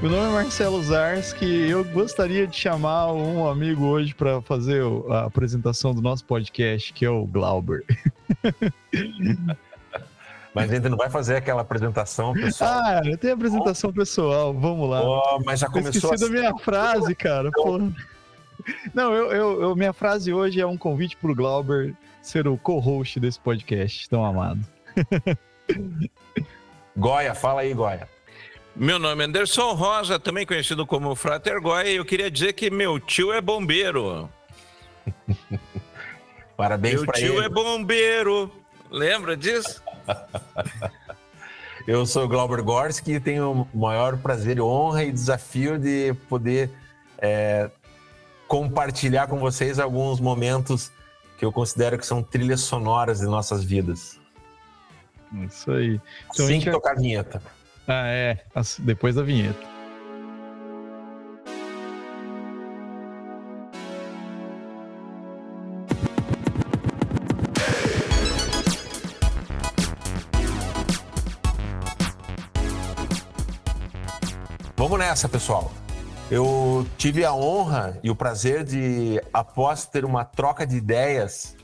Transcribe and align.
Meu 0.00 0.12
nome 0.12 0.28
é 0.28 0.30
Marcelo 0.30 0.80
Zarski 0.80 1.68
eu 1.68 1.84
gostaria 1.84 2.46
de 2.46 2.56
chamar 2.56 3.12
um 3.12 3.48
amigo 3.48 3.84
hoje 3.84 4.14
para 4.14 4.40
fazer 4.40 4.80
a 5.10 5.24
apresentação 5.24 5.92
do 5.92 6.00
nosso 6.00 6.24
podcast, 6.24 6.92
que 6.92 7.04
é 7.04 7.10
o 7.10 7.26
Glauber. 7.26 7.84
Mas 10.54 10.70
a 10.70 10.74
gente 10.76 10.88
não 10.88 10.96
vai 10.96 11.10
fazer 11.10 11.34
aquela 11.34 11.62
apresentação 11.62 12.32
pessoal. 12.32 12.70
Ah, 12.70 13.00
eu 13.04 13.18
tenho 13.18 13.34
apresentação 13.34 13.92
pessoal, 13.92 14.54
vamos 14.54 14.88
lá. 14.88 15.02
Oh, 15.02 15.40
mas 15.44 15.60
já 15.60 15.68
começou 15.68 16.10
eu 16.10 16.14
esqueci 16.14 16.24
assim. 16.24 16.32
da 16.32 16.40
minha 16.40 16.56
frase, 16.58 17.14
cara. 17.14 17.50
Porra. 17.50 17.92
Não, 18.94 19.12
eu, 19.12 19.32
eu, 19.32 19.62
eu, 19.62 19.76
minha 19.76 19.92
frase 19.92 20.32
hoje 20.32 20.60
é 20.60 20.66
um 20.66 20.76
convite 20.76 21.16
pro 21.16 21.34
Glauber 21.34 21.92
ser 22.22 22.46
o 22.46 22.56
co-host 22.56 23.18
desse 23.18 23.40
podcast 23.40 24.08
tão 24.08 24.24
amado. 24.24 24.60
Goya, 26.96 27.34
fala 27.34 27.62
aí, 27.62 27.74
Goya. 27.74 28.08
Meu 28.80 28.96
nome 28.96 29.24
é 29.24 29.26
Anderson 29.26 29.72
Rosa, 29.72 30.20
também 30.20 30.46
conhecido 30.46 30.86
como 30.86 31.12
Frater 31.16 31.60
Goya, 31.60 31.90
e 31.90 31.96
eu 31.96 32.04
queria 32.04 32.30
dizer 32.30 32.52
que 32.52 32.70
meu 32.70 33.00
tio 33.00 33.32
é 33.32 33.40
bombeiro. 33.40 34.30
Parabéns 36.56 37.04
para 37.04 37.18
ele. 37.18 37.28
Meu 37.28 37.40
tio 37.40 37.44
é 37.44 37.48
bombeiro. 37.48 38.52
Lembra 38.88 39.36
disso? 39.36 39.82
eu 41.88 42.06
sou 42.06 42.24
o 42.24 42.28
Glauber 42.28 42.62
Gorski 42.62 43.14
e 43.14 43.20
tenho 43.20 43.68
o 43.72 43.76
maior 43.76 44.16
prazer, 44.16 44.60
honra 44.60 45.02
e 45.02 45.10
desafio 45.10 45.76
de 45.76 46.14
poder 46.28 46.70
é, 47.18 47.68
compartilhar 48.46 49.26
com 49.26 49.40
vocês 49.40 49.80
alguns 49.80 50.20
momentos 50.20 50.92
que 51.36 51.44
eu 51.44 51.50
considero 51.50 51.98
que 51.98 52.06
são 52.06 52.22
trilhas 52.22 52.60
sonoras 52.60 53.18
de 53.18 53.26
nossas 53.26 53.64
vidas. 53.64 54.20
Isso 55.44 55.72
aí. 55.72 56.00
Então, 56.32 56.46
Sem 56.46 56.60
gente... 56.60 56.70
tocar 56.70 56.92
a 56.92 56.94
vinheta. 56.94 57.42
Ah, 57.90 58.06
é. 58.06 58.44
Depois 58.80 59.14
da 59.14 59.22
vinheta. 59.22 59.66
Vamos 74.76 74.98
nessa, 74.98 75.26
pessoal. 75.26 75.72
Eu 76.30 76.86
tive 76.98 77.24
a 77.24 77.32
honra 77.32 77.98
e 78.02 78.10
o 78.10 78.14
prazer 78.14 78.64
de, 78.64 79.18
após 79.32 79.86
ter 79.86 80.04
uma 80.04 80.26
troca 80.26 80.66
de 80.66 80.76
ideias 80.76 81.56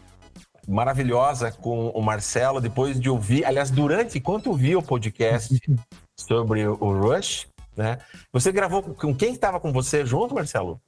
maravilhosa 0.66 1.52
com 1.52 1.88
o 1.88 2.02
Marcelo, 2.02 2.60
depois 2.60 2.98
de 2.98 3.08
ouvir, 3.08 3.44
aliás, 3.44 3.70
durante, 3.70 4.18
enquanto 4.18 4.46
eu 4.46 4.54
vi 4.54 4.76
o 4.76 4.82
podcast 4.82 5.58
sobre 6.18 6.66
o 6.66 6.74
Rush, 6.74 7.46
né? 7.76 7.98
Você 8.32 8.52
gravou 8.52 8.82
com 8.82 9.14
quem 9.14 9.32
estava 9.32 9.60
com 9.60 9.72
você 9.72 10.04
junto, 10.04 10.34
Marcelo? 10.34 10.80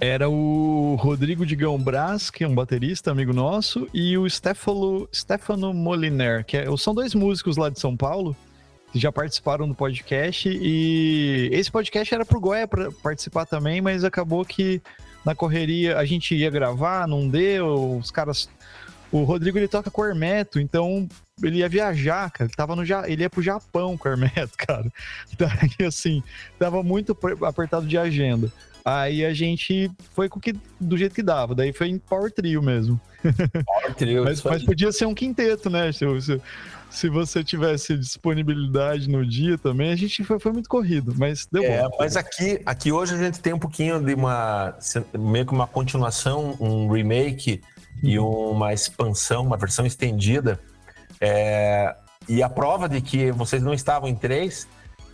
Era 0.00 0.28
o 0.28 0.96
Rodrigo 0.96 1.46
Digão 1.46 1.78
Brás, 1.78 2.30
que 2.30 2.44
é 2.44 2.48
um 2.48 2.54
baterista, 2.54 3.10
amigo 3.10 3.32
nosso, 3.32 3.88
e 3.94 4.18
o 4.18 4.28
Stefano, 4.28 5.08
Stefano 5.14 5.72
Moliner, 5.72 6.44
que 6.44 6.56
é, 6.56 6.76
são 6.76 6.94
dois 6.94 7.14
músicos 7.14 7.56
lá 7.56 7.70
de 7.70 7.80
São 7.80 7.96
Paulo, 7.96 8.36
que 8.92 8.98
já 8.98 9.10
participaram 9.10 9.66
do 9.66 9.74
podcast. 9.74 10.48
E 10.48 11.48
esse 11.52 11.70
podcast 11.70 12.14
era 12.14 12.26
pro 12.26 12.40
para 12.68 12.90
participar 13.02 13.46
também, 13.46 13.80
mas 13.80 14.04
acabou 14.04 14.44
que 14.44 14.82
na 15.24 15.34
correria 15.34 15.98
a 15.98 16.04
gente 16.04 16.34
ia 16.34 16.50
gravar, 16.50 17.08
não 17.08 17.26
deu, 17.26 17.96
os 17.98 18.10
caras 18.10 18.48
o 19.10 19.22
Rodrigo 19.22 19.58
ele 19.58 19.68
toca 19.68 19.90
com 19.90 20.02
o 20.02 20.04
Hermeto, 20.04 20.60
então 20.60 21.08
ele 21.42 21.58
ia 21.58 21.68
viajar, 21.68 22.30
cara. 22.30 22.48
Ele, 22.48 22.56
tava 22.56 22.74
no, 22.74 22.82
ele 23.06 23.22
ia 23.22 23.30
pro 23.30 23.42
Japão 23.42 23.96
com 23.96 24.08
o 24.08 24.12
Hermeto, 24.12 24.52
cara. 24.58 24.90
Daí, 25.38 25.86
assim, 25.86 26.22
tava 26.58 26.82
muito 26.82 27.16
apertado 27.42 27.86
de 27.86 27.98
agenda. 27.98 28.50
Aí 28.84 29.24
a 29.24 29.34
gente 29.34 29.90
foi 30.14 30.28
com 30.28 30.38
que, 30.38 30.54
do 30.80 30.96
jeito 30.96 31.14
que 31.14 31.22
dava. 31.22 31.56
Daí 31.56 31.72
foi 31.72 31.88
em 31.88 31.98
Power 31.98 32.30
Trio 32.30 32.62
mesmo. 32.62 33.00
Power 33.64 33.94
Trio, 33.96 34.22
mas, 34.24 34.40
mas 34.42 34.62
podia 34.62 34.92
ser 34.92 35.06
um 35.06 35.14
quinteto, 35.14 35.68
né? 35.68 35.90
Se, 35.90 36.04
se, 36.20 36.40
se, 36.88 37.08
você 37.08 37.42
tivesse 37.42 37.96
disponibilidade 37.98 39.08
no 39.08 39.26
dia 39.26 39.58
também, 39.58 39.90
a 39.90 39.96
gente 39.96 40.22
foi, 40.22 40.38
foi 40.38 40.52
muito 40.52 40.68
corrido, 40.68 41.12
mas 41.18 41.48
deu 41.50 41.64
é, 41.64 41.82
bom. 41.82 41.96
Mas 41.98 42.16
aqui, 42.16 42.62
aqui 42.64 42.92
hoje 42.92 43.14
a 43.14 43.18
gente 43.18 43.40
tem 43.40 43.52
um 43.52 43.58
pouquinho 43.58 44.00
de 44.00 44.14
uma. 44.14 44.72
meio 45.18 45.44
que 45.44 45.52
uma 45.52 45.66
continuação, 45.66 46.56
um 46.60 46.88
remake 46.88 47.60
e 48.02 48.18
uma 48.18 48.72
expansão, 48.72 49.44
uma 49.44 49.56
versão 49.56 49.86
estendida. 49.86 50.60
É, 51.20 51.94
e 52.28 52.42
a 52.42 52.48
prova 52.48 52.88
de 52.88 53.00
que 53.00 53.30
vocês 53.32 53.62
não 53.62 53.72
estavam 53.72 54.08
em 54.08 54.14
três 54.14 54.66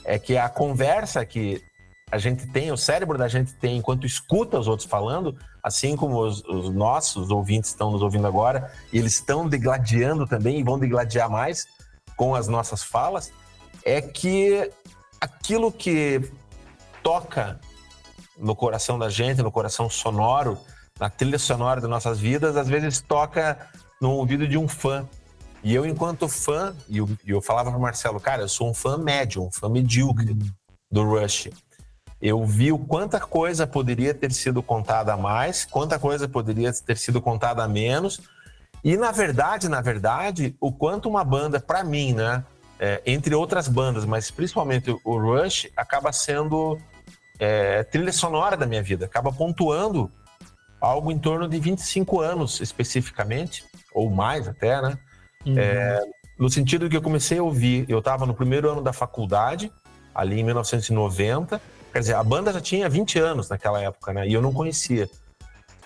é 0.04 0.18
que 0.18 0.36
a 0.36 0.48
conversa 0.48 1.24
que 1.24 1.62
a 2.10 2.18
gente 2.18 2.46
tem, 2.48 2.70
o 2.70 2.76
cérebro 2.76 3.16
da 3.16 3.26
gente 3.26 3.54
tem 3.54 3.78
enquanto 3.78 4.06
escuta 4.06 4.58
os 4.58 4.68
outros 4.68 4.86
falando, 4.86 5.34
assim 5.62 5.96
como 5.96 6.20
os, 6.20 6.44
os 6.44 6.68
nossos 6.74 7.30
ouvintes 7.30 7.70
estão 7.70 7.90
nos 7.90 8.02
ouvindo 8.02 8.26
agora, 8.26 8.70
e 8.92 8.98
eles 8.98 9.14
estão 9.14 9.48
degladiando 9.48 10.26
também 10.26 10.60
e 10.60 10.62
vão 10.62 10.78
degladiar 10.78 11.30
mais 11.30 11.66
com 12.14 12.34
as 12.34 12.48
nossas 12.48 12.82
falas, 12.82 13.32
é 13.82 14.02
que 14.02 14.70
aquilo 15.20 15.72
que 15.72 16.30
toca 17.02 17.58
no 18.38 18.54
coração 18.54 18.98
da 18.98 19.08
gente, 19.08 19.42
no 19.42 19.50
coração 19.50 19.88
sonoro, 19.88 20.58
na 21.02 21.10
trilha 21.10 21.36
sonora 21.36 21.80
das 21.80 21.90
nossas 21.90 22.20
vidas, 22.20 22.56
às 22.56 22.68
vezes 22.68 23.00
toca 23.00 23.58
no 24.00 24.12
ouvido 24.12 24.46
de 24.46 24.56
um 24.56 24.68
fã. 24.68 25.04
E 25.60 25.74
eu, 25.74 25.84
enquanto 25.84 26.28
fã, 26.28 26.76
e 26.88 26.98
eu, 26.98 27.08
eu 27.26 27.42
falava 27.42 27.70
para 27.70 27.78
Marcelo, 27.80 28.20
cara, 28.20 28.42
eu 28.42 28.48
sou 28.48 28.70
um 28.70 28.74
fã 28.74 28.96
médio, 28.96 29.42
um 29.42 29.50
fã 29.50 29.68
medíocre 29.68 30.38
do 30.88 31.02
Rush. 31.02 31.50
Eu 32.20 32.46
vi 32.46 32.70
o 32.70 32.78
quanta 32.78 33.18
coisa 33.18 33.66
poderia 33.66 34.14
ter 34.14 34.30
sido 34.32 34.62
contada 34.62 35.14
a 35.14 35.16
mais, 35.16 35.64
quanta 35.64 35.98
coisa 35.98 36.28
poderia 36.28 36.72
ter 36.72 36.96
sido 36.96 37.20
contada 37.20 37.64
a 37.64 37.68
menos. 37.68 38.20
E 38.84 38.96
na 38.96 39.10
verdade, 39.10 39.68
na 39.68 39.80
verdade, 39.80 40.54
o 40.60 40.70
quanto 40.70 41.08
uma 41.08 41.24
banda, 41.24 41.58
para 41.58 41.82
mim, 41.82 42.12
né, 42.12 42.44
é, 42.78 43.02
entre 43.04 43.34
outras 43.34 43.66
bandas, 43.66 44.04
mas 44.04 44.30
principalmente 44.30 44.96
o 45.04 45.18
Rush, 45.18 45.68
acaba 45.76 46.12
sendo 46.12 46.78
é, 47.40 47.82
trilha 47.82 48.12
sonora 48.12 48.56
da 48.56 48.66
minha 48.66 48.84
vida, 48.84 49.04
acaba 49.04 49.32
pontuando 49.32 50.08
algo 50.82 51.12
em 51.12 51.18
torno 51.18 51.48
de 51.48 51.60
25 51.60 52.20
anos 52.20 52.60
especificamente, 52.60 53.64
ou 53.94 54.10
mais 54.10 54.48
até, 54.48 54.82
né? 54.82 54.98
Uhum. 55.46 55.54
É, 55.56 56.02
no 56.36 56.50
sentido 56.50 56.90
que 56.90 56.96
eu 56.96 57.00
comecei 57.00 57.38
a 57.38 57.42
ouvir, 57.42 57.86
eu 57.88 58.00
estava 58.00 58.26
no 58.26 58.34
primeiro 58.34 58.68
ano 58.68 58.82
da 58.82 58.92
faculdade, 58.92 59.72
ali 60.12 60.40
em 60.40 60.44
1990, 60.44 61.62
quer 61.92 61.98
dizer, 62.00 62.14
a 62.14 62.24
banda 62.24 62.52
já 62.52 62.60
tinha 62.60 62.88
20 62.88 63.18
anos 63.20 63.48
naquela 63.48 63.80
época, 63.80 64.12
né? 64.12 64.26
E 64.26 64.32
eu 64.32 64.42
não 64.42 64.52
conhecia. 64.52 65.08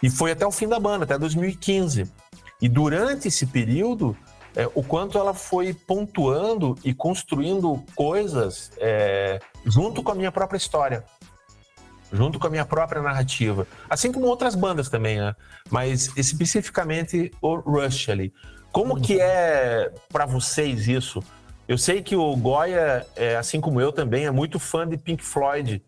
E 0.03 0.09
foi 0.09 0.33
até 0.33 0.47
o 0.47 0.51
fim 0.51 0.67
da 0.67 0.81
banda, 0.81 1.05
até 1.05 1.19
2015. 1.19 2.11
E 2.63 2.69
durante 2.69 3.29
esse 3.29 3.45
período, 3.47 4.17
é, 4.55 4.67
o 4.75 4.83
quanto 4.83 5.19
ela 5.19 5.35
foi 5.35 5.75
pontuando 5.75 6.75
e 6.83 6.95
construindo 6.95 7.85
coisas 7.95 8.73
é, 8.79 9.41
junto 9.67 10.03
com 10.03 10.13
a 10.13 10.15
minha 10.15 10.33
própria 10.33 10.57
história 10.57 11.05
junto 12.13 12.39
com 12.39 12.47
a 12.47 12.51
minha 12.51 12.65
própria 12.65 13.03
narrativa. 13.03 13.67
Assim 13.89 14.13
como 14.13 14.27
outras 14.27 14.55
bandas 14.55 14.89
também, 14.89 15.19
né? 15.19 15.35
Mas 15.71 16.11
especificamente 16.17 17.31
o 17.41 17.57
Rush 17.57 18.09
ali. 18.09 18.33
Como 18.73 19.01
que 19.01 19.21
é 19.21 19.93
para 20.13 20.27
vocês 20.27 20.87
isso? 20.87 21.23
Eu 21.67 21.79
sei 21.79 22.03
que 22.03 22.15
o 22.15 22.37
Goya, 22.37 23.07
é, 23.17 23.37
assim 23.37 23.61
como 23.61 23.81
eu 23.81 23.91
também, 23.91 24.27
é 24.27 24.31
muito 24.31 24.59
fã 24.59 24.87
de 24.87 24.97
Pink 24.97 25.25
Floyd. 25.25 25.83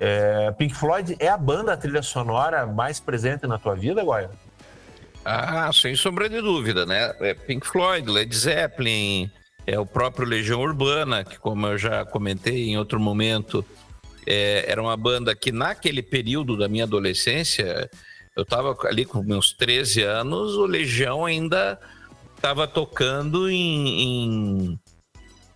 É, 0.00 0.50
Pink 0.52 0.74
Floyd 0.74 1.16
é 1.18 1.28
a 1.28 1.36
banda 1.36 1.72
a 1.72 1.76
trilha 1.76 2.02
sonora 2.02 2.66
mais 2.66 3.00
presente 3.00 3.46
na 3.46 3.58
tua 3.58 3.74
vida, 3.74 4.02
Goya? 4.02 4.30
Ah, 5.24 5.70
sem 5.72 5.94
sombra 5.96 6.28
de 6.28 6.40
dúvida, 6.40 6.84
né? 6.84 7.14
É 7.20 7.34
Pink 7.34 7.66
Floyd, 7.66 8.08
Led 8.10 8.34
Zeppelin, 8.34 9.30
é 9.66 9.78
o 9.78 9.86
próprio 9.86 10.26
Legião 10.26 10.60
Urbana, 10.60 11.24
que 11.24 11.38
como 11.38 11.66
eu 11.66 11.78
já 11.78 12.04
comentei 12.04 12.68
em 12.68 12.76
outro 12.76 13.00
momento, 13.00 13.64
é, 14.26 14.64
era 14.68 14.80
uma 14.80 14.96
banda 14.96 15.34
que 15.34 15.52
naquele 15.52 16.02
período 16.02 16.56
da 16.56 16.68
minha 16.68 16.84
adolescência, 16.84 17.90
eu 18.36 18.42
estava 18.42 18.76
ali 18.86 19.04
com 19.04 19.22
meus 19.22 19.52
13 19.52 20.02
anos, 20.02 20.54
o 20.54 20.66
Legião 20.66 21.24
ainda 21.24 21.78
estava 22.36 22.66
tocando 22.66 23.48
em, 23.48 24.02
em, 24.02 24.80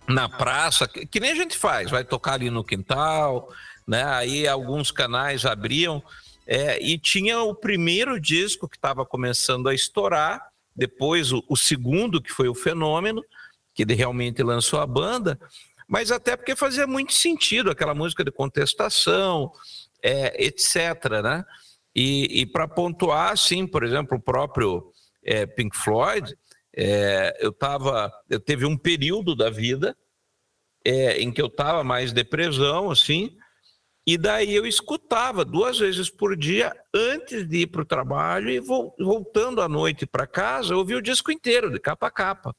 na 0.07 0.27
praça, 0.27 0.87
que, 0.87 1.05
que, 1.05 1.19
nem 1.19 1.31
a 1.31 1.35
gente 1.35 1.57
faz, 1.57 1.91
vai 1.91 2.03
tocar 2.03 2.33
ali 2.33 2.49
no 2.49 2.63
quintal, 2.63 3.49
né? 3.87 4.03
Aí 4.03 4.47
alguns 4.47 4.91
canais 4.91 5.45
abriam 5.45 6.01
é, 6.47 6.81
e 6.81 6.97
tinha 6.97 7.41
o 7.41 7.53
primeiro 7.53 8.19
disco 8.19 8.67
que 8.67 8.75
estava 8.75 9.05
começando 9.05 9.69
a 9.69 9.73
estourar, 9.73 10.41
depois 10.75 11.31
o, 11.31 11.43
o 11.47 11.55
segundo 11.55 12.21
que 12.21 12.31
foi 12.31 12.47
o 12.47 12.55
Fenômeno, 12.55 13.23
que 13.73 13.83
realmente 13.93 14.41
lançou 14.41 14.79
a 14.79 14.87
banda 14.87 15.39
mas 15.89 16.11
até 16.11 16.37
porque 16.37 16.55
fazia 16.55 16.85
muito 16.85 17.13
sentido 17.13 17.71
aquela 17.71 17.95
música 17.95 18.23
de 18.23 18.31
contestação, 18.31 19.51
é, 20.03 20.45
etc. 20.45 20.75
Né? 21.23 21.43
E, 21.95 22.41
e 22.41 22.45
para 22.45 22.67
pontuar, 22.67 23.31
assim, 23.31 23.65
por 23.65 23.83
exemplo, 23.83 24.15
o 24.15 24.21
próprio 24.21 24.93
é, 25.23 25.47
Pink 25.47 25.75
Floyd, 25.75 26.37
é, 26.77 27.35
eu 27.41 27.51
tava, 27.51 28.13
eu 28.29 28.39
teve 28.39 28.67
um 28.67 28.77
período 28.77 29.35
da 29.35 29.49
vida 29.49 29.97
é, 30.85 31.19
em 31.19 31.31
que 31.31 31.41
eu 31.41 31.47
estava 31.47 31.83
mais 31.83 32.13
depressão, 32.13 32.91
assim, 32.91 33.35
E 34.05 34.15
daí 34.15 34.55
eu 34.55 34.67
escutava 34.67 35.43
duas 35.43 35.79
vezes 35.79 36.07
por 36.07 36.37
dia 36.37 36.71
antes 36.93 37.47
de 37.47 37.61
ir 37.61 37.67
para 37.67 37.81
o 37.81 37.85
trabalho 37.85 38.49
e 38.51 38.59
voltando 38.59 39.59
à 39.59 39.67
noite 39.67 40.05
para 40.05 40.27
casa, 40.27 40.73
eu 40.73 40.77
ouvia 40.77 40.97
o 40.97 41.01
disco 41.01 41.31
inteiro, 41.31 41.71
de 41.71 41.79
capa 41.79 42.07
a 42.07 42.11
capa. 42.11 42.55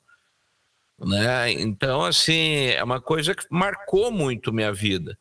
Né? 1.00 1.52
Então, 1.52 2.04
assim, 2.04 2.66
é 2.66 2.84
uma 2.84 3.00
coisa 3.00 3.34
que 3.34 3.44
marcou 3.50 4.10
muito 4.10 4.52
minha 4.52 4.72
vida. 4.72 5.16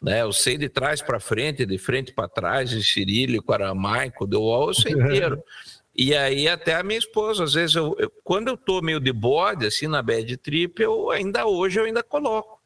Né? 0.00 0.22
Eu 0.22 0.32
sei 0.32 0.58
de 0.58 0.68
trás 0.68 1.00
para 1.00 1.18
frente, 1.18 1.64
de 1.64 1.78
frente 1.78 2.12
para 2.12 2.28
trás, 2.28 2.70
de 2.70 2.84
cirílico, 2.84 3.52
aramaico, 3.52 4.26
deu 4.26 4.42
Wall, 4.42 4.68
eu 4.68 4.74
sei 4.74 4.92
inteiro. 4.92 5.42
E 5.94 6.16
aí 6.16 6.48
até 6.48 6.74
a 6.74 6.82
minha 6.82 6.98
esposa, 6.98 7.44
às 7.44 7.52
vezes, 7.52 7.76
eu, 7.76 7.94
eu, 7.98 8.10
quando 8.24 8.48
eu 8.48 8.56
tô 8.56 8.80
meio 8.80 8.98
de 8.98 9.12
bode, 9.12 9.66
assim, 9.66 9.86
na 9.86 10.00
bad 10.00 10.36
trip, 10.38 10.80
eu 10.82 11.10
ainda 11.10 11.44
hoje 11.44 11.78
eu 11.78 11.84
ainda 11.84 12.02
coloco. 12.02 12.58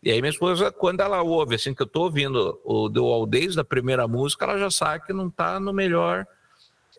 E 0.00 0.12
aí 0.12 0.20
minha 0.20 0.30
esposa, 0.30 0.70
quando 0.70 1.00
ela 1.00 1.20
ouve, 1.20 1.56
assim, 1.56 1.74
que 1.74 1.82
eu 1.82 1.88
tô 1.88 2.02
ouvindo 2.02 2.60
o 2.64 2.88
The 2.88 3.00
Wall 3.00 3.26
desde 3.26 3.58
a 3.58 3.64
primeira 3.64 4.06
música, 4.06 4.44
ela 4.44 4.58
já 4.58 4.70
sabe 4.70 5.04
que 5.04 5.12
não 5.12 5.28
tá 5.28 5.58
no 5.58 5.72
melhor 5.72 6.24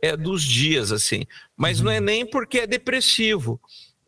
é, 0.01 0.17
dos 0.17 0.43
dias, 0.43 0.91
assim. 0.91 1.25
Mas 1.55 1.79
uhum. 1.79 1.85
não 1.85 1.91
é 1.93 1.99
uhum. 1.99 2.05
nem 2.05 2.25
porque 2.29 2.59
é 2.59 2.67
depressivo, 2.67 3.57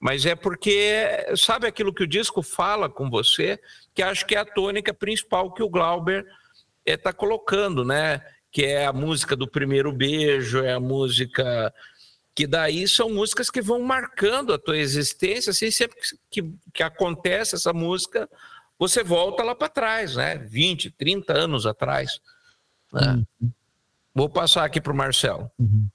mas 0.01 0.25
é 0.25 0.33
porque, 0.33 1.05
sabe 1.37 1.67
aquilo 1.67 1.93
que 1.93 2.01
o 2.01 2.07
disco 2.07 2.41
fala 2.41 2.89
com 2.89 3.07
você, 3.07 3.59
que 3.93 4.01
acho 4.01 4.25
que 4.25 4.33
é 4.33 4.39
a 4.39 4.45
tônica 4.45 4.91
principal 4.91 5.53
que 5.53 5.61
o 5.61 5.69
Glauber 5.69 6.25
está 6.83 7.11
é, 7.11 7.13
colocando, 7.13 7.85
né? 7.85 8.19
Que 8.51 8.65
é 8.65 8.87
a 8.87 8.91
música 8.91 9.35
do 9.35 9.47
primeiro 9.47 9.93
beijo, 9.93 10.63
é 10.63 10.73
a 10.73 10.79
música 10.79 11.71
que 12.33 12.47
daí 12.47 12.87
são 12.87 13.11
músicas 13.11 13.51
que 13.51 13.61
vão 13.61 13.79
marcando 13.83 14.53
a 14.53 14.57
tua 14.57 14.77
existência, 14.77 15.51
assim, 15.51 15.69
sempre 15.69 15.95
que, 15.99 16.41
que, 16.41 16.53
que 16.73 16.81
acontece 16.81 17.53
essa 17.53 17.71
música, 17.71 18.27
você 18.79 19.03
volta 19.03 19.43
lá 19.43 19.53
para 19.53 19.69
trás, 19.69 20.15
né? 20.15 20.35
20, 20.37 20.89
30 20.89 21.31
anos 21.31 21.67
atrás. 21.67 22.19
Né? 22.91 23.23
Uhum. 23.39 23.51
Vou 24.15 24.27
passar 24.27 24.65
aqui 24.65 24.81
para 24.81 24.93
o 24.93 24.95
Marcelo. 24.95 25.51
Uhum. 25.59 25.87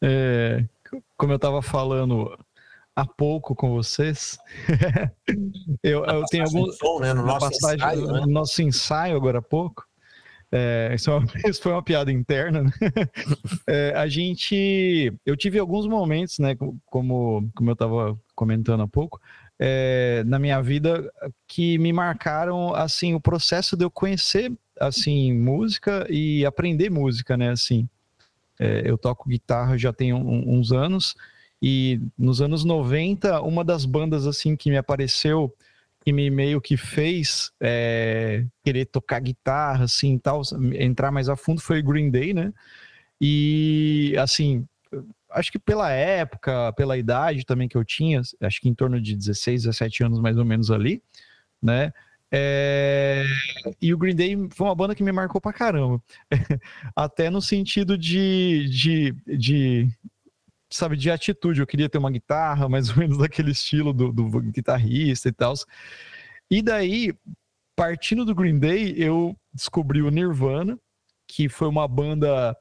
É, 0.00 0.64
como 1.16 1.32
eu 1.32 1.36
estava 1.36 1.60
falando 1.60 2.38
há 2.94 3.06
pouco 3.06 3.54
com 3.54 3.70
vocês, 3.70 4.38
eu, 5.82 6.04
eu 6.04 6.24
tenho 6.26 6.44
algum. 6.44 6.70
Som, 6.72 7.00
né? 7.00 7.12
No 7.14 7.24
nosso, 7.24 7.50
passagem, 7.50 7.76
ensaio, 7.76 8.06
né? 8.12 8.20
no 8.20 8.26
nosso 8.26 8.62
ensaio 8.62 9.16
agora 9.16 9.38
há 9.38 9.42
pouco. 9.42 9.88
É, 10.52 10.90
isso, 10.94 11.10
é 11.10 11.52
foi 11.54 11.72
uma 11.72 11.82
piada 11.82 12.10
interna. 12.10 12.62
Né? 12.62 12.70
É, 13.66 13.92
a 13.94 14.08
gente, 14.08 15.12
eu 15.24 15.36
tive 15.36 15.58
alguns 15.58 15.86
momentos, 15.86 16.38
né, 16.38 16.56
como, 16.86 17.48
como 17.54 17.70
eu 17.70 17.74
estava 17.74 18.18
comentando 18.34 18.82
há 18.82 18.88
pouco, 18.88 19.20
é, 19.58 20.24
na 20.26 20.38
minha 20.38 20.60
vida 20.60 21.12
que 21.46 21.78
me 21.78 21.92
marcaram 21.92 22.74
assim 22.74 23.14
o 23.14 23.20
processo 23.20 23.76
de 23.76 23.84
eu 23.84 23.90
conhecer 23.90 24.50
assim 24.80 25.32
música 25.32 26.06
e 26.08 26.44
aprender 26.46 26.90
música, 26.90 27.36
né? 27.36 27.50
Assim, 27.50 27.88
é, 28.58 28.82
eu 28.84 28.96
toco 28.96 29.28
guitarra 29.28 29.76
já 29.76 29.92
tem 29.92 30.12
um, 30.12 30.56
uns 30.56 30.72
anos 30.72 31.14
e 31.62 32.00
nos 32.16 32.40
anos 32.40 32.64
90 32.64 33.42
uma 33.42 33.64
das 33.64 33.84
bandas 33.84 34.26
assim 34.26 34.56
que 34.56 34.70
me 34.70 34.76
apareceu 34.76 35.54
que 36.02 36.12
me 36.12 36.30
meio 36.30 36.60
que 36.60 36.76
fez 36.76 37.52
é, 37.60 38.46
querer 38.64 38.86
tocar 38.86 39.20
guitarra 39.20 39.84
assim 39.84 40.18
tal 40.18 40.42
entrar 40.74 41.10
mais 41.10 41.28
a 41.28 41.36
fundo 41.36 41.60
foi 41.60 41.82
Green 41.82 42.10
Day, 42.10 42.32
né? 42.32 42.52
E 43.20 44.14
assim 44.18 44.66
acho 45.32 45.52
que 45.52 45.58
pela 45.58 45.90
época, 45.90 46.72
pela 46.72 46.98
idade 46.98 47.44
também 47.44 47.68
que 47.68 47.76
eu 47.76 47.84
tinha, 47.84 48.20
acho 48.40 48.60
que 48.60 48.68
em 48.68 48.74
torno 48.74 49.00
de 49.00 49.16
16, 49.16 49.64
17 49.64 50.04
anos 50.04 50.20
mais 50.20 50.36
ou 50.36 50.44
menos 50.44 50.70
ali, 50.70 51.02
né? 51.62 51.92
É... 52.32 53.24
E 53.82 53.92
o 53.92 53.98
Green 53.98 54.14
Day 54.14 54.36
foi 54.50 54.66
uma 54.66 54.74
banda 54.74 54.94
que 54.94 55.02
me 55.02 55.12
marcou 55.12 55.40
pra 55.40 55.52
caramba. 55.52 56.00
Até 56.94 57.28
no 57.28 57.42
sentido 57.42 57.98
de, 57.98 58.68
de, 58.68 59.36
de, 59.36 59.88
sabe, 60.70 60.96
de 60.96 61.10
atitude. 61.10 61.60
Eu 61.60 61.66
queria 61.66 61.88
ter 61.88 61.98
uma 61.98 62.10
guitarra, 62.10 62.68
mais 62.68 62.90
ou 62.90 62.96
menos 62.96 63.18
daquele 63.18 63.50
estilo 63.50 63.92
do, 63.92 64.12
do 64.12 64.40
guitarrista 64.40 65.28
e 65.28 65.32
tal. 65.32 65.54
E 66.50 66.62
daí, 66.62 67.14
partindo 67.76 68.24
do 68.24 68.34
Green 68.34 68.58
Day, 68.58 68.94
eu 68.96 69.36
descobri 69.52 70.02
o 70.02 70.10
Nirvana, 70.10 70.78
que 71.28 71.48
foi 71.48 71.68
uma 71.68 71.86
banda 71.86 72.56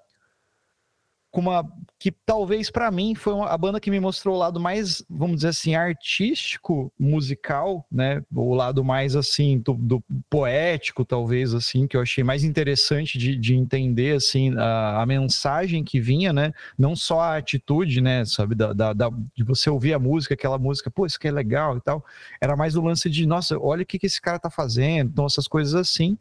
com 1.31 1.41
uma 1.41 1.63
que 1.99 2.11
talvez 2.11 2.71
para 2.71 2.89
mim 2.89 3.13
foi 3.13 3.33
uma, 3.33 3.47
a 3.47 3.57
banda 3.57 3.79
que 3.79 3.91
me 3.91 3.99
mostrou 3.99 4.35
o 4.35 4.39
lado 4.39 4.59
mais, 4.59 5.03
vamos 5.09 5.37
dizer 5.37 5.49
assim, 5.49 5.75
artístico, 5.75 6.91
musical, 6.97 7.85
né? 7.91 8.23
O 8.33 8.55
lado 8.55 8.83
mais 8.83 9.15
assim 9.15 9.59
do, 9.59 9.73
do 9.73 10.03
poético, 10.29 11.03
talvez 11.05 11.53
assim, 11.53 11.85
que 11.87 11.97
eu 11.97 12.01
achei 12.01 12.23
mais 12.23 12.43
interessante 12.43 13.17
de, 13.17 13.35
de 13.35 13.53
entender 13.53 14.15
assim 14.15 14.55
a, 14.57 15.01
a, 15.01 15.05
mensagem 15.05 15.83
que 15.83 15.99
vinha, 15.99 16.31
né? 16.33 16.53
Não 16.77 16.95
só 16.95 17.19
a 17.19 17.37
atitude, 17.37 18.01
né? 18.01 18.25
Sabe 18.25 18.55
da, 18.55 18.73
da, 18.73 18.93
da, 18.93 19.09
de 19.35 19.43
você 19.43 19.69
ouvir 19.69 19.93
a 19.93 19.99
música, 19.99 20.33
aquela 20.33 20.57
música, 20.57 20.89
pô, 20.89 21.05
isso 21.05 21.19
que 21.19 21.27
é 21.27 21.31
legal 21.31 21.77
e 21.77 21.81
tal. 21.81 22.03
Era 22.41 22.55
mais 22.55 22.75
o 22.75 22.81
lance 22.81 23.09
de, 23.09 23.25
nossa, 23.25 23.59
olha 23.59 23.83
o 23.83 23.85
que, 23.85 23.99
que 23.99 24.07
esse 24.07 24.21
cara 24.21 24.39
tá 24.39 24.49
fazendo, 24.49 25.09
então 25.09 25.25
essas 25.25 25.47
coisas 25.47 25.75
assim. 25.75 26.17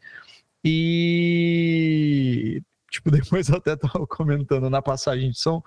E 0.63 2.61
tipo, 2.89 3.11
depois 3.11 3.49
eu 3.49 3.57
até 3.57 3.75
tava 3.75 4.05
comentando 4.07 4.69
na 4.69 4.81
passagem 4.81 5.31
de 5.31 5.39
som 5.39 5.61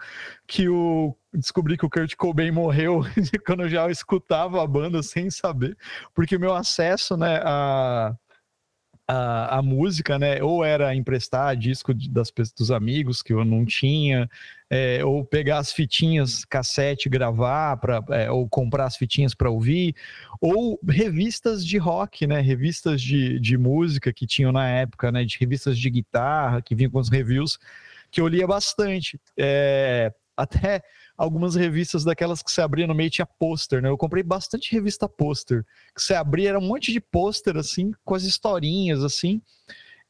que 0.46 0.68
o 0.68 1.16
descobri 1.32 1.76
que 1.78 1.86
o 1.86 1.90
Kurt 1.90 2.14
Cobain 2.16 2.50
morreu 2.50 3.02
quando 3.46 3.62
eu 3.62 3.68
já 3.68 3.90
escutava 3.90 4.62
a 4.62 4.66
banda 4.66 5.02
sem 5.02 5.30
saber, 5.30 5.76
porque 6.14 6.36
meu 6.36 6.54
acesso, 6.54 7.16
né, 7.16 7.40
a 7.42 8.14
a, 9.06 9.58
a, 9.58 9.62
música, 9.62 10.18
né? 10.18 10.42
Ou 10.42 10.64
era 10.64 10.94
emprestar 10.94 11.56
disco 11.56 11.92
das, 11.94 12.32
dos 12.56 12.70
amigos 12.70 13.22
que 13.22 13.32
eu 13.32 13.44
não 13.44 13.64
tinha, 13.64 14.28
é, 14.70 15.04
ou 15.04 15.24
pegar 15.24 15.58
as 15.58 15.72
fitinhas 15.72 16.44
cassete, 16.44 17.08
gravar, 17.08 17.76
pra, 17.76 18.02
é, 18.10 18.30
ou 18.30 18.48
comprar 18.48 18.86
as 18.86 18.96
fitinhas 18.96 19.34
para 19.34 19.50
ouvir, 19.50 19.94
ou 20.40 20.78
revistas 20.88 21.64
de 21.64 21.78
rock, 21.78 22.26
né? 22.26 22.40
Revistas 22.40 23.00
de, 23.02 23.38
de 23.38 23.58
música 23.58 24.12
que 24.12 24.26
tinham 24.26 24.52
na 24.52 24.68
época, 24.68 25.12
né? 25.12 25.24
De 25.24 25.36
revistas 25.38 25.78
de 25.78 25.90
guitarra 25.90 26.62
que 26.62 26.74
vinham 26.74 26.90
com 26.90 26.98
os 26.98 27.08
reviews 27.08 27.58
que 28.10 28.20
eu 28.20 28.28
lia 28.28 28.46
bastante. 28.46 29.20
É, 29.36 30.12
até 30.36 30.82
algumas 31.22 31.54
revistas 31.54 32.02
daquelas 32.02 32.42
que 32.42 32.50
você 32.50 32.60
abria 32.60 32.84
no 32.84 32.96
meio 32.96 33.08
tinha 33.08 33.24
pôster, 33.24 33.80
né? 33.80 33.88
Eu 33.88 33.96
comprei 33.96 34.24
bastante 34.24 34.72
revista 34.72 35.08
pôster. 35.08 35.64
Que 35.94 36.02
você 36.02 36.14
abria, 36.14 36.48
era 36.48 36.58
um 36.58 36.66
monte 36.66 36.92
de 36.92 37.00
pôster, 37.00 37.56
assim, 37.56 37.92
com 38.04 38.16
as 38.16 38.24
historinhas, 38.24 39.04
assim. 39.04 39.40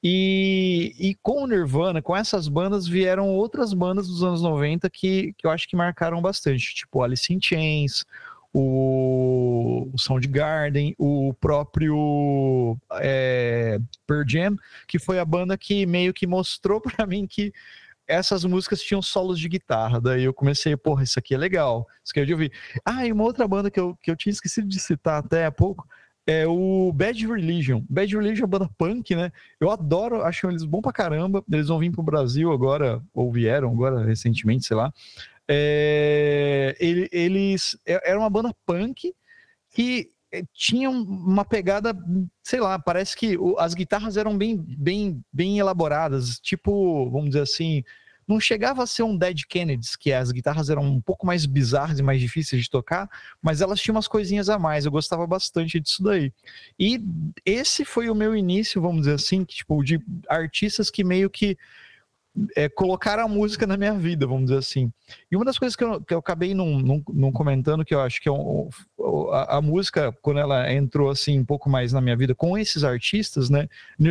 E, 0.02 0.95
e 0.99 1.14
com 1.16 1.42
o 1.42 1.47
Nirvana, 1.47 2.00
com 2.00 2.16
essas 2.16 2.49
bandas, 2.49 2.88
vieram 2.88 3.28
outras 3.28 3.75
bandas 3.75 4.09
dos 4.09 4.25
anos 4.25 4.40
90 4.40 4.88
que, 4.88 5.35
que 5.37 5.47
eu 5.47 5.50
acho 5.50 5.69
que 5.69 5.76
marcaram 5.76 6.21
bastante, 6.23 6.75
tipo 6.75 7.02
Alice 7.02 7.31
in 7.31 7.38
Chains, 7.38 8.07
o, 8.50 9.90
o 9.92 9.99
Soundgarden, 9.99 10.95
o 10.99 11.35
próprio 11.38 12.76
é, 12.95 13.78
Pearl 14.07 14.25
Jam, 14.26 14.57
que 14.88 14.99
foi 14.99 15.19
a 15.19 15.26
banda 15.26 15.59
que 15.59 15.85
meio 15.85 16.14
que 16.14 16.26
mostrou 16.26 16.81
para 16.83 17.07
mim 17.07 17.26
que 17.26 17.52
essas 18.12 18.45
músicas 18.45 18.83
tinham 18.83 19.00
solos 19.00 19.38
de 19.38 19.49
guitarra. 19.49 20.00
Daí 20.00 20.25
eu 20.25 20.35
comecei, 20.35 20.76
porra, 20.76 21.02
isso 21.02 21.19
aqui 21.19 21.35
é 21.35 21.38
legal. 21.38 21.87
Isso 22.04 22.12
que 22.12 22.21
eu 22.21 22.31
ouvi. 22.33 22.52
Ah, 22.85 23.07
e 23.07 23.12
uma 23.12 23.25
outra 23.25 23.49
banda 23.49 23.71
que 23.71 23.81
eu, 23.81 23.97
que 24.02 24.11
eu 24.11 24.16
tinha 24.16 24.33
esquecido 24.33 24.69
de 24.69 24.78
citar 24.78 25.19
até 25.19 25.47
há 25.47 25.52
pouco 25.52 25.87
é 26.26 26.47
o 26.47 26.92
Bad 26.92 27.26
Religion. 27.26 27.83
Bad 27.88 28.14
Religion 28.14 28.45
é 28.45 28.47
banda 28.47 28.71
punk, 28.78 29.14
né? 29.14 29.33
Eu 29.59 29.71
adoro, 29.71 30.23
acho 30.23 30.47
eles 30.49 30.64
bom 30.64 30.81
pra 30.81 30.92
caramba. 30.92 31.42
Eles 31.50 31.69
vão 31.69 31.78
vir 31.78 31.90
pro 31.90 32.02
Brasil 32.02 32.52
agora, 32.52 33.02
ou 33.12 33.33
vieram 33.33 33.71
agora 33.71 34.04
recentemente, 34.04 34.66
sei 34.66 34.76
lá. 34.76 34.92
É, 35.49 36.76
eles 36.78 37.76
é, 37.85 38.11
era 38.11 38.19
uma 38.19 38.31
banda 38.31 38.54
punk 38.64 39.12
que 39.75 40.11
é, 40.33 40.42
tinha 40.52 40.88
uma 40.88 41.45
pegada, 41.45 41.95
sei 42.42 42.61
lá, 42.61 42.78
parece 42.78 43.16
que 43.16 43.37
as 43.59 43.75
guitarras 43.75 44.16
eram 44.16 44.37
bem, 44.37 44.57
bem, 44.57 45.23
bem 45.33 45.59
elaboradas, 45.59 46.38
tipo, 46.38 47.11
vamos 47.11 47.31
dizer 47.31 47.42
assim, 47.42 47.83
não 48.26 48.41
chegava 48.41 48.83
a 48.83 48.87
ser 48.87 49.02
um 49.02 49.17
Dead 49.17 49.43
Kennedys, 49.49 49.97
que 49.97 50.12
as 50.12 50.31
guitarras 50.31 50.71
eram 50.71 50.83
um 50.83 51.00
pouco 51.00 51.26
mais 51.26 51.47
bizarras 51.47 51.99
e 51.99 52.02
mais 52.02 52.21
difíceis 52.21 52.62
de 52.62 52.71
tocar, 52.71 53.09
mas 53.41 53.61
elas 53.61 53.81
tinham 53.81 53.97
umas 53.97 54.09
coisinhas 54.09 54.49
a 54.49 54.59
mais. 54.59 54.85
Eu 54.85 54.93
gostava 54.93 55.26
bastante 55.26 55.81
disso 55.81 56.02
daí. 56.02 56.33
E 56.79 57.00
esse 57.45 57.85
foi 57.85 58.11
o 58.11 58.14
meu 58.14 58.37
início, 58.37 58.81
vamos 58.81 59.02
dizer 59.02 59.14
assim, 59.14 59.45
tipo, 59.45 59.83
de 59.83 60.00
artistas 60.29 60.91
que 60.91 61.05
meio 61.05 61.29
que 61.29 61.57
é, 62.57 62.69
colocar 62.69 63.19
a 63.19 63.29
música 63.29 63.67
na 63.67 63.76
minha 63.76 63.95
vida, 63.95 64.26
vamos 64.26 64.45
dizer 64.45 64.59
assim. 64.59 64.93
E 65.31 65.37
uma 65.37 65.45
das 65.45 65.59
coisas 65.59 65.76
que 65.76 65.85
eu, 65.85 66.00
que 66.00 66.14
eu 66.14 66.19
acabei 66.19 66.55
não, 66.55 67.02
comentando, 67.33 67.85
que 67.85 67.95
eu 67.95 68.00
acho 68.00 68.21
que 68.21 68.29
é 68.29 68.33
a, 69.33 69.59
a, 69.59 69.61
música, 69.61 70.12
quando 70.23 70.41
ela 70.41 70.73
entrou 70.73 71.11
assim 71.11 71.38
um 71.38 71.45
pouco 71.45 71.69
mais 71.69 71.93
na 71.93 72.00
minha 72.00 72.17
vida 72.17 72.35
com 72.35 72.57
esses 72.57 72.85
artistas, 72.85 73.50
né? 73.50 73.69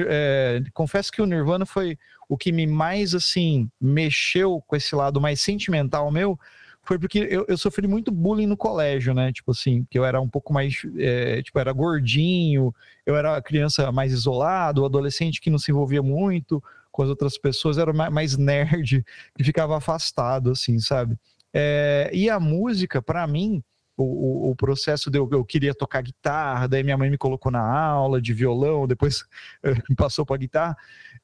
É, 0.08 0.62
confesso 0.74 1.12
que 1.12 1.22
o 1.22 1.26
Nirvana 1.26 1.66
foi 1.66 1.98
o 2.32 2.38
que 2.38 2.50
me 2.50 2.66
mais 2.66 3.14
assim 3.14 3.70
mexeu 3.80 4.64
com 4.66 4.74
esse 4.74 4.96
lado 4.96 5.20
mais 5.20 5.42
sentimental 5.42 6.10
meu, 6.10 6.40
foi 6.82 6.98
porque 6.98 7.28
eu, 7.30 7.46
eu 7.46 7.58
sofri 7.58 7.86
muito 7.90 8.10
bullying 8.10 8.48
no 8.48 8.56
colégio, 8.56 9.14
né? 9.14 9.34
Tipo 9.34 9.52
assim, 9.52 9.86
que 9.90 10.00
eu 10.00 10.06
era 10.06 10.22
um 10.22 10.30
pouco 10.30 10.54
mais, 10.54 10.82
é, 10.98 11.42
tipo, 11.42 11.60
era 11.60 11.74
gordinho, 11.74 12.74
eu 13.06 13.18
era 13.18 13.42
criança 13.42 13.92
mais 13.92 14.14
isolado, 14.14 14.86
adolescente 14.86 15.42
que 15.42 15.50
não 15.50 15.58
se 15.58 15.72
envolvia 15.72 16.02
muito 16.02 16.64
com 16.90 17.04
as 17.04 17.10
outras 17.10 17.38
pessoas, 17.38 17.78
era 17.78 17.92
mais 17.92 18.38
nerd, 18.38 19.06
que 19.38 19.44
ficava 19.44 19.76
afastado, 19.76 20.52
assim, 20.52 20.80
sabe? 20.80 21.18
É, 21.54 22.10
e 22.14 22.30
a 22.30 22.40
música, 22.40 23.02
para 23.02 23.28
mim, 23.28 23.62
o, 23.98 24.52
o, 24.52 24.56
processo 24.56 25.12
de 25.12 25.18
eu, 25.18 25.28
eu, 25.32 25.44
queria 25.46 25.74
tocar 25.74 26.02
guitarra, 26.02 26.68
daí 26.68 26.84
minha 26.84 26.98
mãe 26.98 27.10
me 27.10 27.18
colocou 27.18 27.52
na 27.52 27.62
aula 27.62 28.22
de 28.22 28.34
violão, 28.34 28.88
depois 28.88 29.26
passou 29.98 30.26
para 30.26 30.38
guitarra. 30.38 30.78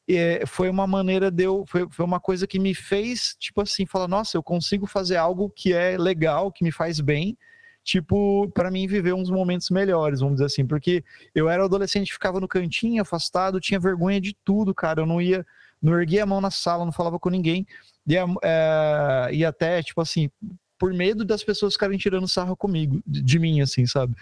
E 0.07 0.45
foi 0.45 0.69
uma 0.69 0.87
maneira 0.87 1.29
de 1.29 1.43
eu, 1.43 1.65
foi, 1.67 1.85
foi 1.89 2.05
uma 2.05 2.19
coisa 2.19 2.47
que 2.47 2.59
me 2.59 2.73
fez, 2.73 3.35
tipo 3.37 3.61
assim, 3.61 3.85
falar: 3.85 4.07
nossa, 4.07 4.37
eu 4.37 4.43
consigo 4.43 4.85
fazer 4.87 5.17
algo 5.17 5.49
que 5.49 5.73
é 5.73 5.97
legal, 5.97 6.51
que 6.51 6.63
me 6.63 6.71
faz 6.71 7.01
bem, 7.01 7.37
tipo, 7.83 8.49
para 8.53 8.71
mim 8.71 8.87
viver 8.87 9.13
uns 9.13 9.29
momentos 9.29 9.69
melhores, 9.69 10.19
vamos 10.19 10.35
dizer 10.35 10.45
assim, 10.45 10.65
porque 10.65 11.03
eu 11.33 11.49
era 11.49 11.63
adolescente, 11.63 12.11
ficava 12.11 12.39
no 12.39 12.47
cantinho, 12.47 13.01
afastado, 13.01 13.59
tinha 13.59 13.79
vergonha 13.79 14.19
de 14.19 14.35
tudo, 14.45 14.75
cara, 14.75 15.01
eu 15.01 15.05
não 15.05 15.21
ia, 15.21 15.45
não 15.81 15.97
erguia 15.97 16.23
a 16.23 16.25
mão 16.25 16.39
na 16.39 16.51
sala, 16.51 16.85
não 16.85 16.91
falava 16.91 17.17
com 17.17 17.29
ninguém, 17.29 17.65
e, 18.05 18.15
é, 18.15 19.29
e 19.31 19.45
até, 19.45 19.81
tipo 19.81 20.01
assim, 20.01 20.29
por 20.77 20.93
medo 20.93 21.23
das 21.23 21.43
pessoas 21.43 21.73
ficarem 21.73 21.97
tirando 21.97 22.27
sarro 22.27 22.55
comigo, 22.55 23.01
de, 23.07 23.21
de 23.21 23.39
mim, 23.39 23.61
assim, 23.61 23.85
sabe? 23.85 24.13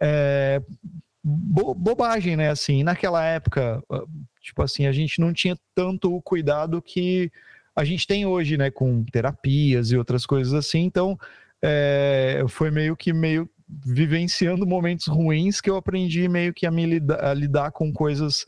É, 0.00 0.60
bo, 1.24 1.74
bobagem, 1.74 2.36
né? 2.36 2.50
Assim, 2.50 2.82
naquela 2.82 3.24
época, 3.24 3.82
ah, 3.90 4.04
tipo 4.40 4.62
assim, 4.62 4.86
a 4.86 4.92
gente 4.92 5.20
não 5.20 5.32
tinha 5.32 5.56
tanto 5.74 6.14
o 6.14 6.20
cuidado 6.20 6.82
que 6.82 7.32
a 7.74 7.84
gente 7.84 8.06
tem 8.06 8.26
hoje, 8.26 8.56
né? 8.58 8.70
Com 8.70 9.04
terapias 9.04 9.90
e 9.90 9.96
outras 9.96 10.26
coisas 10.26 10.52
assim. 10.52 10.80
Então, 10.80 11.18
é, 11.62 12.44
foi 12.48 12.70
meio 12.70 12.96
que 12.96 13.12
meio 13.12 13.48
vivenciando 13.66 14.66
momentos 14.66 15.06
ruins 15.06 15.60
que 15.60 15.70
eu 15.70 15.76
aprendi 15.76 16.28
meio 16.28 16.52
que 16.52 16.66
a 16.66 16.70
me 16.70 16.84
lidar, 16.84 17.24
a 17.24 17.32
lidar 17.32 17.72
com 17.72 17.90
coisas 17.92 18.46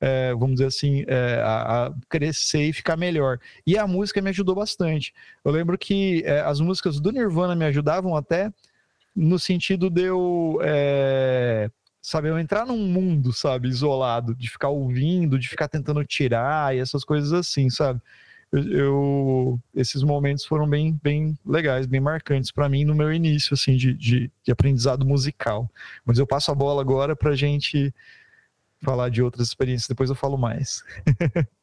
é, 0.00 0.32
vamos 0.32 0.52
dizer 0.52 0.66
assim, 0.66 1.04
é, 1.08 1.40
a, 1.42 1.86
a, 1.86 1.92
crescer 2.08 2.68
e 2.68 2.72
ficar 2.72 2.96
melhor. 2.96 3.38
E 3.66 3.76
a 3.76 3.86
música 3.86 4.22
me 4.22 4.30
ajudou 4.30 4.54
bastante. 4.54 5.12
Eu 5.44 5.50
lembro 5.50 5.76
que 5.76 6.22
é, 6.24 6.40
as 6.40 6.60
músicas 6.60 7.00
do 7.00 7.10
Nirvana 7.10 7.56
me 7.56 7.64
ajudavam 7.64 8.16
até 8.16 8.52
no 9.14 9.38
sentido 9.38 9.90
de 9.90 10.02
eu, 10.02 10.60
sabe, 12.00 12.28
eu 12.28 12.38
entrar 12.38 12.66
num 12.66 12.78
mundo, 12.78 13.32
sabe, 13.32 13.68
isolado, 13.68 14.34
de 14.34 14.50
ficar 14.50 14.68
ouvindo, 14.68 15.38
de 15.38 15.48
ficar 15.48 15.68
tentando 15.68 16.04
tirar 16.04 16.74
e 16.74 16.78
essas 16.78 17.04
coisas 17.04 17.32
assim, 17.32 17.68
sabe. 17.70 18.00
Eu, 18.50 18.62
eu 18.72 19.60
esses 19.74 20.02
momentos 20.02 20.44
foram 20.44 20.68
bem, 20.68 20.98
bem 21.02 21.38
legais, 21.44 21.86
bem 21.86 22.00
marcantes 22.00 22.50
para 22.50 22.68
mim 22.68 22.84
no 22.84 22.94
meu 22.94 23.12
início, 23.12 23.54
assim, 23.54 23.76
de, 23.76 23.92
de, 23.94 24.30
de 24.42 24.52
aprendizado 24.52 25.04
musical. 25.04 25.70
Mas 26.04 26.18
eu 26.18 26.26
passo 26.26 26.50
a 26.50 26.54
bola 26.54 26.80
agora 26.80 27.14
para 27.14 27.34
gente 27.36 27.94
falar 28.82 29.10
de 29.10 29.22
outras 29.22 29.48
experiências, 29.48 29.88
depois 29.88 30.08
eu 30.08 30.16
falo 30.16 30.38
mais. 30.38 30.82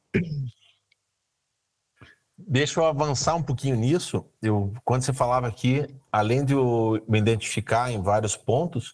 Deixa 2.38 2.80
eu 2.82 2.86
avançar 2.86 3.36
um 3.36 3.42
pouquinho 3.42 3.78
nisso. 3.78 4.26
Eu, 4.42 4.74
quando 4.84 5.04
você 5.04 5.14
falava 5.14 5.48
aqui, 5.48 5.88
além 6.12 6.44
de 6.44 6.54
eu 6.54 7.02
me 7.08 7.18
identificar 7.18 7.90
em 7.92 8.02
vários 8.02 8.36
pontos, 8.36 8.94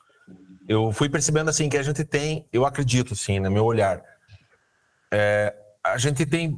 eu 0.72 0.90
fui 0.94 1.10
percebendo 1.10 1.50
assim 1.50 1.68
que 1.68 1.76
a 1.76 1.84
gente 1.84 2.06
tem, 2.06 2.48
eu 2.52 2.66
acredito 2.66 3.14
sim, 3.14 3.42
no 3.42 3.52
meu 3.52 3.66
olhar, 3.66 4.02
é, 5.12 5.54
a 5.84 5.98
gente 5.98 6.26
tem 6.26 6.58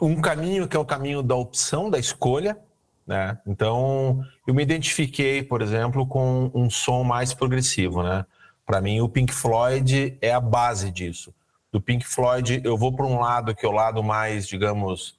um 0.00 0.20
caminho 0.20 0.68
que 0.68 0.76
é 0.76 0.78
o 0.78 0.84
caminho 0.84 1.20
da 1.20 1.34
opção, 1.34 1.90
da 1.90 1.98
escolha, 1.98 2.56
né? 3.04 3.36
Então, 3.44 4.22
eu 4.46 4.54
me 4.54 4.62
identifiquei, 4.62 5.42
por 5.42 5.60
exemplo, 5.60 6.06
com 6.06 6.52
um 6.54 6.70
som 6.70 7.02
mais 7.02 7.34
progressivo, 7.34 8.00
né? 8.04 8.24
Para 8.64 8.80
mim, 8.80 9.00
o 9.00 9.08
Pink 9.08 9.34
Floyd 9.34 10.16
é 10.20 10.32
a 10.32 10.40
base 10.40 10.92
disso. 10.92 11.34
Do 11.72 11.80
Pink 11.80 12.06
Floyd, 12.06 12.62
eu 12.64 12.78
vou 12.78 12.94
para 12.94 13.06
um 13.06 13.18
lado 13.18 13.56
que 13.56 13.66
é 13.66 13.68
o 13.68 13.72
lado 13.72 14.04
mais, 14.04 14.46
digamos, 14.46 15.18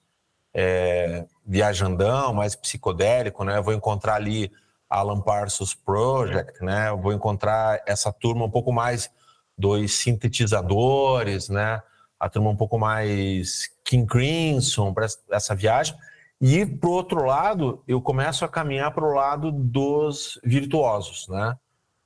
é, 0.53 1.25
viajandão, 1.45 2.33
mais 2.33 2.55
psicodélico, 2.55 3.43
né? 3.43 3.57
Eu 3.57 3.63
vou 3.63 3.73
encontrar 3.73 4.15
ali 4.15 4.49
Alan 4.95 5.21
Parsons 5.21 5.73
Project, 5.73 6.63
né? 6.63 6.89
Eu 6.89 6.97
vou 6.97 7.13
encontrar 7.13 7.81
essa 7.85 8.11
turma 8.11 8.45
um 8.45 8.49
pouco 8.49 8.71
mais 8.71 9.09
dos 9.57 9.93
sintetizadores, 9.93 11.49
né? 11.49 11.81
A 12.19 12.29
turma 12.29 12.49
um 12.49 12.55
pouco 12.55 12.77
mais 12.77 13.69
King 13.83 14.07
Crimson 14.07 14.93
para 14.93 15.07
essa 15.31 15.55
viagem. 15.55 15.95
E 16.41 16.65
pro 16.65 16.91
outro 16.91 17.25
lado, 17.25 17.83
eu 17.87 18.01
começo 18.01 18.43
a 18.43 18.49
caminhar 18.49 18.93
para 18.93 19.05
o 19.05 19.13
lado 19.13 19.51
dos 19.51 20.39
virtuosos, 20.43 21.27
né? 21.27 21.55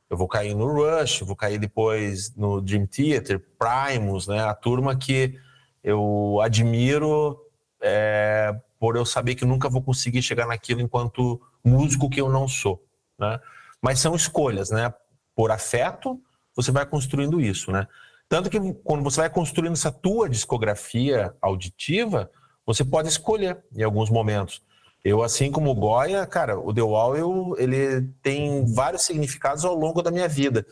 eu 0.10 0.18
vou 0.18 0.28
cair 0.28 0.56
no 0.56 0.66
Rush, 0.66 1.22
vou 1.22 1.36
cair 1.36 1.60
depois 1.60 2.36
no 2.36 2.60
Dream 2.60 2.88
Theater, 2.88 3.40
Primus, 3.58 4.28
né? 4.28 4.42
A 4.44 4.56
turma 4.56 4.96
que 4.96 5.36
eu 5.84 6.40
admiro 6.42 7.40
é, 7.82 8.56
por 8.80 8.96
eu 8.96 9.06
saber 9.06 9.36
que 9.36 9.46
nunca 9.46 9.70
vou 9.70 9.84
conseguir 9.84 10.22
chegar 10.24 10.48
naquilo 10.48 10.82
enquanto 10.82 11.40
músico 11.64 12.10
que 12.10 12.22
eu 12.22 12.30
não 12.30 12.48
sou, 12.48 12.84
né? 13.18 13.40
Mas 13.82 14.00
são 14.00 14.16
escolhas, 14.16 14.70
né? 14.70 14.94
Por 15.36 15.52
afeto, 15.52 16.20
você 16.56 16.72
vai 16.72 16.86
construindo 16.86 17.40
isso, 17.40 17.72
né? 17.72 17.88
Tanto 18.28 18.50
que 18.50 18.60
quando 18.84 19.04
você 19.04 19.22
vai 19.22 19.30
construindo 19.30 19.74
essa 19.74 19.92
tua 19.92 20.30
discografia 20.30 21.34
auditiva, 21.42 22.30
você 22.66 22.86
pode 22.86 23.08
escolher 23.08 23.58
em 23.76 23.82
alguns 23.82 24.10
momentos. 24.10 24.62
Eu, 25.04 25.24
assim 25.24 25.52
como 25.52 25.72
o 25.72 25.76
Goya, 25.76 26.26
cara, 26.28 26.60
o 26.60 26.74
The 26.74 26.82
Wall 26.82 27.16
eu, 27.16 27.56
ele 27.58 28.08
tem 28.22 28.66
vários 28.74 29.04
significados 29.04 29.64
ao 29.66 29.74
longo 29.74 30.02
da 30.02 30.12
minha 30.12 30.28
vida. 30.28 30.66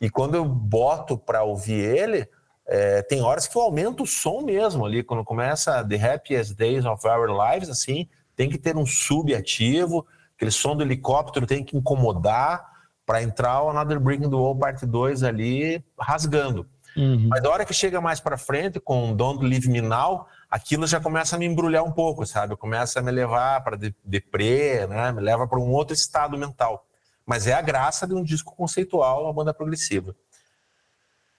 E 0.00 0.08
quando 0.08 0.34
eu 0.34 0.44
boto 0.44 1.18
para 1.18 1.44
ouvir 1.44 1.84
ele, 1.84 2.28
é, 2.66 3.02
tem 3.02 3.22
horas 3.22 3.46
que 3.46 3.56
eu 3.56 3.62
aumento 3.62 4.02
o 4.02 4.06
som 4.06 4.40
mesmo 4.40 4.84
ali. 4.84 5.02
Quando 5.02 5.24
começa 5.24 5.84
The 5.84 6.14
Happiest 6.14 6.54
Days 6.54 6.84
of 6.84 7.06
Our 7.06 7.28
Lives, 7.28 7.68
assim, 7.68 8.08
tem 8.34 8.48
que 8.48 8.58
ter 8.58 8.76
um 8.76 8.86
sub 8.86 9.34
ativo, 9.34 10.06
aquele 10.38 10.52
som 10.52 10.76
do 10.76 10.84
helicóptero 10.84 11.46
tem 11.46 11.64
que 11.64 11.76
incomodar 11.76 12.64
para 13.04 13.20
entrar 13.22 13.60
o 13.62 13.70
Another 13.70 13.98
Breaking 13.98 14.30
the 14.30 14.36
Wall 14.36 14.56
Parte 14.56 14.86
2 14.86 15.24
ali 15.24 15.84
rasgando. 15.98 16.64
Uhum. 16.96 17.26
Mas 17.28 17.44
a 17.44 17.50
hora 17.50 17.64
que 17.64 17.74
chega 17.74 18.00
mais 18.00 18.20
para 18.20 18.38
frente 18.38 18.78
com 18.78 19.14
Don't 19.14 19.44
Leave 19.44 19.68
Me 19.68 19.80
Now, 19.80 20.26
aquilo 20.48 20.86
já 20.86 21.00
começa 21.00 21.34
a 21.34 21.38
me 21.38 21.44
embrulhar 21.44 21.82
um 21.82 21.90
pouco, 21.90 22.24
sabe? 22.24 22.56
Começa 22.56 23.00
a 23.00 23.02
me 23.02 23.10
levar 23.10 23.62
para 23.64 23.76
deprê, 24.04 24.86
né? 24.86 25.10
Me 25.10 25.20
leva 25.20 25.46
para 25.48 25.58
um 25.58 25.70
outro 25.72 25.92
estado 25.92 26.38
mental. 26.38 26.86
Mas 27.26 27.46
é 27.46 27.54
a 27.54 27.60
graça 27.60 28.06
de 28.06 28.14
um 28.14 28.22
disco 28.22 28.54
conceitual, 28.54 29.24
uma 29.24 29.32
banda 29.32 29.52
progressiva. 29.52 30.14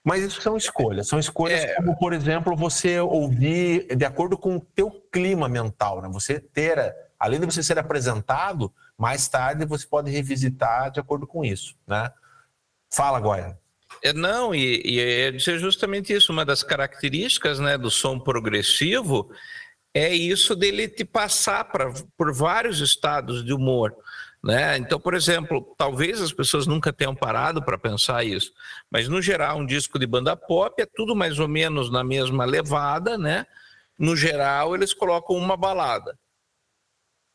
Mas 0.04 0.22
isso 0.22 0.42
são 0.42 0.56
escolhas. 0.56 1.08
São 1.08 1.18
escolhas 1.18 1.62
é... 1.62 1.74
como, 1.76 1.96
por 1.96 2.12
exemplo, 2.12 2.54
você 2.54 3.00
ouvir 3.00 3.94
de 3.96 4.04
acordo 4.04 4.36
com 4.36 4.56
o 4.56 4.60
teu 4.60 4.90
clima 5.12 5.48
mental, 5.48 6.02
né? 6.02 6.08
Você 6.12 6.40
ter, 6.40 6.94
além 7.18 7.40
de 7.40 7.46
você 7.46 7.62
ser 7.62 7.78
apresentado, 7.78 8.72
mais 9.00 9.26
tarde 9.28 9.64
você 9.64 9.86
pode 9.86 10.10
revisitar 10.10 10.90
de 10.90 11.00
acordo 11.00 11.26
com 11.26 11.42
isso, 11.42 11.74
né? 11.86 12.12
Fala, 12.94 13.18
Goya. 13.18 13.58
É, 14.02 14.12
não, 14.12 14.54
e, 14.54 14.82
e 14.84 15.00
é 15.00 15.38
justamente 15.38 16.12
isso. 16.12 16.32
Uma 16.32 16.44
das 16.44 16.62
características 16.62 17.58
né, 17.58 17.78
do 17.78 17.90
som 17.90 18.18
progressivo 18.18 19.30
é 19.94 20.14
isso 20.14 20.54
dele 20.54 20.86
te 20.86 21.04
passar 21.04 21.64
pra, 21.64 21.90
por 22.14 22.32
vários 22.32 22.80
estados 22.80 23.42
de 23.42 23.54
humor. 23.54 23.96
Né? 24.44 24.76
Então, 24.76 25.00
por 25.00 25.14
exemplo, 25.14 25.74
talvez 25.78 26.20
as 26.20 26.32
pessoas 26.32 26.66
nunca 26.66 26.92
tenham 26.92 27.14
parado 27.14 27.62
para 27.62 27.78
pensar 27.78 28.24
isso, 28.24 28.52
mas 28.90 29.08
no 29.08 29.20
geral, 29.20 29.58
um 29.58 29.66
disco 29.66 29.98
de 29.98 30.06
banda 30.06 30.36
pop 30.36 30.80
é 30.80 30.86
tudo 30.86 31.16
mais 31.16 31.38
ou 31.38 31.48
menos 31.48 31.90
na 31.90 32.04
mesma 32.04 32.44
levada, 32.44 33.18
né? 33.18 33.46
No 33.98 34.16
geral, 34.16 34.74
eles 34.74 34.94
colocam 34.94 35.36
uma 35.36 35.58
balada. 35.58 36.18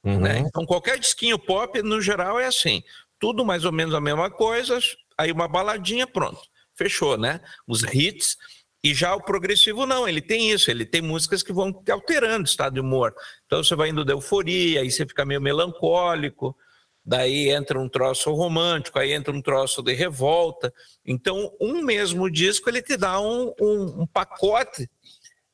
Uhum. 0.06 0.20
Né? 0.20 0.40
Então, 0.40 0.66
qualquer 0.66 1.00
disquinho 1.00 1.38
pop, 1.38 1.82
no 1.82 2.00
geral, 2.00 2.40
é 2.40 2.46
assim: 2.46 2.84
tudo 3.20 3.44
mais 3.44 3.66
ou 3.66 3.72
menos 3.72 3.94
a 3.94 4.00
mesma 4.00 4.30
coisa, 4.30 4.80
aí 5.18 5.32
uma 5.32 5.48
baladinha, 5.48 6.06
pronto 6.08 6.42
fechou, 6.76 7.18
né? 7.18 7.42
Os 7.68 7.84
hits. 7.84 8.38
E 8.84 8.94
já 8.94 9.16
o 9.16 9.24
progressivo 9.24 9.88
não, 9.88 10.08
ele 10.08 10.22
tem 10.22 10.52
isso, 10.52 10.70
ele 10.70 10.86
tem 10.86 11.02
músicas 11.02 11.42
que 11.42 11.52
vão 11.52 11.74
te 11.74 11.92
alterando 11.92 12.44
o 12.44 12.50
estado 12.50 12.74
de 12.74 12.80
humor. 12.80 13.16
Então 13.48 13.64
você 13.64 13.76
vai 13.76 13.90
indo 13.90 14.06
da 14.06 14.14
euforia, 14.14 14.82
aí 14.82 14.92
você 14.92 15.08
fica 15.08 15.26
meio 15.26 15.42
melancólico, 15.42 16.56
daí 17.04 17.50
entra 17.50 17.80
um 17.80 17.90
troço 17.90 18.32
romântico, 18.32 19.00
aí 19.00 19.12
entra 19.12 19.34
um 19.34 19.42
troço 19.42 19.82
de 19.82 19.92
revolta. 19.94 20.72
Então, 21.04 21.52
um 21.60 21.82
mesmo 21.82 22.30
disco 22.30 22.70
ele 22.70 22.80
te 22.80 22.96
dá 22.96 23.20
um, 23.20 23.52
um, 23.60 24.02
um 24.02 24.06
pacote 24.06 24.88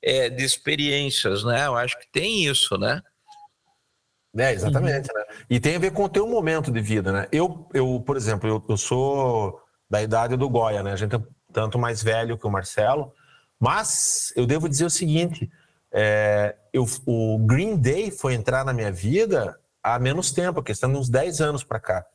é, 0.02 0.30
de 0.30 0.44
experiências, 0.44 1.46
né? 1.46 1.68
Eu 1.68 1.76
acho 1.78 1.98
que 2.00 2.12
tem 2.12 2.44
isso, 2.44 2.78
né? 2.78 3.02
É, 4.38 4.54
exatamente, 4.54 5.10
uhum. 5.12 5.20
né? 5.20 5.26
E 5.50 5.60
tem 5.60 5.76
a 5.76 5.80
ver 5.80 5.92
com 5.92 6.04
o 6.04 6.10
teu 6.10 6.26
momento 6.26 6.72
de 6.72 6.82
vida, 6.82 7.12
né? 7.12 7.28
Eu, 7.32 7.68
eu 7.74 8.02
por 8.06 8.16
exemplo, 8.16 8.50
eu, 8.50 8.64
eu 8.68 8.78
sou 8.78 9.60
da 9.90 10.02
idade 10.02 10.38
do 10.38 10.50
Goya, 10.50 10.82
né? 10.82 10.94
A 10.94 10.96
gente 10.96 11.16
é 11.16 11.22
tanto 11.52 11.78
mais 11.78 12.02
velho 12.02 12.38
que 12.38 12.48
o 12.48 12.52
Marcelo, 12.52 13.12
mas 13.60 14.32
eu 14.36 14.46
devo 14.46 14.70
dizer 14.70 14.86
o 14.86 14.90
seguinte: 14.90 15.52
é, 15.92 16.56
eu, 16.72 16.86
o 17.06 17.38
Green 17.40 17.76
Day 17.76 18.10
foi 18.10 18.34
entrar 18.34 18.64
na 18.64 18.72
minha 18.72 18.92
vida 18.92 19.60
há 19.84 20.00
menos 20.00 20.32
tempo, 20.32 20.64
questão 20.64 20.92
de 20.92 20.98
uns 20.98 21.10
10 21.10 21.42
anos 21.42 21.64
para 21.64 21.80
cá. 21.80 22.06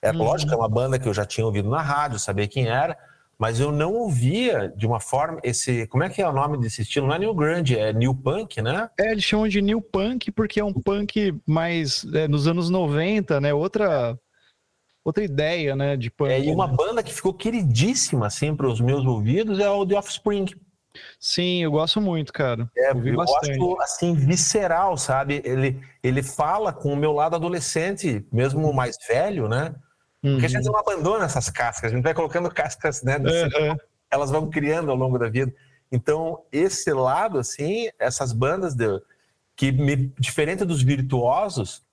É 0.00 0.10
uhum. 0.10 0.18
lógico 0.18 0.52
é 0.52 0.56
uma 0.56 0.68
banda 0.68 0.98
que 0.98 1.08
eu 1.08 1.14
já 1.14 1.26
tinha 1.26 1.46
ouvido 1.46 1.68
na 1.68 1.82
rádio, 1.82 2.18
sabia 2.18 2.48
quem 2.48 2.68
era, 2.68 2.96
mas 3.38 3.60
eu 3.60 3.70
não 3.70 3.94
ouvia 3.94 4.72
de 4.76 4.86
uma 4.86 4.98
forma 4.98 5.38
esse, 5.42 5.86
como 5.88 6.02
é 6.02 6.08
que 6.08 6.22
é 6.22 6.28
o 6.28 6.32
nome 6.32 6.58
desse 6.58 6.82
estilo? 6.82 7.06
Não 7.06 7.14
é 7.14 7.18
new 7.18 7.34
grunge, 7.34 7.78
é 7.78 7.92
new 7.92 8.14
punk, 8.14 8.62
né? 8.62 8.88
É, 8.98 9.12
eles 9.12 9.24
chamam 9.24 9.46
de 9.46 9.60
new 9.60 9.80
punk 9.80 10.30
porque 10.32 10.60
é 10.60 10.64
um 10.64 10.72
punk 10.72 11.38
mais 11.46 12.04
é, 12.14 12.26
nos 12.26 12.46
anos 12.46 12.70
90, 12.70 13.40
né? 13.40 13.52
Outra 13.52 14.18
outra 15.04 15.22
ideia, 15.22 15.76
né, 15.76 15.96
de 15.96 16.10
punk. 16.10 16.32
É, 16.32 16.40
e 16.40 16.50
uma 16.50 16.66
né? 16.66 16.74
banda 16.76 17.02
que 17.02 17.14
ficou 17.14 17.32
queridíssima 17.32 18.26
assim 18.26 18.56
para 18.56 18.66
os 18.66 18.80
meus 18.80 19.04
ouvidos 19.04 19.60
é 19.60 19.70
o 19.70 19.86
The 19.86 19.96
Offspring. 19.96 20.46
Sim, 21.20 21.62
eu 21.62 21.70
gosto 21.70 22.00
muito, 22.00 22.32
cara. 22.32 22.68
É, 22.76 22.90
eu 22.90 23.16
bastante. 23.16 23.58
gosto 23.58 23.82
assim 23.82 24.14
visceral, 24.14 24.96
sabe? 24.96 25.42
Ele 25.44 25.78
ele 26.02 26.22
fala 26.22 26.72
com 26.72 26.92
o 26.92 26.96
meu 26.96 27.12
lado 27.12 27.36
adolescente, 27.36 28.26
mesmo 28.32 28.72
mais 28.72 28.96
velho, 29.06 29.46
né? 29.46 29.74
Porque 30.20 30.46
a 30.46 30.48
gente 30.48 30.66
uhum. 30.66 30.72
não 30.72 30.80
abandona 30.80 31.24
essas 31.24 31.48
cascas, 31.50 31.92
a 31.92 31.94
gente 31.94 32.02
vai 32.02 32.14
colocando 32.14 32.50
cascas, 32.50 33.02
né? 33.02 33.18
Uhum. 33.18 33.76
Elas 34.10 34.30
vão 34.30 34.48
criando 34.48 34.90
ao 34.90 34.96
longo 34.96 35.18
da 35.18 35.28
vida. 35.28 35.52
Então, 35.90 36.42
esse 36.50 36.92
lado, 36.92 37.38
assim, 37.38 37.88
essas 37.98 38.32
bandas 38.32 38.74
de, 38.74 39.00
que, 39.54 39.70
me, 39.70 40.12
diferente 40.18 40.64
dos 40.64 40.82
virtuosos, 40.82 41.84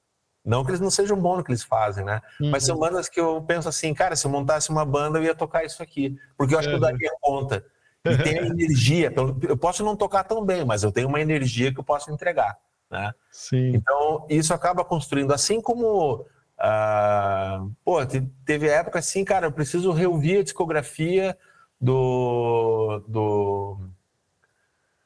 não 0.43 0.63
que 0.63 0.71
eles 0.71 0.81
não 0.81 0.89
sejam 0.89 1.19
bons 1.19 1.37
no 1.37 1.43
que 1.43 1.51
eles 1.51 1.63
fazem, 1.63 2.03
né? 2.03 2.21
Uhum. 2.41 2.49
Mas 2.49 2.63
são 2.63 2.77
bandas 2.77 3.07
que 3.07 3.19
eu 3.19 3.41
penso 3.41 3.69
assim, 3.69 3.93
cara, 3.93 4.15
se 4.15 4.25
eu 4.25 4.31
montasse 4.31 4.69
uma 4.69 4.83
banda, 4.83 5.19
eu 5.19 5.23
ia 5.23 5.35
tocar 5.35 5.63
isso 5.63 5.81
aqui. 5.81 6.17
Porque 6.37 6.53
eu 6.53 6.59
acho 6.59 6.69
uhum. 6.69 6.79
que 6.79 6.85
eu 6.85 6.91
daria 6.91 7.11
conta. 7.21 7.65
E 8.05 8.17
tem 8.17 8.37
energia. 8.37 9.13
Eu 9.47 9.55
posso 9.55 9.83
não 9.83 9.95
tocar 9.95 10.25
tão 10.25 10.43
bem, 10.45 10.65
mas 10.65 10.83
eu 10.83 10.91
tenho 10.91 11.07
uma 11.07 11.21
energia 11.21 11.73
que 11.73 11.79
eu 11.79 11.83
posso 11.83 12.11
entregar. 12.11 12.57
Né? 12.91 13.13
Sim. 13.31 13.73
Então, 13.75 14.25
isso 14.29 14.53
acaba 14.53 14.83
construindo, 14.83 15.33
assim 15.33 15.61
como 15.61 16.25
Uh, 16.63 17.75
pô, 17.83 17.97
teve 18.45 18.69
época 18.69 18.99
assim, 18.99 19.25
cara, 19.25 19.47
eu 19.47 19.51
preciso 19.51 19.91
reouvir 19.91 20.37
a 20.37 20.43
discografia 20.43 21.37
do, 21.79 23.03
do, 23.05 23.77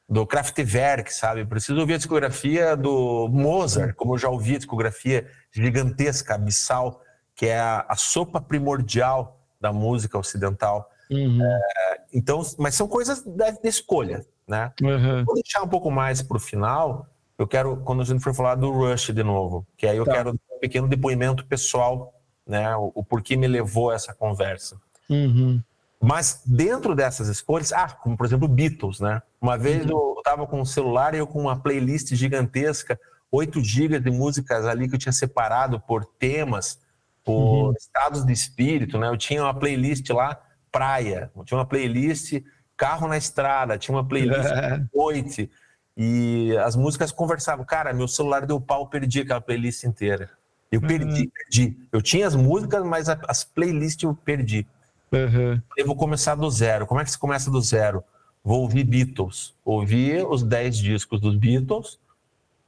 do 0.08 0.24
Kraftwerk, 0.24 1.12
sabe? 1.12 1.44
Preciso 1.44 1.80
ouvir 1.80 1.94
a 1.94 1.96
discografia 1.96 2.76
do 2.76 3.28
Mozart, 3.28 3.92
como 3.96 4.14
eu 4.14 4.18
já 4.18 4.28
ouvi 4.28 4.54
a 4.54 4.58
discografia 4.58 5.28
gigantesca, 5.50 6.36
abissal, 6.36 7.02
que 7.34 7.46
é 7.46 7.58
a, 7.58 7.84
a 7.88 7.96
sopa 7.96 8.40
primordial 8.40 9.40
da 9.60 9.72
música 9.72 10.16
ocidental. 10.16 10.88
Uhum. 11.10 11.42
É, 11.42 12.00
então, 12.12 12.40
mas 12.56 12.76
são 12.76 12.86
coisas 12.86 13.24
da, 13.24 13.50
da 13.50 13.68
escolha, 13.68 14.24
né? 14.46 14.72
Uhum. 14.80 15.24
Vou 15.24 15.34
deixar 15.34 15.62
um 15.64 15.68
pouco 15.68 15.90
mais 15.90 16.22
para 16.22 16.36
o 16.36 16.40
final. 16.40 17.08
Eu 17.36 17.48
quero, 17.48 17.78
quando 17.78 18.02
a 18.02 18.04
gente 18.04 18.22
for 18.22 18.32
falar 18.32 18.54
do 18.54 18.70
Rush 18.70 19.12
de 19.12 19.24
novo, 19.24 19.66
que 19.76 19.88
aí 19.88 19.96
eu 19.96 20.04
tá. 20.04 20.12
quero 20.12 20.38
pequeno 20.58 20.88
depoimento 20.88 21.44
pessoal, 21.46 22.14
né? 22.46 22.74
O, 22.76 22.92
o 22.96 23.04
porquê 23.04 23.36
me 23.36 23.46
levou 23.46 23.90
a 23.90 23.94
essa 23.94 24.14
conversa. 24.14 24.80
Uhum. 25.08 25.62
Mas 26.00 26.42
dentro 26.46 26.94
dessas 26.94 27.28
escolhas, 27.28 27.72
ah, 27.72 27.88
como 27.88 28.16
por 28.16 28.26
exemplo 28.26 28.46
Beatles, 28.46 29.00
né? 29.00 29.20
Uma 29.40 29.56
vez 29.56 29.84
uhum. 29.84 29.90
eu 29.90 30.14
estava 30.18 30.46
com 30.46 30.60
um 30.60 30.64
celular 30.64 31.14
e 31.14 31.18
eu 31.18 31.26
com 31.26 31.40
uma 31.40 31.58
playlist 31.58 32.14
gigantesca, 32.14 32.98
8 33.30 33.62
gigas 33.62 34.02
de 34.02 34.10
músicas 34.10 34.64
ali 34.64 34.88
que 34.88 34.94
eu 34.94 34.98
tinha 34.98 35.12
separado 35.12 35.80
por 35.80 36.04
temas, 36.04 36.78
por 37.24 37.68
uhum. 37.68 37.72
estados 37.72 38.24
de 38.24 38.32
espírito, 38.32 38.98
né? 38.98 39.08
Eu 39.08 39.16
tinha 39.16 39.42
uma 39.42 39.54
playlist 39.54 40.08
lá, 40.10 40.40
praia, 40.70 41.30
eu 41.36 41.44
tinha 41.44 41.58
uma 41.58 41.66
playlist 41.66 42.42
carro 42.76 43.08
na 43.08 43.16
estrada, 43.16 43.76
tinha 43.76 43.94
uma 43.94 44.06
playlist 44.06 44.48
noite, 44.94 45.50
e 45.96 46.56
as 46.58 46.76
músicas 46.76 47.10
conversavam. 47.10 47.66
Cara, 47.66 47.92
meu 47.92 48.06
celular 48.06 48.46
deu 48.46 48.60
pau, 48.60 48.88
perdi 48.88 49.22
aquela 49.22 49.40
playlist 49.40 49.82
inteira. 49.82 50.30
Eu 50.70 50.80
perdi, 50.80 51.22
uhum. 51.22 51.30
perdi. 51.30 51.76
Eu 51.90 52.02
tinha 52.02 52.26
as 52.26 52.34
músicas, 52.34 52.84
mas 52.84 53.08
as 53.08 53.44
playlists 53.44 54.02
eu 54.02 54.14
perdi. 54.14 54.66
Uhum. 55.10 55.60
Eu 55.76 55.86
vou 55.86 55.96
começar 55.96 56.34
do 56.34 56.50
zero. 56.50 56.86
Como 56.86 57.00
é 57.00 57.04
que 57.04 57.10
se 57.10 57.18
começa 57.18 57.50
do 57.50 57.60
zero? 57.60 58.04
Vou 58.44 58.62
ouvir 58.62 58.84
Beatles. 58.84 59.54
Ouvi 59.64 60.22
os 60.22 60.42
10 60.42 60.78
discos 60.78 61.20
dos 61.20 61.34
Beatles. 61.36 61.98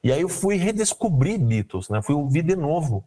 E 0.03 0.11
aí 0.11 0.23
eu 0.23 0.29
fui 0.29 0.57
redescobrir 0.57 1.39
Beatles, 1.39 1.89
né? 1.91 2.01
Fui 2.01 2.15
ouvir 2.15 2.43
de 2.43 2.57
novo. 2.57 3.05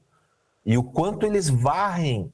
E 0.65 0.77
o 0.77 0.84
quanto 0.84 1.25
eles 1.25 1.49
varrem 1.49 2.32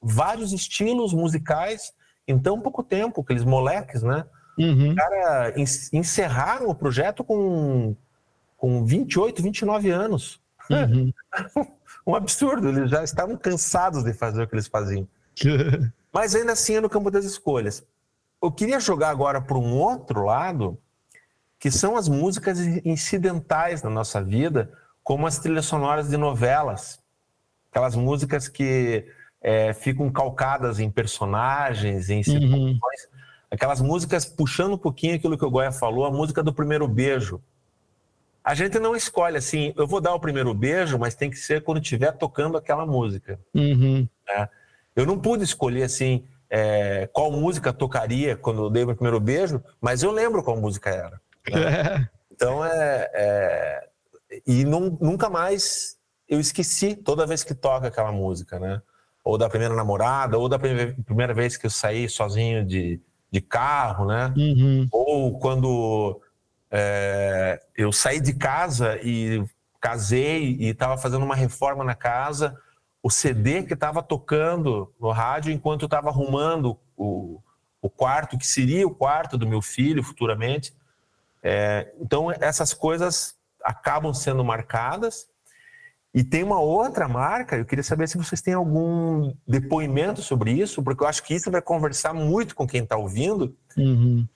vários 0.00 0.52
estilos 0.52 1.12
musicais 1.12 1.92
em 2.26 2.38
tão 2.38 2.60
pouco 2.60 2.82
tempo, 2.82 3.20
aqueles 3.20 3.44
moleques, 3.44 4.02
né? 4.02 4.24
Uhum. 4.58 4.94
Cara, 4.94 5.54
encerraram 5.92 6.68
o 6.68 6.74
projeto 6.74 7.24
com, 7.24 7.96
com 8.56 8.84
28, 8.84 9.42
29 9.42 9.90
anos. 9.90 10.40
Uhum. 10.70 11.12
um 12.08 12.14
absurdo, 12.14 12.68
eles 12.70 12.90
já 12.90 13.04
estavam 13.04 13.36
cansados 13.36 14.02
de 14.02 14.14
fazer 14.14 14.42
o 14.42 14.48
que 14.48 14.54
eles 14.54 14.66
faziam. 14.66 15.06
Mas 16.10 16.34
ainda 16.34 16.52
assim 16.52 16.76
é 16.76 16.80
no 16.80 16.88
campo 16.88 17.10
das 17.10 17.26
escolhas. 17.26 17.84
Eu 18.42 18.50
queria 18.50 18.80
jogar 18.80 19.10
agora 19.10 19.42
para 19.42 19.58
um 19.58 19.76
outro 19.76 20.24
lado, 20.24 20.78
que 21.58 21.70
são 21.70 21.96
as 21.96 22.08
músicas 22.08 22.58
incidentais 22.84 23.82
na 23.82 23.90
nossa 23.90 24.22
vida, 24.22 24.72
como 25.04 25.26
as 25.26 25.38
trilhas 25.38 25.66
sonoras 25.66 26.08
de 26.08 26.16
novelas. 26.16 26.98
Aquelas 27.70 27.94
músicas 27.94 28.48
que 28.48 29.04
é, 29.42 29.74
ficam 29.74 30.10
calcadas 30.10 30.80
em 30.80 30.90
personagens, 30.90 32.08
em 32.08 32.22
situações. 32.22 32.52
Uhum. 32.52 32.78
Aquelas 33.50 33.82
músicas 33.82 34.24
puxando 34.24 34.74
um 34.74 34.78
pouquinho 34.78 35.14
aquilo 35.14 35.36
que 35.36 35.44
o 35.44 35.50
Goya 35.50 35.72
falou, 35.72 36.06
a 36.06 36.10
música 36.10 36.42
do 36.42 36.54
primeiro 36.54 36.88
beijo. 36.88 37.42
A 38.42 38.54
gente 38.54 38.78
não 38.78 38.96
escolhe 38.96 39.36
assim, 39.36 39.74
eu 39.76 39.86
vou 39.86 40.00
dar 40.00 40.14
o 40.14 40.20
primeiro 40.20 40.54
beijo, 40.54 40.98
mas 40.98 41.14
tem 41.14 41.28
que 41.28 41.36
ser 41.36 41.62
quando 41.62 41.82
estiver 41.82 42.12
tocando 42.12 42.56
aquela 42.56 42.86
música. 42.86 43.38
Uhum. 43.54 44.08
Né? 44.26 44.48
Eu 44.96 45.06
não 45.06 45.18
pude 45.18 45.44
escolher 45.44 45.82
assim 45.82 46.24
é, 46.50 47.08
qual 47.12 47.30
música 47.30 47.72
tocaria 47.72 48.36
quando 48.36 48.64
eu 48.64 48.70
dei 48.70 48.84
o 48.84 48.94
primeiro 48.94 49.20
beijo, 49.20 49.62
mas 49.80 50.02
eu 50.02 50.10
lembro 50.10 50.42
qual 50.42 50.56
música 50.56 50.90
era. 50.90 51.20
Né? 51.50 52.08
então 52.32 52.64
é, 52.64 53.10
é... 53.12 53.88
e 54.46 54.64
não, 54.64 54.96
nunca 55.00 55.28
mais 55.28 55.98
eu 56.28 56.40
esqueci 56.40 56.94
toda 56.94 57.26
vez 57.26 57.42
que 57.42 57.54
toca 57.54 57.88
aquela 57.88 58.12
música, 58.12 58.58
né? 58.58 58.82
Ou 59.24 59.38
da 59.38 59.48
primeira 59.48 59.74
namorada, 59.74 60.38
ou 60.38 60.48
da 60.48 60.58
primeira 60.58 61.34
vez 61.34 61.56
que 61.56 61.66
eu 61.66 61.70
saí 61.70 62.08
sozinho 62.08 62.64
de, 62.64 63.00
de 63.30 63.40
carro, 63.40 64.06
né? 64.06 64.32
Uhum. 64.36 64.86
Ou 64.90 65.38
quando 65.38 66.20
é, 66.70 67.60
eu 67.76 67.90
saí 67.92 68.20
de 68.20 68.34
casa 68.34 68.98
e 69.02 69.44
casei 69.80 70.56
e 70.58 70.68
estava 70.68 70.98
fazendo 70.98 71.24
uma 71.24 71.34
reforma 71.34 71.84
na 71.84 71.94
casa, 71.94 72.58
o 73.02 73.10
CD 73.10 73.62
que 73.62 73.74
estava 73.74 74.02
tocando 74.02 74.92
no 75.00 75.10
rádio 75.10 75.52
enquanto 75.52 75.82
eu 75.82 75.86
estava 75.86 76.08
arrumando 76.08 76.78
o, 76.96 77.40
o 77.80 77.88
quarto, 77.88 78.36
que 78.36 78.46
seria 78.46 78.86
o 78.86 78.94
quarto 78.94 79.38
do 79.38 79.46
meu 79.46 79.62
filho 79.62 80.02
futuramente. 80.02 80.74
É, 81.42 81.92
então, 82.00 82.30
essas 82.32 82.74
coisas 82.74 83.36
acabam 83.62 84.12
sendo 84.12 84.44
marcadas. 84.44 85.28
E 86.12 86.24
tem 86.24 86.42
uma 86.42 86.58
outra 86.58 87.06
marca, 87.06 87.56
eu 87.56 87.64
queria 87.64 87.84
saber 87.84 88.08
se 88.08 88.18
vocês 88.18 88.40
têm 88.40 88.54
algum 88.54 89.32
depoimento 89.46 90.22
sobre 90.22 90.50
isso, 90.50 90.82
porque 90.82 91.04
eu 91.04 91.06
acho 91.06 91.22
que 91.22 91.34
isso 91.34 91.50
vai 91.50 91.62
conversar 91.62 92.12
muito 92.12 92.56
com 92.56 92.66
quem 92.66 92.82
está 92.82 92.96
ouvindo. 92.96 93.56
Uhum 93.76 94.26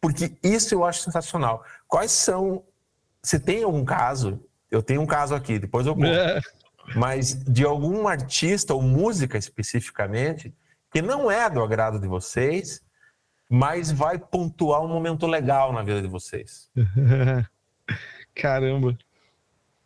porque 0.00 0.36
isso 0.42 0.74
eu 0.74 0.84
acho 0.84 1.02
sensacional. 1.02 1.64
Quais 1.86 2.12
são. 2.12 2.64
Você 3.22 3.38
tem 3.38 3.62
algum 3.64 3.84
caso? 3.84 4.40
Eu 4.70 4.82
tenho 4.82 5.00
um 5.00 5.06
caso 5.06 5.34
aqui, 5.34 5.58
depois 5.58 5.86
eu 5.86 5.94
conto. 5.94 6.06
É. 6.06 6.40
Mas 6.94 7.34
de 7.44 7.64
algum 7.64 8.08
artista 8.08 8.74
ou 8.74 8.82
música 8.82 9.36
especificamente 9.36 10.54
que 10.90 11.02
não 11.02 11.30
é 11.30 11.48
do 11.50 11.62
agrado 11.62 11.98
de 11.98 12.06
vocês, 12.06 12.80
mas 13.48 13.90
vai 13.90 14.18
pontuar 14.18 14.82
um 14.82 14.88
momento 14.88 15.26
legal 15.26 15.72
na 15.72 15.82
vida 15.82 16.00
de 16.00 16.08
vocês. 16.08 16.70
Caramba. 18.34 18.96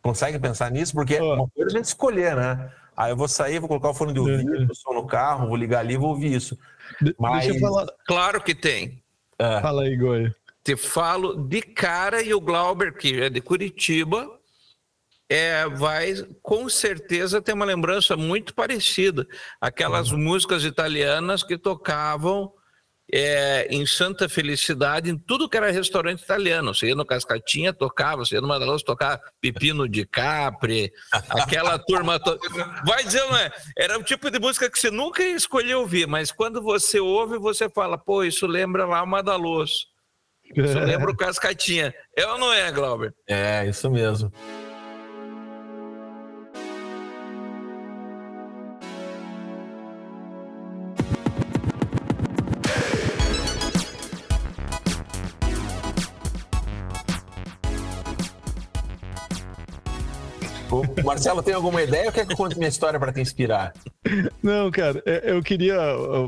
Consegue 0.01 0.39
pensar 0.39 0.69
nisso? 0.69 0.93
Porque 0.93 1.19
oh. 1.19 1.33
uma 1.33 1.49
coisa 1.49 1.71
a 1.71 1.77
gente 1.77 1.85
escolher, 1.85 2.35
né? 2.35 2.71
Aí 2.95 3.07
ah, 3.07 3.09
eu 3.09 3.17
vou 3.17 3.27
sair, 3.27 3.59
vou 3.59 3.67
colocar 3.67 3.89
o 3.89 3.93
fone 3.93 4.13
de 4.13 4.19
ouvido, 4.19 4.53
eu 4.53 4.75
sou 4.75 4.93
no 4.93 5.07
carro, 5.07 5.47
vou 5.47 5.55
ligar 5.55 5.79
ali 5.79 5.95
e 5.95 5.97
vou 5.97 6.09
ouvir 6.09 6.31
isso. 6.31 6.57
Mas... 7.17 7.45
Deixa 7.45 7.57
eu 7.57 7.59
falar. 7.59 7.87
Claro 8.05 8.39
que 8.39 8.53
tem. 8.53 9.02
É. 9.37 9.61
Fala 9.61 9.83
aí, 9.83 9.95
Goi. 9.95 10.31
Te 10.63 10.75
falo 10.75 11.35
de 11.35 11.61
cara 11.61 12.21
e 12.21 12.33
o 12.33 12.39
Glauber, 12.39 12.95
que 12.95 13.21
é 13.21 13.29
de 13.29 13.41
Curitiba, 13.41 14.29
é, 15.29 15.67
vai 15.67 16.13
com 16.41 16.69
certeza 16.69 17.41
ter 17.41 17.53
uma 17.53 17.65
lembrança 17.65 18.15
muito 18.15 18.53
parecida. 18.53 19.27
Aquelas 19.59 20.11
uhum. 20.11 20.19
músicas 20.19 20.63
italianas 20.63 21.43
que 21.43 21.57
tocavam 21.57 22.53
é, 23.11 23.67
em 23.69 23.85
Santa 23.85 24.29
Felicidade, 24.29 25.09
em 25.09 25.17
tudo 25.17 25.49
que 25.49 25.57
era 25.57 25.71
restaurante 25.71 26.21
italiano. 26.21 26.73
Você 26.73 26.87
ia 26.87 26.95
no 26.95 27.05
Cascatinha, 27.05 27.73
tocava, 27.73 28.25
você 28.25 28.35
ia 28.35 28.41
no 28.41 28.47
Madaluz, 28.47 28.83
tocava 28.83 29.19
Pepino 29.41 29.87
de 29.87 30.05
Capri, 30.05 30.91
aquela 31.29 31.77
turma. 31.85 32.19
To... 32.19 32.37
Vai 32.85 33.03
dizer, 33.03 33.21
não 33.25 33.37
é? 33.37 33.51
Era 33.77 33.99
o 33.99 34.03
tipo 34.03 34.29
de 34.29 34.39
música 34.39 34.69
que 34.69 34.79
você 34.79 34.89
nunca 34.89 35.23
escolheu 35.23 35.81
ouvir, 35.81 36.07
mas 36.07 36.31
quando 36.31 36.61
você 36.61 36.99
ouve, 36.99 37.37
você 37.37 37.69
fala, 37.69 37.97
pô, 37.97 38.23
isso 38.23 38.47
lembra 38.47 38.85
lá 38.85 39.03
o 39.03 39.07
Madaluz. 39.07 39.87
Isso 40.55 40.79
lembra 40.79 41.11
o 41.11 41.17
Cascatinha. 41.17 41.93
É 42.17 42.27
ou 42.27 42.37
não 42.37 42.53
é, 42.53 42.71
Glauber? 42.71 43.13
É, 43.27 43.65
isso 43.67 43.89
mesmo. 43.89 44.31
Marcelo 61.03 61.41
tem 61.41 61.53
alguma 61.53 61.81
ideia 61.81 62.07
ou 62.07 62.11
quer 62.11 62.25
que 62.25 62.33
eu 62.33 62.37
conte 62.37 62.57
minha 62.57 62.69
história 62.69 62.99
para 62.99 63.13
te 63.13 63.21
inspirar? 63.21 63.73
Não, 64.41 64.69
cara, 64.69 65.01
é, 65.05 65.31
eu 65.31 65.41
queria 65.41 65.77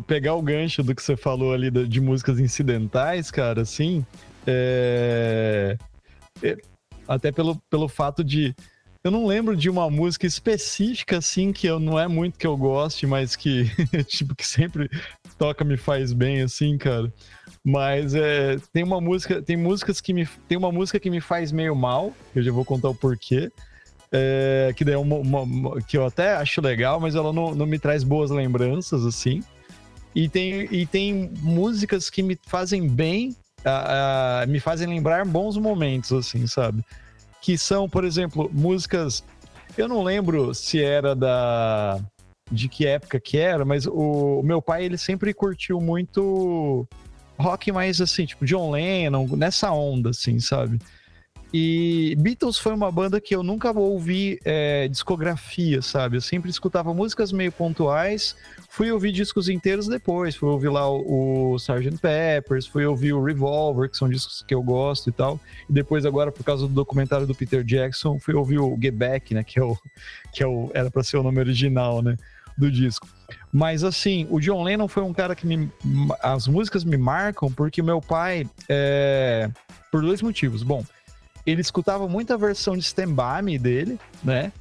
pegar 0.07 0.35
o 0.35 0.41
gancho 0.41 0.81
do 0.81 0.95
que 0.95 1.01
você 1.01 1.17
falou 1.17 1.53
ali 1.53 1.69
de 1.69 1.99
músicas 1.99 2.39
incidentais, 2.39 3.29
cara, 3.29 3.61
assim. 3.61 4.05
É... 4.47 5.77
É... 6.41 6.57
Até 7.07 7.31
pelo, 7.31 7.55
pelo 7.69 7.87
fato 7.87 8.23
de. 8.23 8.55
Eu 9.03 9.11
não 9.11 9.27
lembro 9.27 9.55
de 9.55 9.69
uma 9.69 9.87
música 9.87 10.25
específica, 10.25 11.19
assim, 11.19 11.53
que 11.53 11.67
eu, 11.67 11.79
não 11.79 11.99
é 11.99 12.07
muito 12.07 12.39
que 12.39 12.47
eu 12.47 12.57
goste, 12.57 13.05
mas 13.05 13.35
que, 13.35 13.69
tipo, 14.07 14.33
que 14.33 14.47
sempre 14.47 14.89
toca 15.37 15.63
me 15.63 15.77
faz 15.77 16.11
bem, 16.11 16.41
assim, 16.41 16.75
cara. 16.75 17.13
Mas 17.63 18.15
é, 18.15 18.57
tem 18.73 18.83
uma 18.83 18.99
música, 18.99 19.41
tem 19.41 19.55
músicas 19.55 20.01
que 20.01 20.13
me. 20.13 20.27
Tem 20.47 20.57
uma 20.57 20.71
música 20.71 20.99
que 20.99 21.09
me 21.09 21.21
faz 21.21 21.51
meio 21.51 21.75
mal, 21.75 22.13
eu 22.35 22.41
já 22.41 22.51
vou 22.51 22.65
contar 22.65 22.89
o 22.89 22.95
porquê. 22.95 23.51
É, 24.17 24.71
que 24.73 24.85
daí 24.85 24.93
é 24.93 24.97
uma, 24.97 25.17
uma, 25.17 25.81
que 25.81 25.97
eu 25.97 26.05
até 26.05 26.35
acho 26.35 26.61
legal, 26.61 27.01
mas 27.01 27.15
ela 27.15 27.33
não, 27.33 27.53
não 27.53 27.65
me 27.65 27.77
traz 27.77 28.01
boas 28.01 28.31
lembranças, 28.31 29.05
assim. 29.05 29.43
E 30.15 30.29
tem, 30.29 30.69
e 30.71 30.85
tem 30.85 31.29
músicas 31.41 32.09
que 32.09 32.23
me 32.23 32.39
fazem 32.47 32.87
bem, 32.87 33.35
me 34.47 34.61
fazem 34.61 34.87
lembrar 34.87 35.25
bons 35.25 35.57
momentos, 35.57 36.13
assim, 36.13 36.47
sabe? 36.47 36.81
Que 37.41 37.57
são, 37.57 37.89
por 37.89 38.05
exemplo, 38.05 38.49
músicas. 38.53 39.21
Eu 39.77 39.89
não 39.89 40.01
lembro 40.01 40.53
se 40.55 40.81
era 40.81 41.13
da. 41.13 41.99
de 42.49 42.69
que 42.69 42.87
época 42.87 43.19
que 43.19 43.37
era, 43.37 43.65
mas 43.65 43.85
o, 43.85 44.39
o 44.39 44.43
meu 44.43 44.61
pai, 44.61 44.85
ele 44.85 44.97
sempre 44.97 45.33
curtiu 45.33 45.81
muito 45.81 46.87
rock 47.37 47.69
mais 47.73 47.99
assim, 47.99 48.25
tipo 48.25 48.45
John 48.45 48.71
Lennon, 48.71 49.27
nessa 49.35 49.69
onda, 49.71 50.11
assim, 50.11 50.39
sabe? 50.39 50.79
E 51.57 52.17
Beatles 52.17 52.57
foi 52.57 52.73
uma 52.73 52.91
banda 52.91 53.21
que 53.21 53.33
eu 53.33 53.41
nunca 53.41 53.71
ouvi 53.71 54.37
é, 54.43 54.89
discografia, 54.89 55.81
sabe? 55.81 56.17
Eu 56.17 56.21
sempre 56.21 56.49
escutava 56.49 56.93
músicas 56.93 57.31
meio 57.31 57.49
pontuais, 57.49 58.35
fui 58.67 58.91
ouvir 58.91 59.13
discos 59.13 59.47
inteiros 59.47 59.87
depois, 59.87 60.35
fui 60.35 60.49
ouvir 60.49 60.67
lá 60.67 60.85
o, 60.89 61.53
o 61.53 61.55
Sgt. 61.55 61.97
Peppers, 62.01 62.67
fui 62.67 62.85
ouvir 62.85 63.13
o 63.13 63.23
Revolver, 63.23 63.89
que 63.89 63.95
são 63.95 64.09
discos 64.09 64.43
que 64.45 64.53
eu 64.53 64.61
gosto 64.61 65.09
e 65.09 65.13
tal. 65.13 65.39
E 65.69 65.71
depois, 65.71 66.05
agora, 66.05 66.29
por 66.29 66.43
causa 66.43 66.67
do 66.67 66.73
documentário 66.73 67.25
do 67.25 67.33
Peter 67.33 67.63
Jackson, 67.63 68.19
fui 68.19 68.33
ouvir 68.33 68.59
o 68.59 68.77
Get 68.77 68.93
Back, 68.93 69.33
né? 69.33 69.41
Que, 69.41 69.57
é 69.57 69.63
o, 69.63 69.77
que 70.33 70.43
é 70.43 70.47
o, 70.47 70.69
era 70.73 70.91
para 70.91 71.03
ser 71.03 71.15
o 71.15 71.23
nome 71.23 71.39
original, 71.39 72.01
né? 72.01 72.17
Do 72.57 72.69
disco. 72.69 73.07
Mas 73.49 73.81
assim, 73.81 74.27
o 74.29 74.41
John 74.41 74.61
Lennon 74.61 74.89
foi 74.89 75.03
um 75.03 75.13
cara 75.13 75.33
que 75.33 75.47
me. 75.47 75.71
As 76.21 76.49
músicas 76.49 76.83
me 76.83 76.97
marcam 76.97 77.49
porque 77.49 77.81
meu 77.81 78.01
pai. 78.01 78.45
É, 78.67 79.49
por 79.89 80.01
dois 80.01 80.21
motivos. 80.21 80.61
Bom, 80.61 80.83
ele 81.45 81.61
escutava 81.61 82.07
muita 82.07 82.37
versão 82.37 82.75
de 82.75 82.87
Me 83.43 83.57
dele, 83.57 83.99
né? 84.23 84.51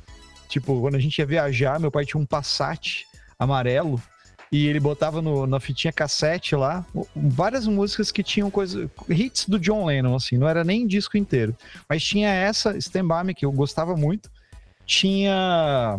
Tipo, 0.49 0.81
quando 0.81 0.97
a 0.97 1.01
gente 1.01 1.19
ia 1.19 1.27
viajar, 1.27 1.81
meu 1.81 1.91
pai 1.91 2.05
tinha 2.05 2.21
um 2.21 2.27
Passat 2.27 3.05
amarelo 3.39 4.01
e 4.53 4.67
ele 4.67 4.79
botava 4.79 5.21
no, 5.21 5.47
na 5.47 5.59
fitinha 5.59 5.93
cassete 5.93 6.55
lá 6.55 6.87
várias 7.17 7.67
músicas 7.67 8.13
que 8.13 8.23
tinham 8.23 8.51
coisa 8.51 8.89
hits 9.09 9.49
do 9.49 9.59
John 9.59 9.87
Lennon 9.87 10.15
assim, 10.15 10.39
não 10.39 10.49
era 10.49 10.63
nem 10.63 10.87
disco 10.87 11.17
inteiro, 11.17 11.57
mas 11.89 12.05
tinha 12.05 12.29
essa 12.29 12.77
Stand 12.77 13.09
By 13.09 13.25
Me 13.25 13.35
que 13.35 13.45
eu 13.45 13.53
gostava 13.53 13.97
muito. 13.97 14.31
Tinha 14.87 15.99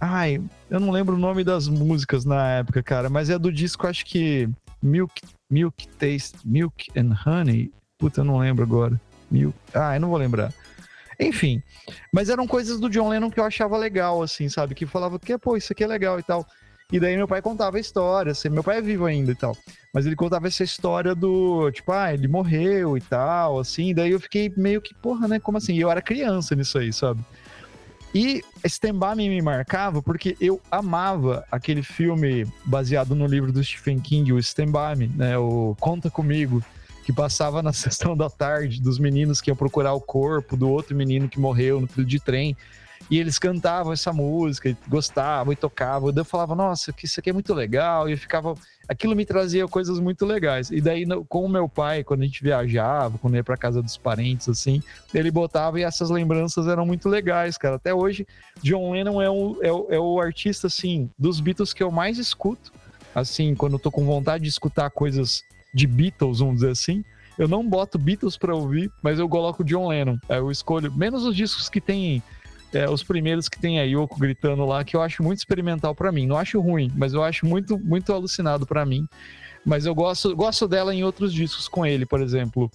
Ai, 0.00 0.42
eu 0.68 0.80
não 0.80 0.90
lembro 0.90 1.14
o 1.14 1.18
nome 1.18 1.44
das 1.44 1.68
músicas 1.68 2.24
na 2.24 2.54
época, 2.54 2.82
cara, 2.82 3.08
mas 3.08 3.30
é 3.30 3.38
do 3.38 3.52
disco, 3.52 3.86
acho 3.86 4.04
que 4.04 4.48
Milk, 4.82 5.22
Milk 5.48 5.86
Taste, 5.90 6.36
Milk 6.44 6.90
and 6.96 7.14
Honey. 7.24 7.70
Puta, 7.98 8.22
eu 8.22 8.24
não 8.24 8.38
lembro 8.38 8.64
agora. 8.64 9.00
Milk, 9.32 9.58
ah, 9.74 9.96
eu 9.96 10.00
não 10.00 10.08
vou 10.08 10.18
lembrar. 10.18 10.52
Enfim, 11.18 11.62
mas 12.12 12.28
eram 12.28 12.46
coisas 12.46 12.78
do 12.78 12.88
John 12.88 13.08
Lennon 13.08 13.30
que 13.30 13.40
eu 13.40 13.44
achava 13.44 13.76
legal, 13.76 14.22
assim, 14.22 14.48
sabe? 14.48 14.74
Que 14.74 14.86
falava 14.86 15.18
que, 15.18 15.36
pô, 15.38 15.56
isso 15.56 15.72
aqui 15.72 15.84
é 15.84 15.86
legal 15.86 16.18
e 16.18 16.22
tal. 16.22 16.46
E 16.90 17.00
daí 17.00 17.16
meu 17.16 17.26
pai 17.26 17.40
contava 17.40 17.78
a 17.78 17.80
história, 17.80 18.32
assim, 18.32 18.50
meu 18.50 18.62
pai 18.62 18.78
é 18.78 18.82
vivo 18.82 19.06
ainda 19.06 19.32
e 19.32 19.34
tal. 19.34 19.56
Mas 19.94 20.04
ele 20.04 20.14
contava 20.14 20.46
essa 20.46 20.62
história 20.62 21.14
do, 21.14 21.70
tipo, 21.70 21.90
ah, 21.90 22.12
ele 22.12 22.28
morreu 22.28 22.96
e 22.96 23.00
tal, 23.00 23.58
assim. 23.58 23.94
Daí 23.94 24.10
eu 24.10 24.20
fiquei 24.20 24.52
meio 24.56 24.80
que, 24.80 24.94
porra, 24.94 25.26
né? 25.26 25.40
Como 25.40 25.56
assim? 25.56 25.74
E 25.74 25.80
eu 25.80 25.90
era 25.90 26.02
criança 26.02 26.54
nisso 26.54 26.76
aí, 26.78 26.92
sabe? 26.92 27.24
E 28.14 28.42
Stand 28.64 28.98
By 28.98 29.16
Me 29.16 29.28
me 29.28 29.40
marcava 29.40 30.02
porque 30.02 30.36
eu 30.38 30.60
amava 30.70 31.46
aquele 31.50 31.82
filme 31.82 32.46
baseado 32.64 33.14
no 33.14 33.26
livro 33.26 33.50
do 33.50 33.64
Stephen 33.64 33.98
King, 33.98 34.34
o 34.34 34.38
Stand 34.38 34.66
By 34.66 34.98
Me, 34.98 35.08
né? 35.08 35.38
O 35.38 35.74
Conta 35.80 36.10
Comigo, 36.10 36.62
que 37.04 37.12
passava 37.12 37.62
na 37.62 37.72
sessão 37.74 38.16
da 38.16 38.30
tarde 38.30 38.80
dos 38.80 38.98
meninos 38.98 39.40
que 39.40 39.50
iam 39.50 39.56
procurar 39.56 39.92
o 39.94 40.00
corpo 40.00 40.56
do 40.56 40.70
outro 40.70 40.96
menino 40.96 41.28
que 41.28 41.40
morreu 41.40 41.80
no 41.80 41.86
trilho 41.86 42.06
de 42.06 42.20
trem. 42.20 42.56
E 43.10 43.18
eles 43.18 43.38
cantavam 43.38 43.92
essa 43.92 44.12
música, 44.12 44.74
gostavam 44.88 45.52
e 45.52 45.56
tocavam. 45.56 46.10
E 46.10 46.16
eu 46.16 46.24
falava, 46.24 46.54
nossa, 46.54 46.94
isso 47.02 47.20
aqui 47.20 47.30
é 47.30 47.32
muito 47.32 47.52
legal. 47.52 48.08
E 48.08 48.12
eu 48.12 48.18
ficava. 48.18 48.54
Aquilo 48.88 49.14
me 49.14 49.26
trazia 49.26 49.66
coisas 49.68 49.98
muito 49.98 50.24
legais. 50.24 50.70
E 50.70 50.80
daí, 50.80 51.04
com 51.28 51.44
o 51.44 51.48
meu 51.48 51.68
pai, 51.68 52.04
quando 52.04 52.22
a 52.22 52.24
gente 52.24 52.42
viajava, 52.42 53.18
quando 53.18 53.36
ia 53.36 53.44
pra 53.44 53.56
casa 53.56 53.82
dos 53.82 53.96
parentes, 53.96 54.48
assim, 54.48 54.82
ele 55.12 55.30
botava 55.30 55.78
e 55.78 55.82
essas 55.82 56.10
lembranças 56.10 56.66
eram 56.66 56.86
muito 56.86 57.08
legais, 57.08 57.58
cara. 57.58 57.76
Até 57.76 57.92
hoje, 57.92 58.26
John 58.62 58.92
Lennon 58.92 59.20
é 59.20 59.30
o, 59.30 59.58
é 59.62 59.96
é 59.96 60.00
o 60.00 60.20
artista, 60.20 60.68
assim, 60.68 61.10
dos 61.18 61.40
Beatles 61.40 61.72
que 61.72 61.82
eu 61.82 61.90
mais 61.90 62.18
escuto. 62.18 62.72
Assim, 63.14 63.54
quando 63.54 63.74
eu 63.74 63.78
tô 63.78 63.90
com 63.90 64.06
vontade 64.06 64.44
de 64.44 64.50
escutar 64.50 64.88
coisas 64.90 65.44
de 65.72 65.86
Beatles, 65.86 66.38
vamos 66.38 66.56
dizer 66.56 66.70
assim. 66.70 67.04
Eu 67.38 67.48
não 67.48 67.66
boto 67.66 67.98
Beatles 67.98 68.36
pra 68.36 68.54
ouvir, 68.54 68.90
mas 69.02 69.18
eu 69.18 69.28
coloco 69.28 69.64
John 69.64 69.88
Lennon. 69.88 70.18
Eu 70.28 70.50
escolho, 70.50 70.92
menos 70.92 71.24
os 71.24 71.34
discos 71.34 71.68
que 71.68 71.80
tem 71.80 72.22
é, 72.72 72.88
os 72.88 73.02
primeiros 73.02 73.48
que 73.48 73.58
tem 73.58 73.80
a 73.80 73.84
Yoko 73.84 74.18
gritando 74.18 74.64
lá, 74.64 74.84
que 74.84 74.94
eu 74.94 75.02
acho 75.02 75.22
muito 75.22 75.38
experimental 75.38 75.94
para 75.94 76.12
mim. 76.12 76.26
Não 76.26 76.36
acho 76.36 76.60
ruim, 76.60 76.90
mas 76.94 77.14
eu 77.14 77.22
acho 77.22 77.46
muito, 77.46 77.78
muito 77.78 78.12
alucinado 78.12 78.66
para 78.66 78.84
mim. 78.84 79.06
Mas 79.64 79.86
eu 79.86 79.94
gosto, 79.94 80.34
gosto 80.34 80.68
dela 80.68 80.94
em 80.94 81.04
outros 81.04 81.32
discos 81.32 81.68
com 81.68 81.86
ele, 81.86 82.04
por 82.04 82.20
exemplo. 82.20 82.70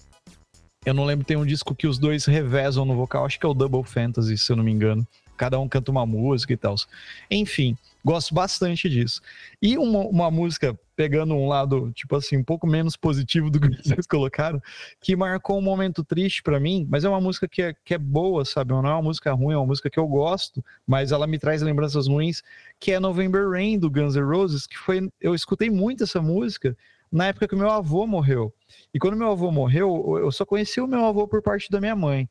Eu 0.84 0.94
não 0.94 1.04
lembro, 1.04 1.24
tem 1.24 1.36
um 1.36 1.46
disco 1.46 1.74
que 1.74 1.86
os 1.86 1.98
dois 1.98 2.24
revezam 2.24 2.84
no 2.84 2.94
vocal, 2.94 3.26
acho 3.26 3.38
que 3.38 3.44
é 3.44 3.48
o 3.48 3.54
Double 3.54 3.84
Fantasy, 3.84 4.38
se 4.38 4.50
eu 4.50 4.56
não 4.56 4.64
me 4.64 4.72
engano. 4.72 5.06
Cada 5.36 5.58
um 5.58 5.68
canta 5.68 5.90
uma 5.90 6.06
música 6.06 6.52
e 6.52 6.56
tal. 6.56 6.74
Enfim, 7.30 7.76
Gosto 8.04 8.34
bastante 8.34 8.88
disso. 8.88 9.20
E 9.60 9.76
uma, 9.76 10.00
uma, 10.00 10.30
música, 10.30 10.78
pegando 10.98 11.32
um 11.32 11.46
lado, 11.46 11.92
tipo 11.92 12.16
assim, 12.16 12.36
um 12.36 12.42
pouco 12.42 12.66
menos 12.66 12.96
positivo 12.96 13.48
do 13.48 13.60
que 13.60 13.68
vocês 13.80 14.04
colocaram, 14.04 14.60
que 15.00 15.14
marcou 15.14 15.56
um 15.56 15.62
momento 15.62 16.02
triste 16.02 16.42
para 16.42 16.58
mim, 16.58 16.84
mas 16.90 17.04
é 17.04 17.08
uma 17.08 17.20
música 17.20 17.46
que 17.46 17.62
é, 17.62 17.74
que 17.84 17.94
é 17.94 17.98
boa, 17.98 18.44
sabe? 18.44 18.72
Não 18.72 18.84
é 18.84 18.92
uma 18.94 19.02
música 19.02 19.32
ruim, 19.32 19.54
é 19.54 19.56
uma 19.56 19.66
música 19.66 19.88
que 19.88 19.96
eu 19.96 20.08
gosto, 20.08 20.62
mas 20.84 21.12
ela 21.12 21.24
me 21.24 21.38
traz 21.38 21.62
lembranças 21.62 22.08
ruins, 22.08 22.42
que 22.80 22.90
é 22.90 22.98
November 22.98 23.48
Rain, 23.48 23.78
do 23.78 23.88
Guns 23.88 24.16
N' 24.16 24.24
Roses, 24.24 24.66
que 24.66 24.76
foi. 24.76 25.08
Eu 25.20 25.36
escutei 25.36 25.70
muito 25.70 26.02
essa 26.02 26.20
música 26.20 26.76
na 27.12 27.28
época 27.28 27.46
que 27.46 27.54
meu 27.54 27.70
avô 27.70 28.04
morreu. 28.04 28.52
E 28.92 28.98
quando 28.98 29.16
meu 29.16 29.30
avô 29.30 29.52
morreu, 29.52 30.18
eu 30.18 30.32
só 30.32 30.44
conheci 30.44 30.80
o 30.80 30.88
meu 30.88 31.04
avô 31.04 31.28
por 31.28 31.40
parte 31.40 31.70
da 31.70 31.80
minha 31.80 31.94
mãe. 31.94 32.28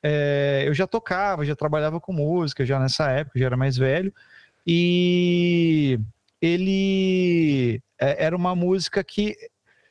É, 0.00 0.62
eu 0.68 0.72
já 0.72 0.86
tocava, 0.86 1.44
já 1.44 1.56
trabalhava 1.56 2.00
com 2.00 2.12
música, 2.12 2.64
já 2.64 2.78
nessa 2.78 3.10
época, 3.10 3.40
já 3.40 3.46
era 3.46 3.56
mais 3.56 3.76
velho. 3.76 4.14
E 4.64 5.98
ele 6.44 7.80
é, 7.98 8.24
era 8.24 8.36
uma 8.36 8.54
música 8.54 9.02
que 9.02 9.34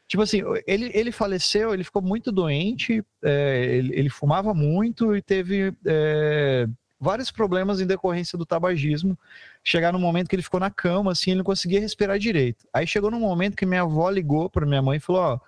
tipo 0.08 0.22
assim, 0.22 0.42
ele, 0.68 0.92
ele 0.94 1.12
faleceu, 1.12 1.74
ele 1.74 1.84
ficou 1.84 2.02
muito 2.02 2.32
doente, 2.32 3.04
é, 3.24 3.66
ele, 3.76 3.96
ele, 3.96 4.10
fumava 4.10 4.54
muito 4.54 5.16
e 5.16 5.22
teve 5.24 5.74
é, 5.88 6.68
vários 7.00 7.32
problemas 7.32 7.82
em 7.82 7.88
decorrência 7.88 8.38
do 8.38 8.46
tabagismo. 8.46 9.18
Chegar 9.64 9.92
no 9.92 9.98
momento 9.98 10.28
que 10.28 10.36
ele 10.36 10.44
ficou 10.44 10.60
na 10.60 10.70
cama, 10.70 11.12
assim, 11.12 11.32
ele 11.32 11.40
não 11.40 11.44
conseguia 11.44 11.80
respirar 11.80 12.20
direito. 12.20 12.68
Aí 12.72 12.86
chegou 12.86 13.10
num 13.10 13.20
momento 13.20 13.56
que 13.56 13.66
minha 13.66 13.82
avó 13.82 14.08
ligou 14.12 14.48
para 14.50 14.68
minha 14.68 14.84
mãe 14.84 14.98
e 14.98 15.00
falou: 15.02 15.22
Ó, 15.22 15.40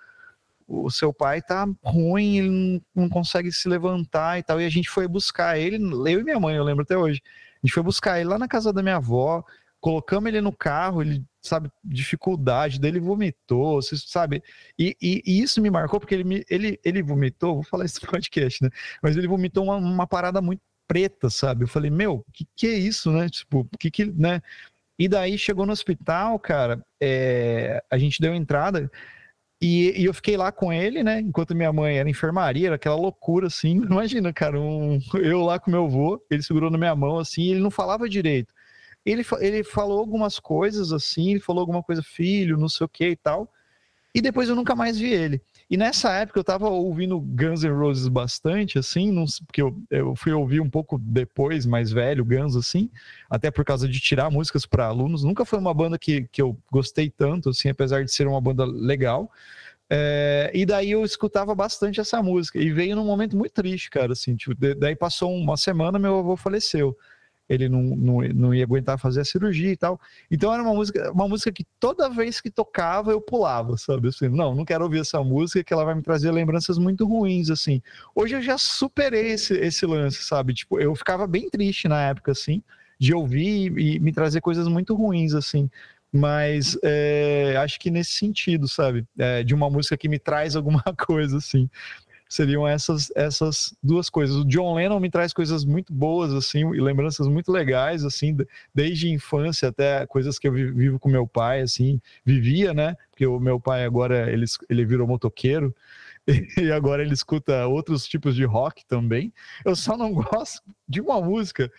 o 0.66 0.90
seu 0.90 1.12
pai 1.12 1.40
tá 1.40 1.68
ruim, 1.84 2.38
ele 2.38 2.50
não, 2.50 3.04
não 3.04 3.08
consegue 3.08 3.52
se 3.52 3.68
levantar 3.68 4.40
e 4.40 4.42
tal. 4.42 4.60
E 4.60 4.64
a 4.64 4.70
gente 4.70 4.90
foi 4.90 5.06
buscar 5.06 5.56
ele, 5.56 5.76
eu 6.10 6.20
e 6.20 6.24
minha 6.24 6.40
mãe, 6.40 6.56
eu 6.56 6.64
lembro 6.64 6.82
até 6.82 6.96
hoje. 6.96 7.22
A 7.62 7.66
gente 7.66 7.74
foi 7.74 7.84
buscar 7.84 8.18
ele 8.18 8.30
lá 8.30 8.38
na 8.38 8.48
casa 8.48 8.72
da 8.72 8.82
minha 8.82 8.96
avó, 8.96 9.44
colocamos 9.80 10.28
ele 10.28 10.40
no 10.40 10.52
carro, 10.52 11.02
ele, 11.02 11.24
sabe, 11.42 11.70
dificuldade, 11.84 12.80
dele 12.80 12.98
vomitou, 13.00 13.80
você 13.80 13.96
sabe? 13.96 14.42
E, 14.78 14.96
e, 15.00 15.22
e, 15.24 15.42
isso 15.42 15.60
me 15.60 15.70
marcou 15.70 16.00
porque 16.00 16.14
ele, 16.14 16.44
ele, 16.50 16.80
ele 16.84 17.02
vomitou, 17.02 17.54
vou 17.54 17.62
falar 17.64 17.84
isso 17.84 18.00
no 18.02 18.10
podcast, 18.10 18.62
né? 18.62 18.70
Mas 19.02 19.16
ele 19.16 19.28
vomitou 19.28 19.64
uma, 19.64 19.76
uma 19.76 20.06
parada 20.06 20.40
muito 20.40 20.62
preta, 20.88 21.30
sabe? 21.30 21.64
Eu 21.64 21.68
falei, 21.68 21.90
meu, 21.90 22.24
que 22.32 22.46
que 22.56 22.66
é 22.66 22.74
isso, 22.74 23.10
né? 23.12 23.28
Tipo, 23.28 23.68
que 23.78 23.90
que, 23.90 24.06
né? 24.06 24.40
E 24.98 25.08
daí 25.08 25.36
chegou 25.38 25.66
no 25.66 25.72
hospital, 25.72 26.38
cara, 26.38 26.82
é, 27.00 27.82
a 27.90 27.98
gente 27.98 28.20
deu 28.20 28.34
entrada, 28.34 28.90
e, 29.60 30.02
e, 30.02 30.04
eu 30.04 30.12
fiquei 30.12 30.36
lá 30.36 30.52
com 30.52 30.72
ele, 30.72 31.02
né? 31.02 31.20
Enquanto 31.20 31.54
minha 31.54 31.72
mãe 31.72 31.98
era 31.98 32.10
enfermaria, 32.10 32.68
era 32.68 32.76
aquela 32.76 32.96
loucura 32.96 33.46
assim. 33.46 33.76
Imagina, 33.90 34.32
cara, 34.32 34.60
um, 34.60 34.98
eu 35.14 35.40
lá 35.42 35.58
com 35.58 35.70
meu 35.70 35.84
avô, 35.86 36.22
ele 36.30 36.42
segurou 36.42 36.70
na 36.70 36.76
minha 36.78 36.94
mão 36.94 37.18
assim, 37.18 37.50
ele 37.50 37.60
não 37.60 37.70
falava 37.70 38.08
direito. 38.08 38.52
Ele, 39.06 39.24
ele 39.38 39.62
falou 39.62 40.00
algumas 40.00 40.40
coisas 40.40 40.92
assim, 40.92 41.30
ele 41.30 41.40
falou 41.40 41.60
alguma 41.60 41.82
coisa, 41.82 42.02
filho, 42.02 42.58
não 42.58 42.68
sei 42.68 42.84
o 42.84 42.88
que 42.88 43.10
e 43.10 43.16
tal. 43.16 43.48
E 44.12 44.20
depois 44.20 44.48
eu 44.48 44.56
nunca 44.56 44.74
mais 44.74 44.98
vi 44.98 45.12
ele. 45.12 45.40
E 45.70 45.76
nessa 45.76 46.12
época 46.12 46.40
eu 46.40 46.44
tava 46.44 46.68
ouvindo 46.68 47.20
Guns 47.20 47.62
N' 47.62 47.70
Roses 47.70 48.08
bastante, 48.08 48.78
assim, 48.78 49.12
não, 49.12 49.24
porque 49.46 49.62
eu, 49.62 49.76
eu 49.90 50.16
fui 50.16 50.32
ouvir 50.32 50.60
um 50.60 50.70
pouco 50.70 50.98
depois, 50.98 51.66
mais 51.66 51.92
velho, 51.92 52.24
Guns, 52.24 52.56
assim, 52.56 52.90
até 53.30 53.50
por 53.50 53.64
causa 53.64 53.86
de 53.88 54.00
tirar 54.00 54.30
músicas 54.30 54.64
para 54.64 54.86
alunos. 54.86 55.22
Nunca 55.22 55.44
foi 55.44 55.58
uma 55.58 55.74
banda 55.74 55.98
que, 55.98 56.26
que 56.32 56.40
eu 56.40 56.56
gostei 56.72 57.10
tanto, 57.10 57.50
assim, 57.50 57.68
apesar 57.68 58.04
de 58.04 58.12
ser 58.12 58.26
uma 58.26 58.40
banda 58.40 58.64
legal. 58.64 59.30
É, 59.88 60.50
e 60.54 60.66
daí 60.66 60.90
eu 60.90 61.04
escutava 61.04 61.54
bastante 61.54 62.00
essa 62.00 62.20
música. 62.22 62.58
E 62.58 62.72
veio 62.72 62.96
num 62.96 63.04
momento 63.04 63.36
muito 63.36 63.52
triste, 63.52 63.90
cara, 63.90 64.14
assim, 64.14 64.34
tipo, 64.34 64.54
daí 64.76 64.96
passou 64.96 65.32
uma 65.32 65.56
semana, 65.56 65.98
meu 65.98 66.18
avô 66.18 66.36
faleceu 66.36 66.96
ele 67.48 67.68
não, 67.68 67.82
não, 67.82 68.20
não 68.34 68.54
ia 68.54 68.64
aguentar 68.64 68.98
fazer 68.98 69.20
a 69.20 69.24
cirurgia 69.24 69.70
e 69.72 69.76
tal. 69.76 70.00
Então 70.30 70.52
era 70.52 70.62
uma 70.62 70.74
música, 70.74 71.10
uma 71.12 71.28
música 71.28 71.52
que 71.52 71.64
toda 71.78 72.10
vez 72.10 72.40
que 72.40 72.50
tocava 72.50 73.10
eu 73.10 73.20
pulava, 73.20 73.76
sabe? 73.76 74.08
Assim, 74.08 74.28
não, 74.28 74.54
não 74.54 74.64
quero 74.64 74.84
ouvir 74.84 75.00
essa 75.00 75.22
música 75.22 75.62
que 75.62 75.72
ela 75.72 75.84
vai 75.84 75.94
me 75.94 76.02
trazer 76.02 76.30
lembranças 76.30 76.78
muito 76.78 77.06
ruins, 77.06 77.50
assim. 77.50 77.80
Hoje 78.14 78.36
eu 78.36 78.42
já 78.42 78.58
superei 78.58 79.32
esse, 79.32 79.54
esse 79.54 79.86
lance, 79.86 80.22
sabe? 80.22 80.54
Tipo, 80.54 80.80
eu 80.80 80.94
ficava 80.94 81.26
bem 81.26 81.48
triste 81.48 81.88
na 81.88 82.02
época, 82.02 82.32
assim, 82.32 82.62
de 82.98 83.14
ouvir 83.14 83.76
e, 83.78 83.96
e 83.96 84.00
me 84.00 84.12
trazer 84.12 84.40
coisas 84.40 84.66
muito 84.68 84.94
ruins, 84.94 85.34
assim. 85.34 85.70
Mas 86.12 86.78
é, 86.82 87.56
acho 87.58 87.78
que 87.78 87.90
nesse 87.90 88.12
sentido, 88.12 88.66
sabe? 88.66 89.04
É, 89.18 89.42
de 89.42 89.54
uma 89.54 89.68
música 89.68 89.96
que 89.96 90.08
me 90.08 90.18
traz 90.18 90.56
alguma 90.56 90.82
coisa, 91.06 91.36
assim 91.36 91.68
seriam 92.28 92.66
essas 92.66 93.10
essas 93.14 93.74
duas 93.82 94.10
coisas. 94.10 94.36
O 94.36 94.44
John 94.44 94.74
Lennon 94.74 95.00
me 95.00 95.10
traz 95.10 95.32
coisas 95.32 95.64
muito 95.64 95.92
boas 95.92 96.32
assim 96.32 96.60
e 96.74 96.80
lembranças 96.80 97.28
muito 97.28 97.52
legais 97.52 98.04
assim, 98.04 98.36
desde 98.74 99.06
a 99.06 99.10
infância 99.10 99.68
até 99.68 100.06
coisas 100.06 100.38
que 100.38 100.48
eu 100.48 100.52
vivo 100.52 100.98
com 100.98 101.08
meu 101.08 101.26
pai 101.26 101.60
assim, 101.60 102.00
vivia, 102.24 102.74
né? 102.74 102.96
Porque 103.10 103.26
o 103.26 103.38
meu 103.38 103.60
pai 103.60 103.84
agora 103.84 104.30
ele 104.30 104.44
ele 104.68 104.84
virou 104.84 105.06
motoqueiro 105.06 105.74
e 106.58 106.70
agora 106.72 107.02
ele 107.02 107.14
escuta 107.14 107.66
outros 107.66 108.06
tipos 108.06 108.34
de 108.34 108.44
rock 108.44 108.84
também. 108.86 109.32
Eu 109.64 109.76
só 109.76 109.96
não 109.96 110.12
gosto 110.14 110.62
de 110.88 111.00
uma 111.00 111.20
música 111.20 111.70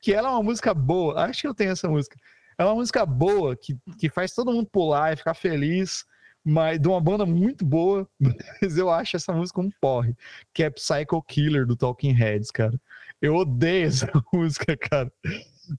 que 0.00 0.12
ela 0.12 0.28
é 0.28 0.32
uma 0.32 0.42
música 0.42 0.74
boa. 0.74 1.24
Acho 1.24 1.42
que 1.42 1.48
eu 1.48 1.54
tenho 1.54 1.72
essa 1.72 1.88
música. 1.88 2.18
É 2.58 2.64
uma 2.64 2.74
música 2.74 3.04
boa 3.04 3.56
que, 3.56 3.76
que 3.98 4.08
faz 4.08 4.32
todo 4.32 4.52
mundo 4.52 4.68
pular 4.70 5.12
e 5.12 5.16
ficar 5.16 5.34
feliz 5.34 6.04
mas 6.44 6.80
de 6.80 6.88
uma 6.88 7.00
banda 7.00 7.24
muito 7.24 7.64
boa, 7.64 8.06
mas 8.60 8.76
eu 8.76 8.90
acho 8.90 9.16
essa 9.16 9.32
música 9.32 9.60
um 9.60 9.70
porre, 9.80 10.14
que 10.52 10.62
é 10.62 10.70
Psycho 10.70 11.22
Killer 11.22 11.66
do 11.66 11.76
Talking 11.76 12.12
Heads, 12.12 12.50
cara. 12.50 12.78
Eu 13.20 13.34
odeio 13.36 13.86
essa 13.86 14.10
música, 14.32 14.76
cara. 14.76 15.10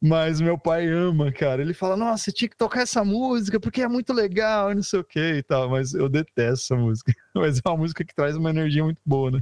Mas 0.02 0.42
meu 0.42 0.58
pai 0.58 0.88
ama, 0.88 1.32
cara. 1.32 1.62
Ele 1.62 1.74
fala: 1.74 1.96
Nossa, 1.96 2.24
você 2.24 2.32
tinha 2.32 2.50
que 2.50 2.58
tocar 2.58 2.82
essa 2.82 3.04
música 3.04 3.60
porque 3.60 3.82
é 3.82 3.88
muito 3.88 4.14
legal, 4.14 4.74
não 4.74 4.82
sei 4.82 5.00
o 5.00 5.04
que 5.04 5.20
e 5.20 5.44
tal. 5.44 5.70
Mas 5.70 5.94
eu 5.94 6.10
detesto 6.10 6.74
essa 6.74 6.76
música. 6.76 7.14
Mas 7.36 7.60
é 7.64 7.70
uma 7.70 7.78
música 7.78 8.04
que 8.04 8.16
traz 8.16 8.36
uma 8.36 8.50
energia 8.50 8.84
muito 8.84 9.00
boa, 9.06 9.30
né? 9.30 9.42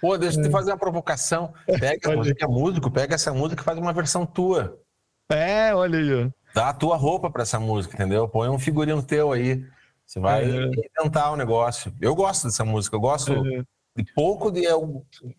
Pô, 0.00 0.18
deixa 0.18 0.38
eu 0.38 0.42
te 0.42 0.48
é. 0.48 0.50
fazer 0.50 0.72
uma 0.72 0.78
provocação. 0.78 1.54
Pega, 1.78 2.16
você 2.16 2.34
que 2.34 2.44
é 2.44 2.48
músico, 2.48 2.90
pega 2.90 3.14
essa 3.14 3.32
música 3.32 3.62
e 3.62 3.64
faz 3.64 3.78
uma 3.78 3.92
versão 3.92 4.26
tua. 4.26 4.76
É, 5.30 5.74
olha 5.74 5.98
aí, 5.98 6.24
ó. 6.24 6.30
Dá 6.54 6.68
a 6.68 6.74
tua 6.74 6.96
roupa 6.96 7.30
pra 7.30 7.42
essa 7.42 7.58
música, 7.58 7.94
entendeu? 7.94 8.28
Põe 8.28 8.48
um 8.48 8.58
figurino 8.58 9.02
teu 9.02 9.32
aí. 9.32 9.64
Você 10.06 10.20
vai 10.20 10.48
uhum. 10.48 10.70
inventar 10.98 11.30
o 11.30 11.34
um 11.34 11.36
negócio. 11.36 11.92
Eu 12.00 12.14
gosto 12.14 12.44
dessa 12.44 12.64
música, 12.64 12.96
eu 12.96 13.00
gosto 13.00 13.32
uhum. 13.32 13.64
de 13.96 14.04
pouco 14.14 14.50
de 14.50 14.64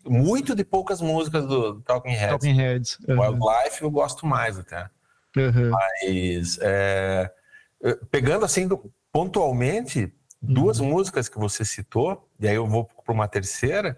muito 0.04 0.54
de 0.54 0.64
poucas 0.64 1.00
músicas 1.00 1.46
do 1.46 1.80
Talking 1.82 2.10
Heads. 2.10 2.30
Talking 2.30 2.54
Heads. 2.54 2.98
Uhum. 3.08 3.20
Wildlife 3.20 3.82
eu 3.82 3.90
gosto 3.90 4.26
mais 4.26 4.58
até. 4.58 4.90
Mas 5.70 6.58
é, 6.62 7.30
pegando 8.10 8.44
assim 8.44 8.68
pontualmente 9.12 10.12
duas 10.40 10.80
músicas 10.80 11.28
que 11.28 11.38
você 11.38 11.64
citou, 11.64 12.28
e 12.38 12.48
aí 12.48 12.54
eu 12.54 12.66
vou 12.66 12.84
para 12.84 13.14
uma 13.14 13.28
terceira, 13.28 13.96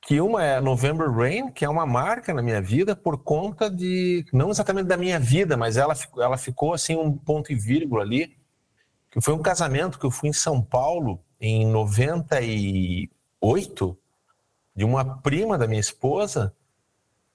que 0.00 0.20
uma 0.20 0.44
é 0.44 0.60
November 0.60 1.10
Rain, 1.10 1.50
que 1.50 1.64
é 1.64 1.68
uma 1.68 1.84
marca 1.84 2.32
na 2.32 2.40
minha 2.40 2.62
vida 2.62 2.94
por 2.94 3.18
conta 3.18 3.68
de 3.70 4.24
não 4.32 4.50
exatamente 4.50 4.86
da 4.86 4.96
minha 4.96 5.18
vida, 5.18 5.56
mas 5.56 5.76
ela 5.76 5.94
ela 6.18 6.38
ficou 6.38 6.72
assim 6.72 6.96
um 6.96 7.12
ponto 7.12 7.52
e 7.52 7.56
vírgula 7.56 8.02
ali 8.02 8.37
que 9.10 9.20
foi 9.20 9.34
um 9.34 9.42
casamento 9.42 9.98
que 9.98 10.06
eu 10.06 10.10
fui 10.10 10.28
em 10.28 10.32
São 10.32 10.62
Paulo 10.62 11.20
em 11.40 11.66
98 11.66 13.98
de 14.74 14.84
uma 14.84 15.20
prima 15.20 15.56
da 15.56 15.66
minha 15.66 15.80
esposa 15.80 16.54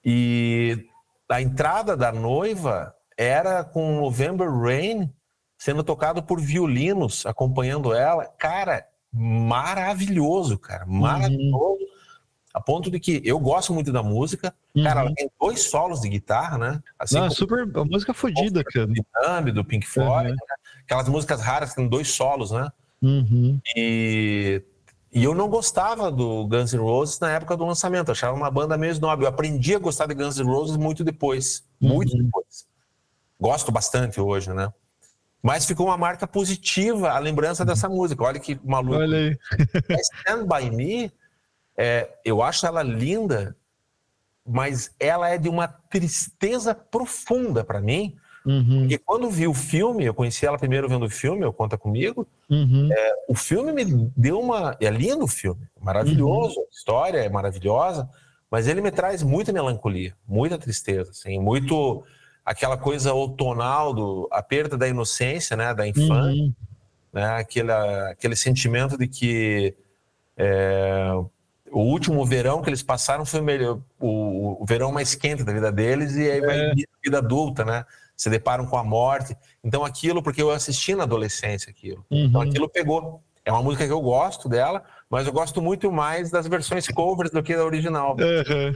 e 0.04 0.86
a 1.28 1.40
entrada 1.40 1.96
da 1.96 2.12
noiva 2.12 2.94
era 3.16 3.64
com 3.64 4.00
November 4.00 4.50
Rain 4.50 5.10
sendo 5.56 5.82
tocado 5.82 6.22
por 6.22 6.40
violinos 6.40 7.24
acompanhando 7.24 7.94
ela. 7.94 8.26
Cara, 8.26 8.86
maravilhoso, 9.12 10.58
cara, 10.58 10.84
maravilhoso. 10.84 11.80
Uhum. 11.80 11.94
A 12.52 12.60
ponto 12.60 12.90
de 12.90 13.00
que 13.00 13.20
eu 13.24 13.38
gosto 13.40 13.72
muito 13.72 13.90
da 13.90 14.02
música. 14.02 14.54
Uhum. 14.74 14.84
Cara, 14.84 15.00
ela 15.00 15.14
tem 15.14 15.30
dois 15.40 15.62
solos 15.62 16.00
de 16.00 16.08
guitarra, 16.08 16.58
né? 16.58 16.82
Assim 16.98 17.18
Não, 17.18 17.30
super. 17.30 17.68
A 17.74 17.84
música 17.84 18.14
fodida, 18.14 18.62
cara. 18.62 18.86
Do 18.86 19.52
do 19.52 19.64
Pink 19.64 19.86
Floyd. 19.86 20.30
Uhum. 20.30 20.34
Né? 20.34 20.54
Aquelas 20.84 21.08
músicas 21.08 21.40
raras 21.40 21.70
que 21.70 21.76
tem 21.76 21.88
dois 21.88 22.08
solos, 22.12 22.50
né? 22.50 22.70
Uhum. 23.02 23.60
E, 23.76 24.62
e 25.12 25.24
eu 25.24 25.34
não 25.34 25.48
gostava 25.48 26.10
do 26.10 26.46
Guns 26.46 26.72
N' 26.72 26.80
Roses 26.80 27.18
na 27.20 27.30
época 27.30 27.56
do 27.56 27.64
lançamento, 27.64 28.10
achava 28.10 28.36
uma 28.36 28.50
banda 28.50 28.76
meio 28.76 28.92
snob. 28.92 29.22
Eu 29.22 29.28
aprendi 29.28 29.74
a 29.74 29.78
gostar 29.78 30.06
de 30.06 30.14
Guns 30.14 30.38
N' 30.38 30.46
Roses 30.46 30.76
muito 30.76 31.04
depois, 31.04 31.64
muito 31.80 32.12
uhum. 32.16 32.24
depois. 32.24 32.66
Gosto 33.40 33.70
bastante 33.70 34.20
hoje, 34.20 34.52
né? 34.52 34.72
Mas 35.42 35.66
ficou 35.66 35.88
uma 35.88 35.98
marca 35.98 36.26
positiva 36.26 37.10
a 37.10 37.18
lembrança 37.18 37.66
dessa 37.66 37.86
música. 37.86 38.24
Olha 38.24 38.40
que 38.40 38.58
maluco. 38.64 38.96
Olha 38.96 39.18
aí. 39.18 39.38
Stand 40.00 40.46
By 40.46 40.70
Me, 40.70 41.12
é, 41.76 42.08
eu 42.24 42.42
acho 42.42 42.66
ela 42.66 42.82
linda, 42.82 43.54
mas 44.46 44.90
ela 44.98 45.28
é 45.28 45.36
de 45.36 45.50
uma 45.50 45.68
tristeza 45.68 46.74
profunda 46.74 47.62
para 47.62 47.80
mim, 47.80 48.16
Uhum. 48.44 48.80
Porque 48.80 48.98
quando 48.98 49.30
vi 49.30 49.46
o 49.46 49.54
filme, 49.54 50.04
eu 50.04 50.14
conheci 50.14 50.44
ela 50.44 50.58
primeiro 50.58 50.88
vendo 50.88 51.06
o 51.06 51.10
filme, 51.10 51.44
eu 51.44 51.52
Conta 51.52 51.78
Comigo, 51.78 52.26
uhum. 52.50 52.90
é, 52.92 53.12
o 53.28 53.34
filme 53.34 53.72
me 53.72 54.10
deu 54.16 54.38
uma... 54.38 54.76
É 54.80 54.90
lindo 54.90 55.24
o 55.24 55.28
filme, 55.28 55.66
maravilhoso, 55.80 56.58
uhum. 56.58 56.66
a 56.66 56.76
história 56.76 57.18
é 57.18 57.28
maravilhosa, 57.28 58.08
mas 58.50 58.68
ele 58.68 58.80
me 58.80 58.90
traz 58.90 59.22
muita 59.22 59.52
melancolia, 59.52 60.14
muita 60.28 60.58
tristeza, 60.58 61.10
assim, 61.10 61.40
muito 61.40 62.04
aquela 62.44 62.76
coisa 62.76 63.14
outonal 63.14 63.94
do 63.94 64.28
a 64.30 64.42
perda 64.42 64.76
da 64.76 64.86
inocência, 64.86 65.56
né, 65.56 65.72
da 65.72 65.88
infância, 65.88 66.42
uhum. 66.42 66.52
né, 67.12 67.26
aquele, 67.36 67.72
aquele 67.72 68.36
sentimento 68.36 68.98
de 68.98 69.08
que 69.08 69.74
é, 70.36 71.10
o 71.70 71.80
último 71.80 72.24
verão 72.24 72.62
que 72.62 72.68
eles 72.68 72.82
passaram 72.82 73.24
foi 73.24 73.40
o, 73.40 73.44
melhor, 73.44 73.80
o, 73.98 74.62
o 74.62 74.66
verão 74.66 74.92
mais 74.92 75.14
quente 75.14 75.42
da 75.42 75.52
vida 75.52 75.72
deles 75.72 76.14
e 76.14 76.30
aí 76.30 76.40
vai 76.40 76.58
é. 76.58 76.74
vida 77.02 77.18
adulta, 77.18 77.64
né? 77.64 77.84
Se 78.24 78.30
deparam 78.30 78.64
com 78.64 78.78
a 78.78 78.82
morte. 78.82 79.36
Então 79.62 79.84
aquilo, 79.84 80.22
porque 80.22 80.40
eu 80.40 80.50
assisti 80.50 80.94
na 80.94 81.02
adolescência 81.02 81.68
aquilo. 81.68 82.06
Então, 82.10 82.18
uhum. 82.18 82.28
Então 82.28 82.40
aquilo 82.40 82.68
pegou. 82.70 83.22
É 83.44 83.52
uma 83.52 83.62
música 83.62 83.84
que 83.84 83.92
eu 83.92 84.00
gosto 84.00 84.48
dela, 84.48 84.82
mas 85.10 85.26
eu 85.26 85.32
gosto 85.32 85.60
muito 85.60 85.92
mais 85.92 86.30
das 86.30 86.46
versões 86.46 86.88
covers 86.88 87.30
do 87.30 87.42
que 87.42 87.54
da 87.54 87.62
original. 87.62 88.16
Uhum. 88.18 88.74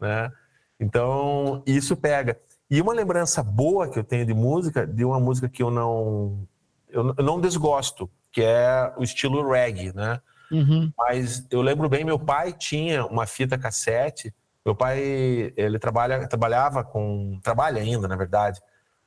Né? 0.00 0.30
Então 0.78 1.60
isso 1.66 1.96
pega. 1.96 2.38
E 2.70 2.80
uma 2.80 2.94
lembrança 2.94 3.42
boa 3.42 3.88
que 3.88 3.98
eu 3.98 4.04
tenho 4.04 4.24
de 4.24 4.32
música, 4.32 4.86
de 4.86 5.04
uma 5.04 5.18
música 5.18 5.48
que 5.48 5.64
eu 5.64 5.72
não 5.72 6.46
eu 6.88 7.02
não 7.02 7.40
desgosto, 7.40 8.08
que 8.30 8.42
é 8.42 8.92
o 8.96 9.02
estilo 9.02 9.50
reggae, 9.50 9.92
né? 9.92 10.20
Uhum. 10.52 10.92
Mas 10.96 11.44
eu 11.50 11.60
lembro 11.60 11.88
bem, 11.88 12.04
meu 12.04 12.20
pai 12.20 12.52
tinha 12.52 13.04
uma 13.04 13.26
fita 13.26 13.58
cassete. 13.58 14.32
Meu 14.64 14.76
pai 14.76 15.52
ele 15.56 15.80
trabalha, 15.80 16.28
trabalhava 16.28 16.84
com, 16.84 17.40
trabalha 17.42 17.82
ainda, 17.82 18.06
na 18.06 18.14
verdade, 18.14 18.62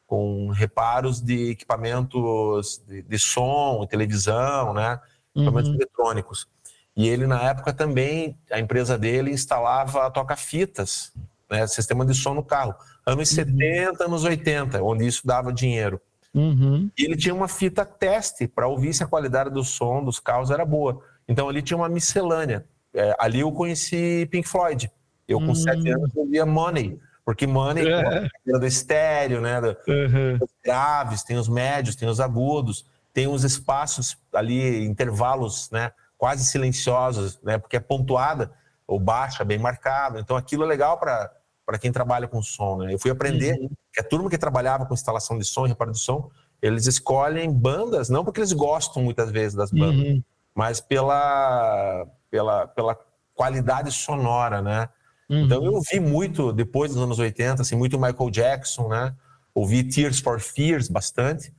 com 0.08 0.50
reparos 0.50 1.22
de 1.22 1.52
equipamentos 1.52 2.82
de, 2.88 3.02
de 3.04 3.20
som, 3.20 3.86
televisão, 3.86 4.74
né? 4.74 5.00
Equipamentos 5.36 5.70
uhum. 5.70 5.76
eletrônicos. 5.76 6.48
E 6.96 7.08
ele, 7.08 7.28
na 7.28 7.44
época, 7.44 7.74
também, 7.74 8.36
a 8.50 8.60
empresa 8.60 8.98
dele 8.98 9.32
instalava 9.32 10.10
toca-fitas, 10.10 11.12
né? 11.52 11.68
Sistema 11.68 12.06
de 12.06 12.16
som 12.16 12.34
no 12.34 12.44
carro. 12.44 12.74
Anos 13.06 13.30
uhum. 13.32 13.36
70, 13.36 14.06
anos 14.06 14.24
80, 14.24 14.82
onde 14.82 15.06
isso 15.06 15.28
dava 15.28 15.54
dinheiro. 15.54 16.02
Uhum. 16.34 16.90
E 16.98 17.04
ele 17.04 17.18
tinha 17.18 17.36
uma 17.36 17.48
fita 17.48 17.86
teste 17.86 18.48
para 18.48 18.68
ouvir 18.68 18.94
se 18.94 19.04
a 19.04 19.08
qualidade 19.08 19.50
do 19.50 19.64
som 19.64 20.04
dos 20.04 20.20
carros 20.20 20.52
era 20.52 20.66
boa. 20.66 21.02
Então, 21.28 21.50
ali 21.50 21.62
tinha 21.62 21.78
uma 21.78 21.90
miscelânea. 21.90 22.66
É, 22.94 23.16
ali 23.20 23.42
eu 23.42 23.52
conheci 23.52 24.26
Pink 24.32 24.48
Floyd. 24.48 24.90
Eu, 25.28 25.40
com 25.40 25.54
sete 25.54 25.92
hum. 25.92 25.96
anos, 25.96 26.16
ouvia 26.16 26.46
Money. 26.46 26.98
Porque 27.28 27.46
Money 27.46 27.86
é. 27.92 28.30
do 28.58 28.66
estéreo, 28.66 29.42
né? 29.42 29.60
Do, 29.60 29.76
uhum. 29.86 30.40
Os 30.42 30.50
graves, 30.64 31.24
tem 31.24 31.36
os 31.36 31.50
médios, 31.50 31.94
tem 31.94 32.08
os 32.08 32.22
agudos, 32.22 32.86
tem 33.14 33.28
os 33.28 33.44
espaços 33.44 34.18
ali, 34.34 34.86
intervalos, 34.86 35.70
né? 35.70 35.92
Quase 36.18 36.46
silenciosos, 36.46 37.38
né? 37.44 37.58
Porque 37.58 37.76
é 37.76 37.82
pontuada 37.82 38.54
ou 38.88 38.98
baixa, 38.98 39.44
bem 39.44 39.60
marcado. 39.60 40.20
Então 40.20 40.38
aquilo 40.38 40.64
é 40.64 40.68
legal 40.68 40.98
para 40.98 41.30
para 41.66 41.78
quem 41.78 41.92
trabalha 41.92 42.30
com 42.30 42.42
som, 42.42 42.78
né? 42.78 42.94
Eu 42.94 42.98
fui 42.98 43.12
aprender 43.12 43.60
uhum. 43.60 43.70
que 43.92 44.00
a 44.00 44.04
turma 44.06 44.30
que 44.30 44.38
trabalhava 44.38 44.86
com 44.86 44.94
instalação 44.94 45.38
de 45.38 45.44
som, 45.44 45.66
reparo 45.66 45.92
de 45.92 46.00
som, 46.00 46.32
eles 46.62 46.88
escolhem 46.88 47.52
bandas 47.52 48.08
não 48.08 48.24
porque 48.24 48.40
eles 48.40 48.54
gostam 48.54 49.04
muitas 49.04 49.30
vezes 49.32 49.54
das 49.54 49.70
bandas, 49.70 50.00
uhum. 50.00 50.24
mas 50.56 50.80
pela, 50.80 52.08
pela, 52.32 52.68
pela 52.70 52.98
qualidade 53.36 53.92
sonora, 53.92 54.62
né? 54.62 54.88
Uhum. 55.30 55.46
Então 55.46 55.64
eu 55.64 55.74
ouvi 55.74 56.00
muito, 56.00 56.54
depois 56.54 56.94
dos 56.94 57.02
anos 57.02 57.20
80, 57.20 57.62
assim, 57.62 57.76
muito 57.76 58.00
Michael 58.00 58.30
Jackson, 58.30 58.88
né? 58.88 59.14
Ouvi 59.54 59.84
Tears 59.84 60.20
for 60.20 60.40
Fears 60.40 60.88
bastante, 60.88 61.54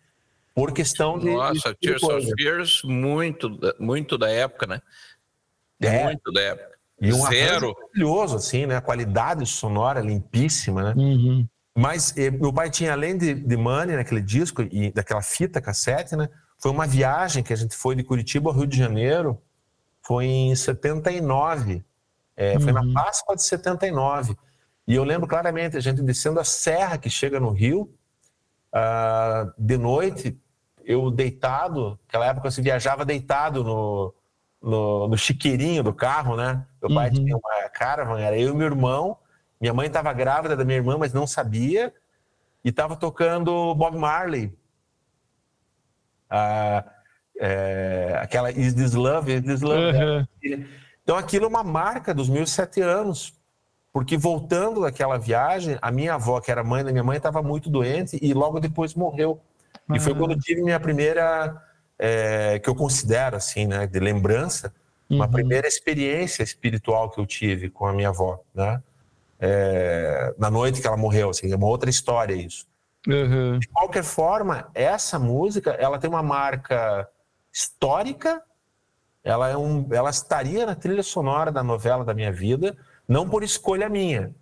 por 0.55 0.73
questão 0.73 1.19
de... 1.19 1.31
Nossa, 1.31 1.71
de 1.71 1.79
Tears 1.81 2.01
for 2.01 2.21
Fears, 2.37 2.83
muito, 2.85 3.59
muito 3.79 4.17
da 4.17 4.31
época, 4.31 4.67
né? 4.67 4.83
É. 5.81 6.05
Muito 6.05 6.33
da 6.33 6.41
época. 6.41 6.79
E 7.01 7.13
um 7.13 7.27
Zero. 7.27 7.75
maravilhoso, 7.75 8.37
assim, 8.37 8.67
né? 8.67 8.77
A 8.77 8.81
qualidade 8.81 9.47
sonora 9.47 10.01
limpíssima, 10.01 10.83
né? 10.83 10.95
Uhum. 10.97 11.47
Mas 11.77 12.17
eh, 12.17 12.31
meu 12.31 12.53
pai 12.53 12.71
tinha, 12.71 12.93
além 12.93 13.17
de, 13.17 13.35
de 13.35 13.57
Money, 13.57 13.95
naquele 13.95 14.21
disco, 14.21 14.63
e 14.63 14.91
daquela 14.91 15.23
fita 15.23 15.61
cassete, 15.61 16.17
né? 16.17 16.29
Foi 16.59 16.73
uma 16.73 16.89
viagem 16.89 17.43
que 17.43 17.53
a 17.53 17.57
gente 17.57 17.77
foi 17.77 17.95
de 17.95 18.03
Curitiba 18.03 18.51
ao 18.51 18.57
Rio 18.57 18.67
de 18.67 18.77
Janeiro, 18.77 19.41
foi 20.03 20.25
em 20.25 20.57
79, 20.57 21.85
é, 22.39 22.55
uhum. 22.55 22.61
foi 22.61 22.73
na 22.73 22.83
uhum. 22.83 22.95
Páscoa 22.95 23.35
de 23.35 23.43
79. 23.43 24.37
E 24.87 24.95
eu 24.95 25.03
lembro 25.03 25.27
claramente 25.27 25.77
a 25.77 25.81
gente 25.81 26.01
descendo 26.01 26.39
a 26.39 26.45
serra 26.45 26.97
que 26.97 27.11
chega 27.11 27.41
no 27.41 27.51
Rio, 27.51 27.93
uh, 28.73 29.53
de 29.59 29.77
noite, 29.77 30.41
eu 30.85 31.11
deitado, 31.11 31.99
naquela 32.07 32.27
época 32.27 32.51
se 32.53 32.63
viajava 32.63 33.05
deitado 33.05 33.65
no, 33.65 34.15
no, 34.63 35.09
no 35.09 35.19
chiqueirinho 35.19 35.83
do 35.83 35.93
carro, 35.93 36.37
né? 36.37 36.65
Meu 36.81 36.95
pai 36.95 37.09
uhum. 37.09 37.15
tinha 37.15 37.37
uma 37.37 37.69
caravan, 37.71 38.21
era 38.21 38.39
eu 38.39 38.55
e 38.55 38.57
meu 38.57 38.69
irmão. 38.69 39.19
Minha 39.61 39.75
mãe 39.75 39.89
estava 39.89 40.13
grávida 40.13 40.57
da 40.57 40.65
minha 40.65 40.79
irmã, 40.79 40.97
mas 40.97 41.13
não 41.13 41.27
sabia. 41.27 41.93
E 42.65 42.69
estava 42.69 42.95
tocando 42.95 43.75
Bob 43.75 43.99
Marley. 43.99 44.57
Ah, 46.31 46.85
é, 47.41 48.17
aquela 48.23 48.53
Is 48.53 48.75
This 48.75 48.95
Love? 48.95 49.35
Is 49.35 49.43
This 49.43 49.61
Love? 49.61 49.99
Uhum. 49.99 50.67
Então 51.09 51.17
aquilo 51.17 51.47
é 51.47 51.49
uma 51.49 51.65
marca 51.65 52.13
dos 52.13 52.29
meus 52.29 52.51
sete 52.51 52.83
anos. 52.83 53.33
Porque 53.91 54.15
voltando 54.19 54.83
daquela 54.83 55.17
viagem, 55.17 55.79
a 55.81 55.91
minha 55.91 56.13
avó, 56.13 56.39
que 56.39 56.51
era 56.51 56.63
mãe 56.63 56.85
da 56.85 56.93
minha 56.93 57.03
mãe, 57.03 57.17
estava 57.17 57.43
muito 57.43 57.71
doente 57.71 58.19
e 58.21 58.35
logo 58.35 58.61
depois 58.61 58.95
morreu. 58.95 59.41
Uhum. 59.89 59.97
E 59.97 60.01
foi 60.01 60.15
quando 60.15 60.33
eu 60.33 60.39
tive 60.39 60.63
minha 60.63 60.79
primeira 60.79 61.63
é, 61.99 62.59
que 62.59 62.69
eu 62.69 62.75
considero 62.75 63.37
assim, 63.37 63.67
né, 63.67 63.87
de 63.87 63.99
lembrança, 63.99 64.71
uma 65.09 65.25
uhum. 65.25 65.31
primeira 65.31 65.67
experiência 65.67 66.43
espiritual 66.43 67.09
que 67.09 67.19
eu 67.19 67.25
tive 67.25 67.71
com 67.71 67.87
a 67.87 67.93
minha 67.95 68.11
avó, 68.11 68.45
né? 68.55 68.83
É, 69.41 70.35
na 70.37 70.51
noite 70.51 70.83
que 70.83 70.87
ela 70.87 70.99
morreu, 70.99 71.31
assim, 71.31 71.51
é 71.51 71.57
uma 71.57 71.69
outra 71.69 71.89
história 71.89 72.35
isso. 72.35 72.67
Uhum. 73.07 73.59
De 73.59 73.67
qualquer 73.69 74.05
forma, 74.05 74.71
essa 74.75 75.19
música, 75.19 75.71
ela 75.71 75.99
tem 75.99 76.11
uma 76.11 76.23
marca 76.23 77.09
histórica, 77.51 78.43
ela, 79.29 79.49
é 79.49 79.57
um, 79.57 79.87
ela 79.91 80.11
estaria 80.11 80.65
na 80.65 80.75
trilha 80.75 81.03
sonora 81.03 81.53
da 81.53 81.63
novela 81.63 82.05
da 82.05 82.15
minha 82.15 82.33
vida, 82.33 82.77
não 83.07 83.29
por 83.29 83.43
escolha 83.43 83.89
minha, 83.89 84.35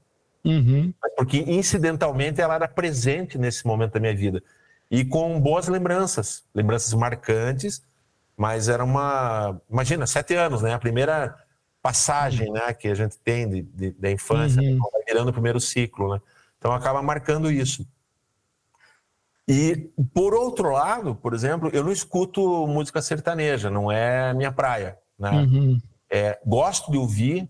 uhum. 0.44 0.92
mas 1.02 1.12
porque 1.16 1.38
incidentalmente 1.38 2.40
ela 2.40 2.54
era 2.54 2.68
presente 2.68 3.36
nesse 3.36 3.66
momento 3.66 3.94
da 3.94 4.00
minha 4.00 4.14
vida 4.14 4.42
e 4.90 5.04
com 5.04 5.40
boas 5.40 5.66
lembranças, 5.66 6.44
lembranças 6.54 6.94
marcantes, 6.94 7.82
mas 8.36 8.68
era 8.68 8.84
uma, 8.84 9.60
imagina, 9.68 10.06
sete 10.06 10.34
anos, 10.34 10.62
né? 10.62 10.74
A 10.74 10.78
primeira 10.78 11.36
passagem, 11.82 12.52
né, 12.52 12.72
que 12.72 12.88
a 12.88 12.94
gente 12.94 13.16
tem 13.18 13.48
de, 13.48 13.62
de 13.62 13.90
da 13.92 14.10
infância, 14.10 14.60
uhum. 14.60 14.78
vai 14.92 15.02
virando 15.06 15.30
o 15.30 15.32
primeiro 15.32 15.60
ciclo, 15.60 16.14
né? 16.14 16.20
Então 16.58 16.72
acaba 16.72 17.02
marcando 17.02 17.50
isso. 17.50 17.86
E 19.48 19.90
por 20.12 20.34
outro 20.34 20.70
lado, 20.70 21.14
por 21.14 21.32
exemplo, 21.32 21.70
eu 21.72 21.84
não 21.84 21.92
escuto 21.92 22.66
música 22.66 23.00
sertaneja, 23.00 23.70
não 23.70 23.90
é 23.92 24.34
minha 24.34 24.50
praia, 24.50 24.98
né? 25.18 25.30
Uhum. 25.30 25.78
É, 26.10 26.38
gosto 26.44 26.90
de 26.90 26.98
ouvir, 26.98 27.48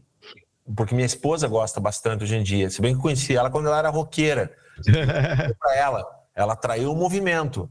porque 0.75 0.95
minha 0.95 1.07
esposa 1.07 1.49
gosta 1.49 1.81
bastante 1.81 2.25
hoje 2.25 2.37
em 2.37 2.43
dia. 2.43 2.69
Se 2.69 2.83
bem 2.83 2.95
que 2.95 3.01
conheci 3.01 3.35
ela 3.35 3.51
quando 3.51 3.67
ela 3.67 3.79
era 3.79 3.89
roqueira. 3.89 4.53
para 5.59 5.77
ela, 5.77 6.05
ela 6.35 6.55
traiu 6.55 6.93
o 6.93 6.97
movimento. 6.97 7.71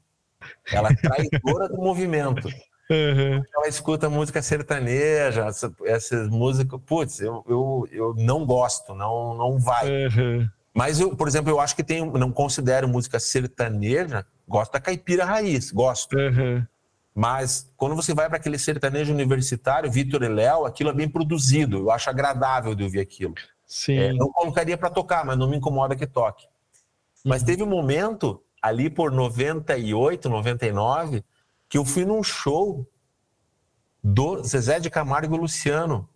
Ela 0.71 0.89
é 0.89 0.95
traidora 0.95 1.69
do 1.69 1.77
movimento. 1.77 2.47
Uhum. 2.89 3.43
Ela 3.55 3.67
escuta 3.67 4.09
música 4.09 4.41
sertaneja, 4.41 5.45
essas, 5.45 5.71
essas 5.85 6.29
músicas. 6.29 6.79
Putz, 6.85 7.19
eu, 7.19 7.43
eu, 7.47 7.87
eu 7.91 8.15
não 8.17 8.45
gosto, 8.45 8.93
não, 8.93 9.35
não 9.35 9.59
vai. 9.59 10.07
Uhum. 10.07 10.49
Mas 10.75 10.99
eu, 10.99 11.15
por 11.15 11.25
exemplo, 11.25 11.49
eu 11.49 11.61
acho 11.61 11.73
que 11.73 11.83
tem, 11.83 12.05
não 12.05 12.29
considero 12.33 12.85
música 12.85 13.17
sertaneja, 13.17 14.25
gosto 14.45 14.73
da 14.73 14.79
caipira 14.81 15.23
raiz, 15.23 15.71
gosto. 15.71 16.17
Uhum. 16.17 16.65
Mas 17.15 17.71
quando 17.77 17.95
você 17.95 18.13
vai 18.13 18.27
para 18.27 18.35
aquele 18.35 18.59
sertanejo 18.59 19.13
universitário, 19.13 19.89
Vitor 19.89 20.21
e 20.21 20.27
Léo, 20.27 20.65
aquilo 20.65 20.89
é 20.89 20.93
bem 20.93 21.07
produzido, 21.07 21.77
eu 21.77 21.91
acho 21.91 22.09
agradável 22.09 22.75
de 22.75 22.83
ouvir 22.83 22.99
aquilo. 22.99 23.33
Sim. 23.65 23.97
É, 23.97 24.11
não 24.11 24.29
colocaria 24.29 24.77
para 24.77 24.89
tocar, 24.89 25.25
mas 25.25 25.37
não 25.37 25.49
me 25.49 25.55
incomoda 25.55 25.95
que 25.95 26.05
toque. 26.05 26.45
Mas 27.23 27.41
uhum. 27.41 27.47
teve 27.47 27.63
um 27.63 27.67
momento 27.67 28.43
ali 28.61 28.89
por 28.89 29.13
98, 29.13 30.27
99, 30.27 31.23
que 31.69 31.77
eu 31.77 31.85
fui 31.85 32.03
num 32.03 32.21
show 32.21 32.85
do 34.03 34.43
Zezé 34.43 34.81
de 34.81 34.89
Camargo 34.89 35.35
e 35.35 35.39
Luciano, 35.39 36.09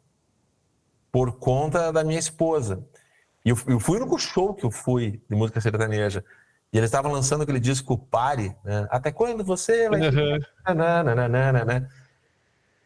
por 1.09 1.39
conta 1.39 1.93
da 1.93 2.03
minha 2.03 2.19
esposa. 2.19 2.85
E 3.49 3.51
eu, 3.51 3.57
eu 3.65 3.79
fui 3.79 3.97
no 3.97 4.19
show 4.19 4.53
que 4.53 4.63
eu 4.63 4.69
fui 4.69 5.19
de 5.27 5.35
música 5.35 5.59
sertaneja. 5.59 6.23
E 6.71 6.77
eles 6.77 6.87
estavam 6.87 7.11
lançando 7.11 7.41
aquele 7.41 7.59
disco 7.59 7.97
Pare, 7.97 8.55
né? 8.63 8.87
Até 8.91 9.11
quando 9.11 9.43
você 9.43 9.89
vai. 9.89 10.07
Uhum. 10.07 10.39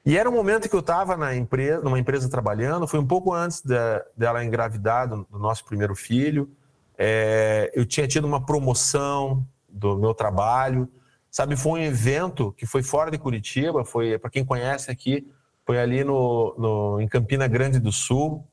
E 0.05 0.17
era 0.17 0.29
um 0.29 0.33
momento 0.33 0.69
que 0.69 0.75
eu 0.75 0.79
estava 0.79 1.17
na 1.17 1.35
empresa, 1.35 1.81
numa 1.81 1.99
empresa 1.99 2.29
trabalhando, 2.29 2.87
foi 2.87 2.97
um 2.97 3.05
pouco 3.05 3.33
antes 3.33 3.61
de, 3.61 3.75
dela 4.15 4.43
engravidar 4.45 5.09
do, 5.09 5.27
do 5.29 5.37
nosso 5.37 5.65
primeiro 5.65 5.95
filho. 5.95 6.49
É, 6.97 7.69
eu 7.73 7.85
tinha 7.85 8.07
tido 8.07 8.25
uma 8.25 8.45
promoção, 8.45 9.45
do 9.67 9.97
meu 9.97 10.13
trabalho. 10.13 10.87
Sabe, 11.29 11.57
foi 11.57 11.81
um 11.81 11.83
evento 11.83 12.53
que 12.53 12.65
foi 12.65 12.83
fora 12.83 13.11
de 13.11 13.17
Curitiba, 13.17 13.83
foi, 13.83 14.17
para 14.17 14.29
quem 14.29 14.45
conhece 14.45 14.89
aqui, 14.89 15.27
foi 15.65 15.77
ali 15.77 16.05
no, 16.05 16.55
no, 16.57 17.01
em 17.01 17.07
Campina 17.07 17.47
Grande 17.47 17.79
do 17.79 17.91
Sul, 17.91 18.47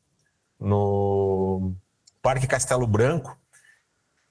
no 0.58 1.72
Parque 2.22 2.46
Castelo 2.46 2.86
Branco. 2.86 3.36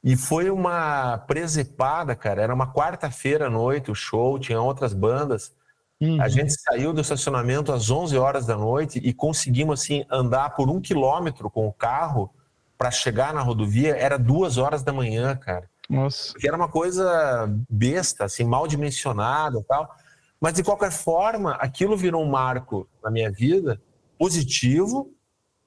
E 0.03 0.15
foi 0.15 0.49
uma 0.49 1.17
presepada, 1.19 2.15
cara. 2.15 2.41
Era 2.41 2.53
uma 2.53 2.71
quarta-feira 2.71 3.47
à 3.47 3.49
noite 3.49 3.91
o 3.91 3.95
show, 3.95 4.39
tinha 4.39 4.61
outras 4.61 4.93
bandas. 4.93 5.53
Uhum. 5.99 6.21
A 6.21 6.29
gente 6.29 6.53
saiu 6.53 6.93
do 6.93 7.01
estacionamento 7.01 7.73
às 7.73 7.89
11 7.89 8.17
horas 8.17 8.45
da 8.45 8.55
noite 8.55 8.99
e 8.99 9.13
conseguimos, 9.13 9.81
assim, 9.81 10.05
andar 10.09 10.55
por 10.55 10.69
um 10.69 10.79
quilômetro 10.79 11.49
com 11.49 11.67
o 11.67 11.73
carro 11.73 12.33
para 12.77 12.89
chegar 12.89 13.33
na 13.33 13.41
rodovia. 13.41 13.95
Era 13.97 14.17
duas 14.17 14.57
horas 14.57 14.81
da 14.81 14.93
manhã, 14.93 15.35
cara. 15.35 15.69
Nossa. 15.89 16.33
Que 16.37 16.47
era 16.47 16.55
uma 16.55 16.69
coisa 16.69 17.49
besta, 17.69 18.23
assim, 18.25 18.45
mal 18.45 18.67
dimensionada 18.67 19.59
e 19.59 19.63
tal. 19.63 19.93
Mas, 20.39 20.53
de 20.53 20.63
qualquer 20.63 20.91
forma, 20.91 21.55
aquilo 21.55 21.97
virou 21.97 22.23
um 22.23 22.29
marco 22.29 22.87
na 23.03 23.11
minha 23.11 23.29
vida, 23.29 23.81
positivo, 24.17 25.13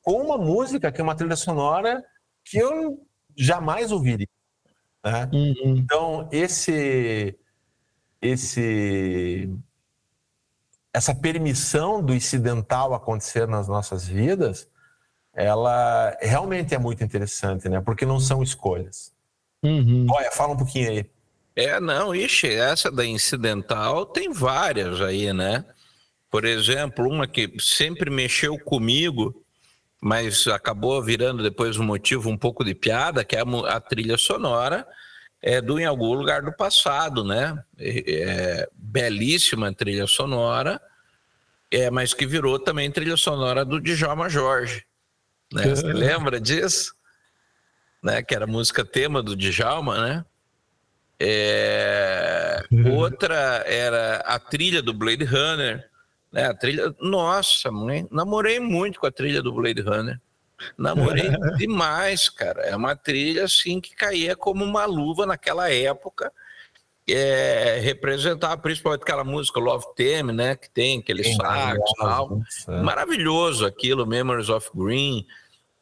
com 0.01 0.23
uma 0.23 0.39
música 0.39 0.91
que 0.91 1.01
é 1.01 1.05
uma 1.05 1.15
trilha 1.15 1.37
sonora 1.37 2.03
que 2.45 2.59
eu 2.59 3.07
jamais 3.37 3.93
ouviria. 3.93 4.29
Né? 5.05 5.31
Uhum. 5.33 5.77
Então, 5.79 6.29
esse, 6.31 7.37
esse, 8.21 9.51
essa 10.93 11.15
permissão 11.15 12.03
do 12.03 12.15
incidental 12.15 12.95
acontecer 12.95 13.49
nas 13.49 13.67
nossas 13.69 14.07
vidas, 14.07 14.69
ela 15.33 16.17
realmente 16.21 16.75
é 16.75 16.79
muito 16.79 17.03
interessante, 17.03 17.69
né? 17.69 17.81
Porque 17.81 18.05
não 18.05 18.21
são 18.21 18.43
escolhas. 18.43 19.13
Uhum. 19.63 20.07
Olha, 20.11 20.31
fala 20.31 20.53
um 20.53 20.57
pouquinho 20.57 20.91
aí. 20.91 21.11
É, 21.55 21.79
não, 21.81 22.15
ixi, 22.15 22.49
essa 22.49 22.91
da 22.91 23.05
incidental 23.05 24.07
tem 24.07 24.33
várias 24.33 25.01
aí, 25.01 25.33
né? 25.33 25.65
Por 26.31 26.45
exemplo, 26.45 27.07
uma 27.07 27.27
que 27.27 27.53
sempre 27.59 28.11
mexeu 28.11 28.59
comigo, 28.59 29.42
mas 30.03 30.47
acabou 30.49 31.01
virando 31.03 31.43
depois 31.43 31.79
um 31.79 31.85
motivo 31.85 32.29
um 32.29 32.37
pouco 32.37 32.65
de 32.65 32.75
piada, 32.75 33.25
que 33.25 33.37
é 33.37 33.41
a, 33.41 33.77
a 33.77 33.81
trilha 33.81 34.19
sonora 34.19 34.87
é 35.41 35.61
do 35.61 35.79
Em 35.79 35.85
Algum 35.85 36.13
Lugar 36.13 36.43
do 36.43 36.53
Passado, 36.53 37.25
né? 37.25 37.59
É, 37.79 38.13
é, 38.13 38.69
belíssima 38.75 39.73
trilha 39.73 40.07
sonora, 40.07 40.81
é, 41.71 41.91
mas 41.91 42.13
que 42.13 42.27
virou 42.27 42.59
também 42.59 42.91
trilha 42.91 43.17
sonora 43.17 43.65
do 43.65 43.81
Djalma 43.81 44.29
Jorge. 44.29 44.85
Né? 45.53 45.65
Você 45.69 45.93
lembra 45.93 46.41
disso? 46.41 46.95
né? 48.03 48.23
Que 48.23 48.35
era 48.35 48.47
música 48.47 48.85
tema 48.85 49.23
do 49.23 49.37
Djalma, 49.37 50.07
né? 50.07 50.25
É... 51.21 52.65
Uhum. 52.71 52.97
Outra 52.97 53.63
era 53.67 54.17
a 54.27 54.39
trilha 54.41 54.83
do 54.83 54.93
Blade 54.93 55.25
Runner, 55.25 55.89
né? 56.33 56.47
A 56.47 56.55
trilha, 56.55 56.95
nossa, 57.01 57.71
mãe, 57.71 58.07
namorei 58.11 58.59
muito 58.59 58.99
com 58.99 59.07
a 59.07 59.13
trilha 59.13 59.43
do 59.43 59.53
Blade 59.53 59.83
Runner. 59.83 60.21
Namorei 60.79 61.29
demais, 61.59 62.29
cara. 62.29 62.63
É 62.63 62.75
uma 62.75 62.97
trilha 62.97 63.45
assim 63.45 63.81
que 63.81 63.95
caía 63.95 64.35
como 64.35 64.65
uma 64.65 64.85
luva 64.85 65.27
naquela 65.27 65.71
época. 65.71 66.33
é, 67.09 67.81
representar 67.83 68.57
principalmente 68.59 69.03
aquela 69.03 69.25
música 69.25 69.59
Love 69.59 69.87
Theme, 69.97 70.33
né? 70.33 70.55
Que 70.57 70.71
tem 70.71 71.01
aquele 71.01 71.25
sax 71.25 71.79
tal. 71.99 72.41
é. 72.69 72.81
Maravilhoso 72.81 73.67
aquilo, 73.67 74.07
Memories 74.07 74.49
of 74.49 74.71
Green. 74.75 75.27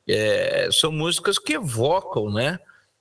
É, 0.09 0.68
são 0.72 0.90
músicas 0.90 1.38
que 1.38 1.53
evocam, 1.53 2.32
né? 2.32 2.59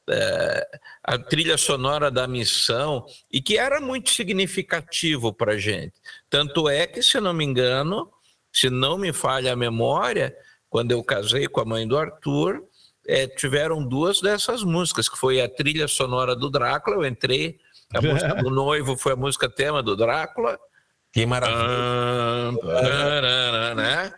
É, 0.09 0.67
a 1.03 1.17
trilha 1.17 1.57
sonora 1.57 2.09
da 2.09 2.27
missão 2.27 3.05
e 3.31 3.41
que 3.41 3.57
era 3.57 3.79
muito 3.79 4.09
significativo 4.09 5.33
para 5.33 5.57
gente. 5.57 5.93
Tanto 6.29 6.67
é 6.67 6.87
que, 6.87 7.03
se 7.03 7.19
não 7.19 7.33
me 7.33 7.45
engano, 7.45 8.11
se 8.51 8.69
não 8.69 8.97
me 8.97 9.13
falha 9.13 9.53
a 9.53 9.55
memória, 9.55 10.35
quando 10.69 10.91
eu 10.91 11.03
casei 11.03 11.47
com 11.47 11.61
a 11.61 11.65
mãe 11.65 11.87
do 11.87 11.97
Arthur, 11.97 12.63
é, 13.07 13.27
tiveram 13.27 13.85
duas 13.87 14.21
dessas 14.21 14.63
músicas, 14.63 15.09
que 15.09 15.17
foi 15.17 15.41
a 15.41 15.49
trilha 15.49 15.87
sonora 15.87 16.35
do 16.35 16.49
Drácula, 16.49 16.97
eu 16.97 17.05
entrei, 17.05 17.57
a 17.93 18.01
música 18.01 18.35
do 18.41 18.49
noivo 18.49 18.95
foi 18.95 19.13
a 19.13 19.15
música 19.15 19.49
tema 19.49 19.81
do 19.81 19.95
Drácula, 19.95 20.59
Que 21.11 21.25
maravilha. 21.25 21.67
Né? 23.75 24.13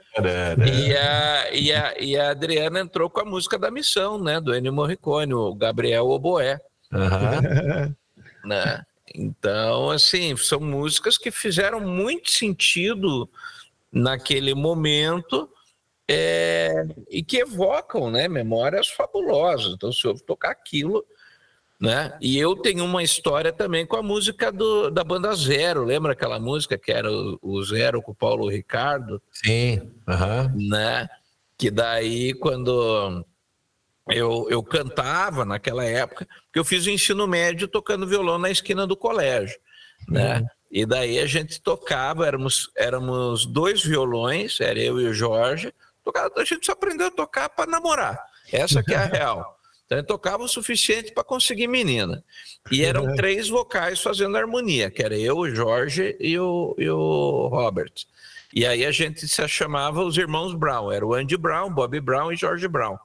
E 0.67 0.95
a, 0.95 1.51
e, 1.53 1.73
a, 1.73 1.99
e 1.99 2.17
a 2.17 2.29
Adriana 2.31 2.79
entrou 2.79 3.09
com 3.09 3.21
a 3.21 3.25
música 3.25 3.57
da 3.57 3.71
missão, 3.71 4.21
né? 4.21 4.41
Do 4.41 4.53
Ennio 4.53 4.73
Morricone, 4.73 5.33
o 5.33 5.55
Gabriel 5.55 6.07
Oboé. 6.07 6.59
Aham. 6.93 7.95
Né? 8.43 8.83
Então, 9.13 9.91
assim, 9.91 10.35
são 10.35 10.59
músicas 10.59 11.15
que 11.15 11.29
fizeram 11.29 11.79
muito 11.79 12.31
sentido 12.31 13.29
naquele 13.91 14.55
momento 14.55 15.47
é, 16.09 16.85
e 17.09 17.23
que 17.23 17.37
evocam 17.37 18.09
né, 18.09 18.27
memórias 18.27 18.87
fabulosas. 18.87 19.73
Então, 19.73 19.91
se 19.91 20.05
eu 20.05 20.15
tocar 20.15 20.51
aquilo. 20.51 21.05
Né? 21.81 22.15
E 22.21 22.37
eu 22.37 22.55
tenho 22.55 22.85
uma 22.85 23.01
história 23.01 23.51
também 23.51 23.87
com 23.87 23.97
a 23.97 24.03
música 24.03 24.51
do, 24.51 24.91
da 24.91 25.03
banda 25.03 25.33
Zero. 25.33 25.83
Lembra 25.83 26.11
aquela 26.11 26.39
música 26.39 26.77
que 26.77 26.91
era 26.91 27.11
o, 27.11 27.39
o 27.41 27.63
Zero 27.63 28.03
com 28.03 28.11
o 28.11 28.15
Paulo 28.15 28.47
Ricardo? 28.47 29.19
Sim. 29.31 29.91
Aham. 30.07 30.53
né? 30.55 31.09
Que 31.57 31.71
daí, 31.71 32.35
quando 32.35 33.25
eu, 34.09 34.45
eu 34.49 34.61
cantava 34.61 35.43
naquela 35.43 35.83
época, 35.83 36.27
porque 36.45 36.59
eu 36.59 36.65
fiz 36.65 36.85
o 36.85 36.91
ensino 36.91 37.25
médio 37.25 37.67
tocando 37.67 38.05
violão 38.05 38.37
na 38.37 38.51
esquina 38.51 38.85
do 38.85 38.95
colégio, 38.95 39.57
né? 40.07 40.45
E 40.71 40.85
daí 40.85 41.19
a 41.19 41.25
gente 41.25 41.59
tocava, 41.61 42.25
éramos, 42.25 42.69
éramos 42.77 43.45
dois 43.45 43.83
violões, 43.83 44.59
era 44.61 44.79
eu 44.79 45.01
e 45.01 45.07
o 45.07 45.13
Jorge, 45.13 45.73
tocava, 46.03 46.31
a 46.37 46.45
gente 46.45 46.65
só 46.65 46.73
aprendeu 46.73 47.07
a 47.07 47.11
tocar 47.11 47.49
para 47.49 47.69
namorar, 47.69 48.23
essa 48.51 48.83
que 48.83 48.93
é 48.93 48.97
a 48.97 49.05
real. 49.05 49.60
Então, 49.91 49.99
eu 49.99 50.05
tocava 50.05 50.41
o 50.41 50.47
suficiente 50.47 51.11
para 51.11 51.21
conseguir 51.21 51.67
menina. 51.67 52.23
E 52.71 52.81
eram 52.81 53.13
três 53.13 53.49
vocais 53.49 53.99
fazendo 53.99 54.37
harmonia, 54.37 54.89
que 54.89 55.03
era 55.03 55.17
eu, 55.17 55.39
o 55.39 55.53
Jorge 55.53 56.15
e 56.17 56.39
o, 56.39 56.73
e 56.77 56.89
o 56.89 57.49
Robert. 57.49 57.91
E 58.53 58.65
aí 58.65 58.85
a 58.85 58.91
gente 58.91 59.27
se 59.27 59.47
chamava 59.49 60.01
os 60.01 60.15
irmãos 60.15 60.53
Brown, 60.53 60.93
era 60.93 61.05
o 61.05 61.13
Andy 61.13 61.35
Brown, 61.35 61.73
Bob 61.73 61.99
Brown 61.99 62.31
e 62.31 62.37
George 62.37 62.69
Brown, 62.69 62.97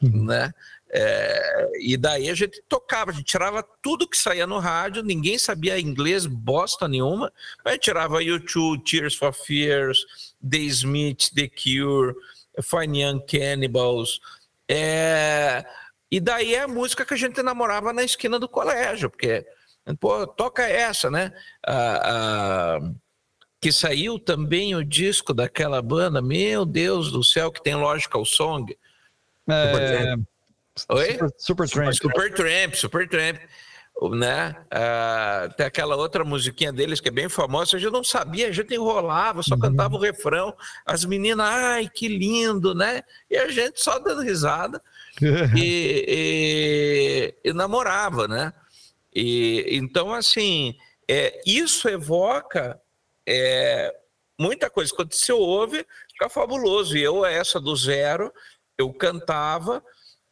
né? 0.00 0.54
É, 0.90 1.70
e 1.80 1.98
daí 1.98 2.30
a 2.30 2.34
gente 2.34 2.62
tocava, 2.66 3.10
a 3.10 3.14
gente 3.14 3.24
tirava 3.24 3.62
tudo 3.82 4.08
que 4.08 4.16
saía 4.16 4.46
no 4.46 4.58
rádio, 4.58 5.02
ninguém 5.02 5.38
sabia 5.38 5.78
inglês 5.78 6.24
bosta 6.24 6.88
nenhuma, 6.88 7.30
mas 7.62 7.78
tirava 7.78 8.22
YouTube, 8.22 8.82
Tears 8.84 9.14
for 9.14 9.34
Fears, 9.34 10.34
The 10.42 10.58
Smith, 10.58 11.30
The 11.34 11.48
Cure, 11.48 12.14
Fine 12.62 13.02
Young 13.02 13.20
Cannibals, 13.26 14.20
é, 14.66 15.64
e 16.12 16.20
daí 16.20 16.54
é 16.54 16.60
a 16.60 16.68
música 16.68 17.06
que 17.06 17.14
a 17.14 17.16
gente 17.16 17.42
namorava 17.42 17.90
na 17.90 18.04
esquina 18.04 18.38
do 18.38 18.46
colégio, 18.46 19.08
porque, 19.08 19.46
pô, 19.98 20.26
toca 20.26 20.62
essa, 20.62 21.10
né? 21.10 21.32
A- 21.66 22.76
a- 22.76 22.80
que 23.58 23.72
saiu 23.72 24.18
também 24.18 24.74
o 24.74 24.84
disco 24.84 25.32
daquela 25.32 25.80
banda, 25.80 26.20
meu 26.20 26.66
Deus 26.66 27.10
do 27.10 27.24
céu, 27.24 27.50
que 27.50 27.62
tem 27.62 27.74
Logical 27.74 28.24
Song. 28.26 28.76
É, 29.48 30.14
Oi? 30.90 31.18
Super, 31.38 31.68
Tramp. 31.68 31.92
Super 31.94 32.34
Tramp, 32.34 32.74
Super 32.74 33.08
Tramp, 33.08 33.36
né? 34.10 34.56
Ah, 34.70 35.48
tem 35.56 35.64
aquela 35.64 35.96
outra 35.96 36.24
musiquinha 36.24 36.72
deles 36.72 37.00
que 37.00 37.08
é 37.08 37.12
bem 37.12 37.28
famosa, 37.30 37.76
a 37.76 37.80
gente 37.80 37.92
não 37.92 38.04
sabia, 38.04 38.48
a 38.48 38.52
gente 38.52 38.74
enrolava, 38.74 39.42
só 39.42 39.56
cantava 39.56 39.94
o 39.94 39.98
refrão, 39.98 40.54
as 40.84 41.04
meninas, 41.06 41.46
ai, 41.48 41.88
que 41.88 42.08
lindo, 42.08 42.74
né? 42.74 43.02
E 43.30 43.36
a 43.38 43.48
gente 43.48 43.80
só 43.82 43.98
dando 43.98 44.22
risada 44.22 44.82
e, 45.56 46.04
e- 46.08 47.34
e 47.44 47.52
namorava, 47.52 48.26
né? 48.28 48.52
E, 49.14 49.66
então, 49.70 50.12
assim, 50.12 50.76
é, 51.08 51.40
isso 51.46 51.88
evoca 51.88 52.80
é, 53.26 53.94
muita 54.38 54.70
coisa. 54.70 54.94
Quando 54.94 55.12
você 55.12 55.32
ouve, 55.32 55.86
fica 56.10 56.28
fabuloso. 56.28 56.96
E 56.96 57.02
eu, 57.02 57.24
essa 57.24 57.60
do 57.60 57.74
zero, 57.76 58.32
eu 58.78 58.92
cantava, 58.92 59.82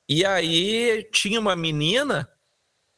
e 0.08 0.24
aí 0.24 1.08
tinha 1.12 1.38
uma 1.38 1.54
menina 1.54 2.28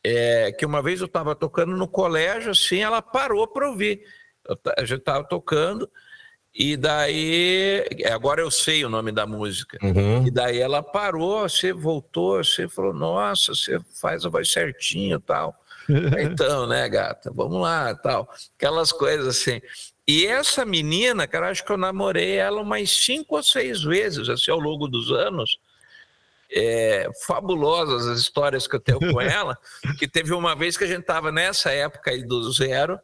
é, 0.05 0.53
que 0.53 0.67
uma 0.67 0.83
vez 0.83 1.01
eu 1.01 1.07
estava 1.07 1.35
tocando 1.35 1.77
no 1.77 1.87
colégio, 1.89 2.51
assim, 2.53 2.81
ela 2.81 3.03
parou 3.03 3.47
para 3.47 3.69
ouvir. 3.69 4.03
Eu 4.45 4.59
a 4.77 4.85
gente 4.85 5.01
estava 5.01 5.25
tocando, 5.25 5.89
e 6.55 6.77
daí, 6.77 7.83
agora 8.13 8.43
eu 8.43 8.51
sei 8.51 8.85
o 8.85 8.91
nome 8.91 9.11
da 9.11 9.27
música. 9.27 9.79
Uhum. 9.83 10.27
E 10.27 10.31
daí 10.31 10.59
ela 10.59 10.83
parou, 10.83 11.49
você 11.49 11.73
voltou, 11.73 12.45
você 12.45 12.69
falou, 12.69 12.93
nossa, 12.93 13.55
você 13.55 13.81
faz 14.01 14.25
a 14.27 14.29
voz 14.29 14.51
certinho 14.51 15.19
tal. 15.19 15.57
Então, 16.21 16.67
né, 16.67 16.89
gata, 16.89 17.33
vamos 17.35 17.61
lá, 17.61 17.93
tal. 17.95 18.29
Aquelas 18.57 18.93
coisas 18.93 19.27
assim. 19.27 19.61
E 20.07 20.27
essa 20.27 20.65
menina, 20.65 21.27
cara, 21.27 21.51
acho 21.51 21.65
que 21.65 21.73
eu 21.73 21.77
namorei 21.77 22.37
ela 22.37 22.61
umas 22.61 22.91
cinco 22.91 23.37
ou 23.37 23.43
seis 23.43 23.83
vezes, 23.83 24.29
assim, 24.29 24.51
ao 24.51 24.61
longo 24.61 24.87
dos 24.87 25.11
anos. 25.11 25.59
É, 26.55 27.09
fabulosas 27.27 28.07
as 28.07 28.21
histórias 28.21 28.67
que 28.67 28.77
eu 28.77 28.81
tenho 28.81 29.01
com 29.01 29.19
ela, 29.21 29.59
que 29.99 30.07
teve 30.07 30.33
uma 30.35 30.55
vez 30.55 30.77
que 30.77 30.85
a 30.85 30.87
gente 30.87 31.01
estava 31.01 31.33
nessa 31.33 31.71
época 31.73 32.11
aí 32.11 32.23
do 32.23 32.53
zero, 32.53 33.01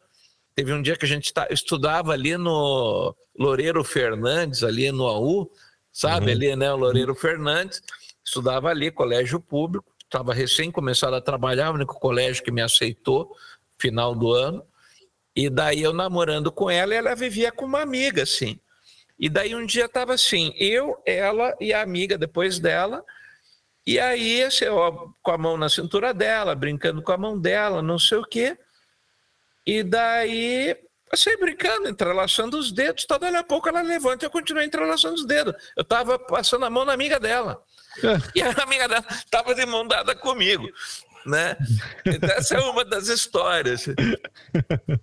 teve 0.59 0.73
um 0.73 0.81
dia 0.81 0.97
que 0.97 1.05
a 1.05 1.07
gente 1.07 1.33
tá- 1.33 1.47
estudava 1.49 2.11
ali 2.11 2.35
no 2.35 3.15
Loureiro 3.37 3.81
Fernandes, 3.81 4.61
ali 4.61 4.91
no 4.91 5.07
AU, 5.07 5.49
sabe, 5.89 6.25
Uhum. 6.25 6.31
ali, 6.33 6.55
né, 6.57 6.73
o 6.73 6.75
Loureiro 6.75 7.15
Fernandes, 7.15 7.81
estudava 8.25 8.67
ali, 8.69 8.91
colégio 8.91 9.39
público, 9.39 9.89
estava 10.03 10.33
recém 10.33 10.69
começado 10.69 11.13
a 11.13 11.21
trabalhar, 11.21 11.71
o 11.71 11.75
único 11.75 11.97
colégio 11.97 12.43
que 12.43 12.51
me 12.51 12.61
aceitou, 12.61 13.33
final 13.79 14.13
do 14.13 14.33
ano, 14.33 14.61
e 15.33 15.49
daí 15.49 15.81
eu 15.81 15.93
namorando 15.93 16.51
com 16.51 16.69
ela, 16.69 16.93
e 16.93 16.97
ela 16.97 17.15
vivia 17.15 17.53
com 17.53 17.63
uma 17.63 17.81
amiga, 17.81 18.23
assim. 18.23 18.59
E 19.17 19.29
daí 19.29 19.55
um 19.55 19.65
dia 19.65 19.85
estava 19.85 20.13
assim, 20.13 20.53
eu, 20.57 21.01
ela 21.05 21.55
e 21.61 21.71
a 21.71 21.81
amiga 21.81 22.17
depois 22.17 22.59
dela, 22.59 23.01
e 23.87 23.97
aí, 23.97 24.43
assim, 24.43 24.65
ó, 24.65 24.91
com 25.23 25.31
a 25.31 25.37
mão 25.37 25.55
na 25.55 25.69
cintura 25.69 26.13
dela, 26.13 26.53
brincando 26.53 27.01
com 27.01 27.13
a 27.13 27.17
mão 27.17 27.39
dela, 27.39 27.81
não 27.81 27.97
sei 27.97 28.17
o 28.17 28.25
quê. 28.25 28.57
E 29.69 29.83
daí, 29.83 30.75
assim, 31.11 31.37
brincando, 31.37 31.87
entrelaçando 31.87 32.57
os 32.57 32.71
dedos. 32.71 33.05
Tá, 33.05 33.19
daqui 33.19 33.35
a 33.35 33.43
pouco 33.43 33.69
ela 33.69 33.83
levanta 33.83 34.25
e 34.25 34.27
eu 34.27 34.31
continuei 34.31 34.65
entrelaçando 34.65 35.13
os 35.13 35.27
dedos. 35.27 35.53
Eu 35.77 35.83
tava 35.83 36.17
passando 36.17 36.65
a 36.65 36.71
mão 36.71 36.83
na 36.83 36.93
amiga 36.93 37.19
dela. 37.19 37.61
E 38.33 38.41
a 38.41 38.49
amiga 38.63 38.87
dela 38.87 39.05
tava 39.29 39.53
de 39.53 39.63
mão 39.67 39.87
dada 39.87 40.15
comigo. 40.15 40.67
Né? 41.23 41.55
Então, 42.03 42.29
essa 42.29 42.55
é 42.55 42.59
uma 42.61 42.83
das 42.83 43.09
histórias. 43.09 43.85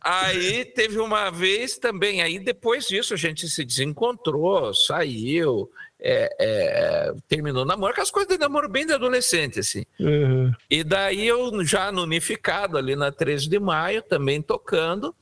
Aí 0.01 0.65
teve 0.65 0.99
uma 0.99 1.31
vez 1.31 1.79
também, 1.79 2.21
aí 2.21 2.41
depois 2.41 2.89
disso 2.89 3.15
a 3.15 3.17
gente 3.17 3.49
se 3.49 3.65
desencontrou, 3.65 4.75
saiu, 4.75 5.71
é, 6.01 6.37
é, 6.39 7.15
terminou 7.29 7.63
o 7.63 7.67
namoro, 7.67 7.93
aquelas 7.93 8.11
coisas 8.11 8.33
de 8.33 8.39
namoro 8.39 8.69
bem 8.69 8.87
de 8.87 8.93
adolescente, 8.93 9.61
assim. 9.61 9.85
Uhum. 9.99 10.53
E 10.71 10.85
daí 10.85 11.27
eu 11.27 11.65
já 11.65 11.91
no 11.91 12.03
Unificado, 12.03 12.77
ali 12.77 12.95
na 12.95 13.11
13 13.11 13.49
de 13.49 13.59
maio, 13.59 14.03
também 14.03 14.43
tocando, 14.43 15.15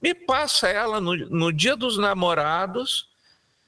me 0.00 0.14
passa 0.14 0.68
ela 0.68 1.00
no, 1.00 1.14
no 1.16 1.52
dia 1.52 1.76
dos 1.76 1.98
namorados, 1.98 3.08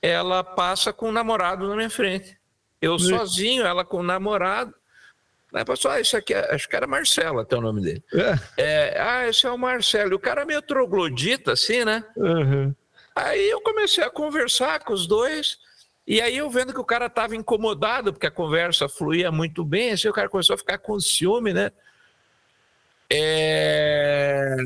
ela 0.01 0.43
passa 0.45 0.93
com 0.93 1.09
o 1.09 1.13
namorado 1.13 1.69
na 1.69 1.77
minha 1.77 1.91
frente. 1.91 2.37
Eu 2.81 2.99
sozinho, 2.99 3.65
ela 3.65 3.85
com 3.85 3.99
o 3.99 4.03
namorado. 4.03 4.75
Aí 5.55 5.65
passou, 5.65 5.91
ah, 5.91 6.01
isso 6.01 6.17
aqui, 6.17 6.35
é- 6.35 6.55
acho 6.55 6.69
que 6.69 6.77
era 6.77 6.87
Marcelo 6.87 7.41
até 7.41 7.57
o 7.57 7.61
nome 7.61 7.81
dele. 7.81 8.03
É, 8.57 9.01
ah, 9.01 9.27
esse 9.27 9.47
é 9.47 9.51
o 9.51 9.57
Marcelo. 9.57 10.13
E 10.13 10.15
o 10.15 10.19
cara 10.19 10.43
é 10.43 10.45
meio 10.45 10.61
troglodita, 10.61 11.53
assim, 11.53 11.85
né? 11.85 12.05
Uhum. 12.17 12.75
Aí 13.15 13.49
eu 13.49 13.63
comecei 13.63 14.05
a 14.05 14.11
conversar 14.11 14.81
com 14.81 14.93
os 14.93 15.07
dois, 15.07 15.59
e 16.07 16.21
aí 16.21 16.37
eu 16.37 16.49
vendo 16.49 16.73
que 16.73 16.81
o 16.81 16.85
cara 16.85 17.07
estava 17.07 17.35
incomodado, 17.35 18.13
porque 18.13 18.27
a 18.27 18.31
conversa 18.31 18.89
fluía 18.89 19.33
muito 19.33 19.65
bem, 19.65 19.93
assim 19.93 20.09
o 20.09 20.13
cara 20.13 20.29
começou 20.29 20.55
a 20.55 20.59
ficar 20.59 20.79
com 20.79 21.01
ciúme, 21.01 21.53
né? 21.53 21.73
É... 23.11 24.57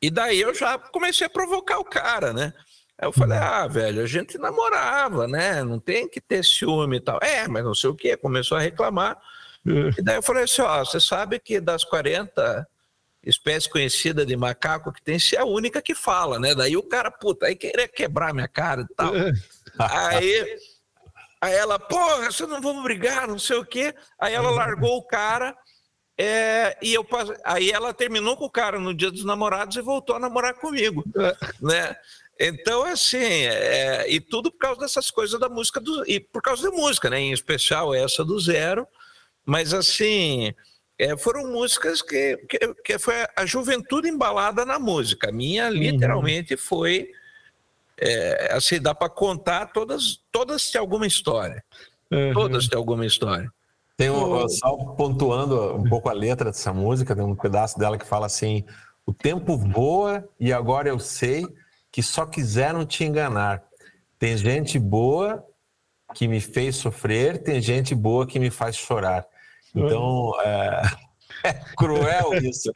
E 0.00 0.10
daí 0.10 0.40
eu 0.40 0.54
já 0.54 0.78
comecei 0.78 1.26
a 1.26 1.30
provocar 1.30 1.78
o 1.78 1.84
cara, 1.84 2.32
né? 2.32 2.52
Aí 2.96 3.06
eu 3.06 3.12
falei, 3.12 3.38
ah, 3.38 3.66
velho, 3.66 4.02
a 4.02 4.06
gente 4.06 4.38
namorava, 4.38 5.28
né? 5.28 5.62
Não 5.62 5.78
tem 5.78 6.08
que 6.08 6.20
ter 6.20 6.44
ciúme 6.44 6.96
e 6.96 7.00
tal. 7.00 7.18
É, 7.22 7.46
mas 7.46 7.64
não 7.64 7.74
sei 7.74 7.90
o 7.90 7.94
quê. 7.94 8.16
Começou 8.16 8.58
a 8.58 8.60
reclamar. 8.60 9.16
E 9.96 10.02
daí 10.02 10.16
eu 10.16 10.22
falei 10.22 10.44
assim, 10.44 10.62
ó, 10.62 10.84
você 10.84 11.00
sabe 11.00 11.38
que 11.38 11.60
das 11.60 11.84
45 11.84 12.66
espécie 13.28 13.68
conhecida 13.68 14.24
de 14.24 14.36
macaco 14.36 14.92
que 14.92 15.02
tem, 15.02 15.18
se 15.18 15.36
é 15.36 15.40
a 15.40 15.44
única 15.44 15.82
que 15.82 15.94
fala, 15.94 16.38
né? 16.38 16.54
Daí 16.54 16.76
o 16.76 16.82
cara, 16.82 17.10
puta, 17.10 17.46
aí 17.46 17.54
queria 17.54 17.86
quebrar 17.86 18.32
minha 18.32 18.48
cara 18.48 18.82
e 18.82 18.94
tal. 18.94 19.12
aí, 19.78 20.58
aí 21.40 21.54
ela, 21.54 21.78
porra, 21.78 22.32
vocês 22.32 22.48
não 22.48 22.60
vamos 22.60 22.82
brigar, 22.82 23.28
não 23.28 23.38
sei 23.38 23.56
o 23.56 23.64
quê. 23.64 23.94
Aí 24.18 24.34
ela 24.34 24.50
largou 24.50 24.96
o 24.96 25.06
cara. 25.06 25.54
É, 26.20 26.76
e 26.82 26.94
eu 26.94 27.06
aí 27.44 27.70
ela 27.70 27.94
terminou 27.94 28.36
com 28.36 28.46
o 28.46 28.50
cara 28.50 28.80
no 28.80 28.92
dia 28.92 29.08
dos 29.08 29.24
namorados 29.24 29.76
e 29.76 29.80
voltou 29.80 30.16
a 30.16 30.18
namorar 30.18 30.54
comigo, 30.54 31.04
né? 31.62 31.94
Então, 32.40 32.84
assim, 32.84 33.18
é, 33.18 34.10
e 34.10 34.20
tudo 34.20 34.50
por 34.50 34.58
causa 34.58 34.80
dessas 34.80 35.10
coisas 35.10 35.38
da 35.38 35.48
música, 35.48 35.80
do, 35.80 36.08
e 36.08 36.18
por 36.18 36.40
causa 36.40 36.70
da 36.70 36.76
música, 36.76 37.10
né? 37.10 37.20
Em 37.20 37.32
especial 37.32 37.94
essa 37.94 38.24
do 38.24 38.38
Zero. 38.38 38.86
Mas, 39.44 39.72
assim, 39.72 40.54
é, 40.98 41.16
foram 41.16 41.46
músicas 41.52 42.02
que, 42.02 42.36
que, 42.48 42.74
que, 42.84 42.98
foi 42.98 43.14
a 43.36 43.46
juventude 43.46 44.08
embalada 44.08 44.64
na 44.64 44.78
música. 44.78 45.28
A 45.28 45.32
minha, 45.32 45.66
uhum. 45.66 45.74
literalmente, 45.74 46.54
uhum. 46.54 46.60
foi. 46.60 47.10
É, 48.00 48.52
assim, 48.52 48.80
dá 48.80 48.94
para 48.94 49.08
contar 49.08 49.66
todas, 49.66 50.20
todas 50.32 50.70
têm 50.70 50.80
alguma 50.80 51.06
história. 51.06 51.62
Uhum. 52.10 52.32
Todas 52.32 52.66
têm 52.66 52.76
alguma 52.76 53.06
história. 53.06 53.50
Tem 53.96 54.10
um, 54.10 54.48
só 54.48 54.76
pontuando 54.94 55.76
um 55.76 55.88
pouco 55.88 56.08
a 56.08 56.12
letra 56.12 56.50
dessa 56.50 56.72
música, 56.72 57.16
tem 57.16 57.24
um 57.24 57.34
pedaço 57.34 57.78
dela 57.78 57.98
que 57.98 58.06
fala 58.06 58.26
assim: 58.26 58.64
O 59.06 59.12
tempo 59.12 59.56
voa 59.56 60.28
e 60.38 60.52
agora 60.52 60.88
eu 60.88 60.98
sei 60.98 61.46
que 61.90 62.02
só 62.02 62.26
quiseram 62.26 62.84
te 62.84 63.04
enganar. 63.04 63.62
Tem 64.18 64.36
gente 64.36 64.78
boa 64.78 65.44
que 66.14 66.26
me 66.26 66.40
fez 66.40 66.76
sofrer, 66.76 67.42
tem 67.42 67.60
gente 67.60 67.94
boa 67.94 68.26
que 68.26 68.38
me 68.38 68.50
faz 68.50 68.76
chorar. 68.76 69.26
Então, 69.74 70.32
é, 70.42 70.82
é 71.44 71.52
cruel 71.76 72.34
isso. 72.34 72.70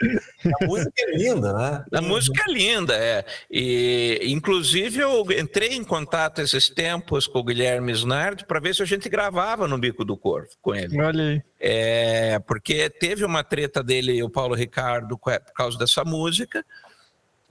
A 0.61 0.66
música 0.66 0.93
é 0.99 1.16
linda, 1.16 1.53
né? 1.53 1.84
A 1.93 2.01
música 2.01 2.45
é 2.49 2.53
linda, 2.53 2.95
é. 2.95 3.24
E, 3.51 4.20
inclusive, 4.24 5.01
eu 5.01 5.26
entrei 5.32 5.74
em 5.74 5.84
contato 5.84 6.40
esses 6.40 6.68
tempos 6.68 7.26
com 7.26 7.38
o 7.38 7.45
Guilherme 7.45 7.93
Snard 7.93 8.47
para 8.47 8.61
ver 8.61 8.74
se 8.74 8.82
a 8.82 8.86
gente 8.86 9.09
gravava 9.09 9.66
no 9.66 9.78
Bico 9.78 10.05
do 10.05 10.16
Corvo 10.16 10.51
com 10.61 10.74
ele. 10.74 11.01
Olha 11.01 11.24
aí. 11.24 11.43
É, 11.59 12.38
porque 12.40 12.90
teve 12.90 13.24
uma 13.24 13.45
treta 13.45 13.82
dele 13.82 14.12
e 14.12 14.22
o 14.22 14.30
Paulo 14.30 14.55
Ricardo 14.55 15.16
por 15.18 15.40
causa 15.55 15.78
dessa 15.78 16.05
música 16.05 16.64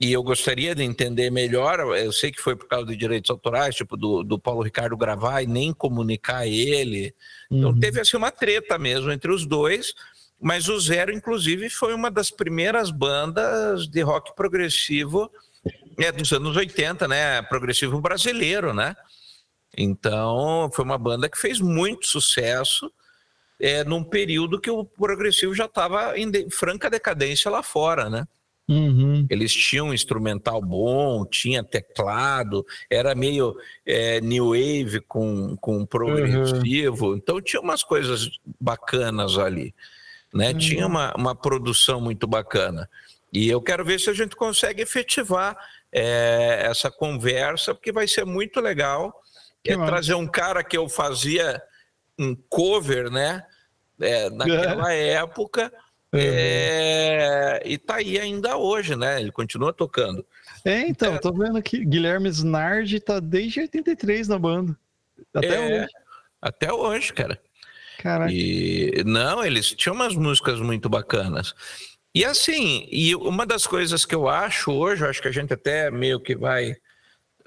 e 0.02 0.12
eu 0.12 0.20
gostaria 0.20 0.74
de 0.74 0.82
entender 0.82 1.30
melhor. 1.30 1.78
Eu 1.96 2.12
sei 2.12 2.32
que 2.32 2.42
foi 2.42 2.56
por 2.56 2.66
causa 2.66 2.86
de 2.86 2.96
direitos 2.96 3.30
autorais, 3.30 3.76
tipo 3.76 3.96
do, 3.96 4.24
do 4.24 4.36
Paulo 4.36 4.60
Ricardo 4.60 4.96
gravar 4.96 5.42
e 5.42 5.46
nem 5.46 5.72
comunicar 5.72 6.44
ele. 6.44 7.14
Então 7.48 7.70
uhum. 7.70 7.78
teve 7.78 8.00
assim 8.00 8.16
uma 8.16 8.32
treta 8.32 8.76
mesmo 8.76 9.12
entre 9.12 9.30
os 9.30 9.46
dois. 9.46 9.94
Mas 10.40 10.68
o 10.68 10.80
Zero, 10.80 11.12
inclusive, 11.12 11.70
foi 11.70 11.94
uma 11.94 12.10
das 12.10 12.32
primeiras 12.32 12.90
bandas 12.90 13.86
de 13.86 14.00
rock 14.00 14.34
progressivo 14.34 15.30
é, 15.96 16.10
dos 16.10 16.32
anos 16.32 16.56
80, 16.56 17.06
né? 17.06 17.40
Progressivo 17.42 18.00
brasileiro, 18.00 18.74
né? 18.74 18.96
Então, 19.78 20.68
foi 20.74 20.84
uma 20.84 20.98
banda 20.98 21.28
que 21.28 21.38
fez 21.38 21.60
muito 21.60 22.08
sucesso 22.08 22.92
é, 23.60 23.84
num 23.84 24.02
período 24.02 24.60
que 24.60 24.68
o 24.68 24.84
progressivo 24.84 25.54
já 25.54 25.66
estava 25.66 26.18
em 26.18 26.28
de, 26.28 26.50
franca 26.50 26.90
decadência 26.90 27.48
lá 27.48 27.62
fora, 27.62 28.10
né? 28.10 28.26
Uhum. 28.72 29.26
Eles 29.28 29.52
tinham 29.52 29.88
um 29.88 29.94
instrumental 29.94 30.60
bom, 30.62 31.26
tinha 31.26 31.62
teclado, 31.62 32.64
era 32.88 33.14
meio 33.14 33.54
é, 33.84 34.20
new 34.20 34.50
wave 34.50 35.00
com, 35.00 35.56
com 35.56 35.84
progressivo, 35.84 37.10
uhum. 37.10 37.16
então 37.16 37.40
tinha 37.40 37.60
umas 37.60 37.82
coisas 37.82 38.30
bacanas 38.60 39.36
ali, 39.36 39.74
né? 40.32 40.52
Uhum. 40.52 40.58
Tinha 40.58 40.86
uma, 40.86 41.14
uma 41.14 41.34
produção 41.34 42.00
muito 42.00 42.26
bacana. 42.26 42.88
E 43.32 43.48
eu 43.48 43.60
quero 43.60 43.84
ver 43.84 43.98
se 43.98 44.10
a 44.10 44.14
gente 44.14 44.36
consegue 44.36 44.82
efetivar 44.82 45.56
é, 45.90 46.62
essa 46.64 46.90
conversa, 46.90 47.74
porque 47.74 47.92
vai 47.92 48.06
ser 48.06 48.24
muito 48.24 48.60
legal 48.60 49.22
é, 49.64 49.74
trazer 49.76 50.14
um 50.14 50.26
cara 50.26 50.64
que 50.64 50.76
eu 50.76 50.88
fazia 50.88 51.62
um 52.18 52.34
cover, 52.34 53.10
né? 53.10 53.44
É, 54.00 54.30
naquela 54.30 54.92
época 54.94 55.72
é, 56.12 57.62
e 57.64 57.78
tá 57.78 57.96
aí 57.96 58.18
ainda 58.18 58.56
hoje, 58.56 58.94
né? 58.94 59.20
Ele 59.20 59.32
continua 59.32 59.72
tocando. 59.72 60.24
É, 60.64 60.80
então, 60.80 61.14
é. 61.14 61.18
tô 61.18 61.32
vendo 61.32 61.56
aqui, 61.56 61.84
Guilherme 61.84 62.28
Snardi 62.28 63.00
tá 63.00 63.18
desde 63.18 63.60
83 63.60 64.28
na 64.28 64.38
banda. 64.38 64.76
Até 65.34 65.54
é, 65.54 65.82
hoje. 65.82 65.92
Até 66.40 66.72
hoje, 66.72 67.12
cara. 67.12 67.40
Caraca. 67.98 68.32
E, 68.32 69.02
não, 69.06 69.44
eles 69.44 69.72
tinham 69.72 69.94
umas 69.94 70.14
músicas 70.14 70.60
muito 70.60 70.88
bacanas. 70.88 71.54
E 72.14 72.24
assim, 72.24 72.86
e 72.90 73.14
uma 73.16 73.46
das 73.46 73.66
coisas 73.66 74.04
que 74.04 74.14
eu 74.14 74.28
acho 74.28 74.70
hoje, 74.70 75.02
eu 75.02 75.08
acho 75.08 75.22
que 75.22 75.28
a 75.28 75.32
gente 75.32 75.52
até 75.54 75.90
meio 75.90 76.20
que 76.20 76.36
vai 76.36 76.76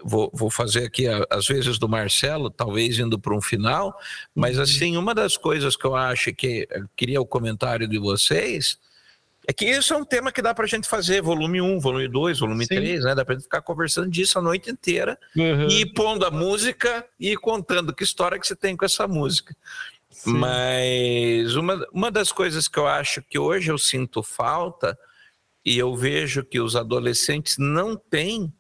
vou, 0.04 0.32
vou 0.34 0.50
fazer 0.50 0.86
aqui 0.86 1.06
às 1.30 1.48
vezes 1.48 1.78
do 1.78 1.90
Marcelo, 1.90 2.50
talvez 2.50 2.98
indo 3.00 3.20
para 3.20 3.36
um 3.36 3.42
final, 3.42 3.98
mas 4.34 4.58
uhum. 4.58 4.64
assim, 4.64 4.98
uma 4.98 5.14
das 5.14 5.38
coisas 5.38 5.76
que 5.76 5.86
eu 5.86 5.96
acho 5.96 6.34
que 6.34 6.68
queria 6.96 7.22
o 7.22 7.26
comentário 7.26 7.88
de 7.88 7.98
vocês 7.98 8.78
é 9.48 9.54
que 9.54 9.66
isso 9.66 9.94
é 9.94 9.98
um 9.98 10.04
tema 10.04 10.32
que 10.32 10.42
dá 10.42 10.54
para 10.54 10.66
a 10.66 10.68
gente 10.68 10.88
fazer 10.88 11.22
volume 11.22 11.62
1, 11.62 11.80
volume 11.80 12.08
2, 12.08 12.40
volume 12.40 12.66
Sim. 12.66 12.76
3, 12.76 13.04
né? 13.04 13.16
Dá 13.16 13.24
para 13.24 13.36
gente 13.36 13.44
ficar 13.44 13.62
conversando 13.62 14.10
disso 14.10 14.40
a 14.40 14.42
noite 14.42 14.72
inteira 14.72 15.20
uhum. 15.36 15.68
e 15.68 15.86
pondo 15.86 16.26
a 16.26 16.32
música 16.32 17.06
e 17.20 17.38
contando 17.38 17.94
que 17.94 18.04
história 18.04 18.40
que 18.40 18.48
você 18.48 18.56
tem 18.56 18.76
com 18.76 18.86
essa 18.86 19.08
música. 19.08 19.56
Sim. 20.10 20.34
Mas 20.34 21.56
uma, 21.56 21.86
uma 21.92 22.10
das 22.10 22.32
coisas 22.32 22.68
que 22.68 22.80
eu 22.80 22.88
acho 22.88 23.22
que 23.22 23.38
hoje 23.38 23.72
eu 23.72 23.78
sinto 23.78 24.24
falta 24.24 24.98
e 25.64 25.78
eu 25.78 25.96
vejo 25.96 26.44
que 26.44 26.60
os 26.60 26.76
adolescentes 26.76 27.58
não 27.60 27.96
têm 27.96 28.52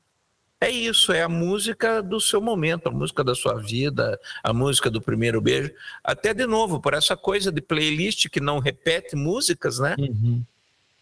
é 0.59 0.69
isso, 0.69 1.11
é 1.11 1.21
a 1.21 1.29
música 1.29 2.01
do 2.01 2.19
seu 2.19 2.39
momento, 2.39 2.87
a 2.87 2.91
música 2.91 3.23
da 3.23 3.35
sua 3.35 3.55
vida, 3.55 4.19
a 4.43 4.53
música 4.53 4.89
do 4.89 5.01
primeiro 5.01 5.41
beijo. 5.41 5.71
Até 6.03 6.33
de 6.33 6.45
novo, 6.45 6.79
por 6.79 6.93
essa 6.93 7.15
coisa 7.17 7.51
de 7.51 7.61
playlist 7.61 8.29
que 8.29 8.39
não 8.39 8.59
repete 8.59 9.15
músicas, 9.15 9.79
né? 9.79 9.95
Uhum. 9.99 10.43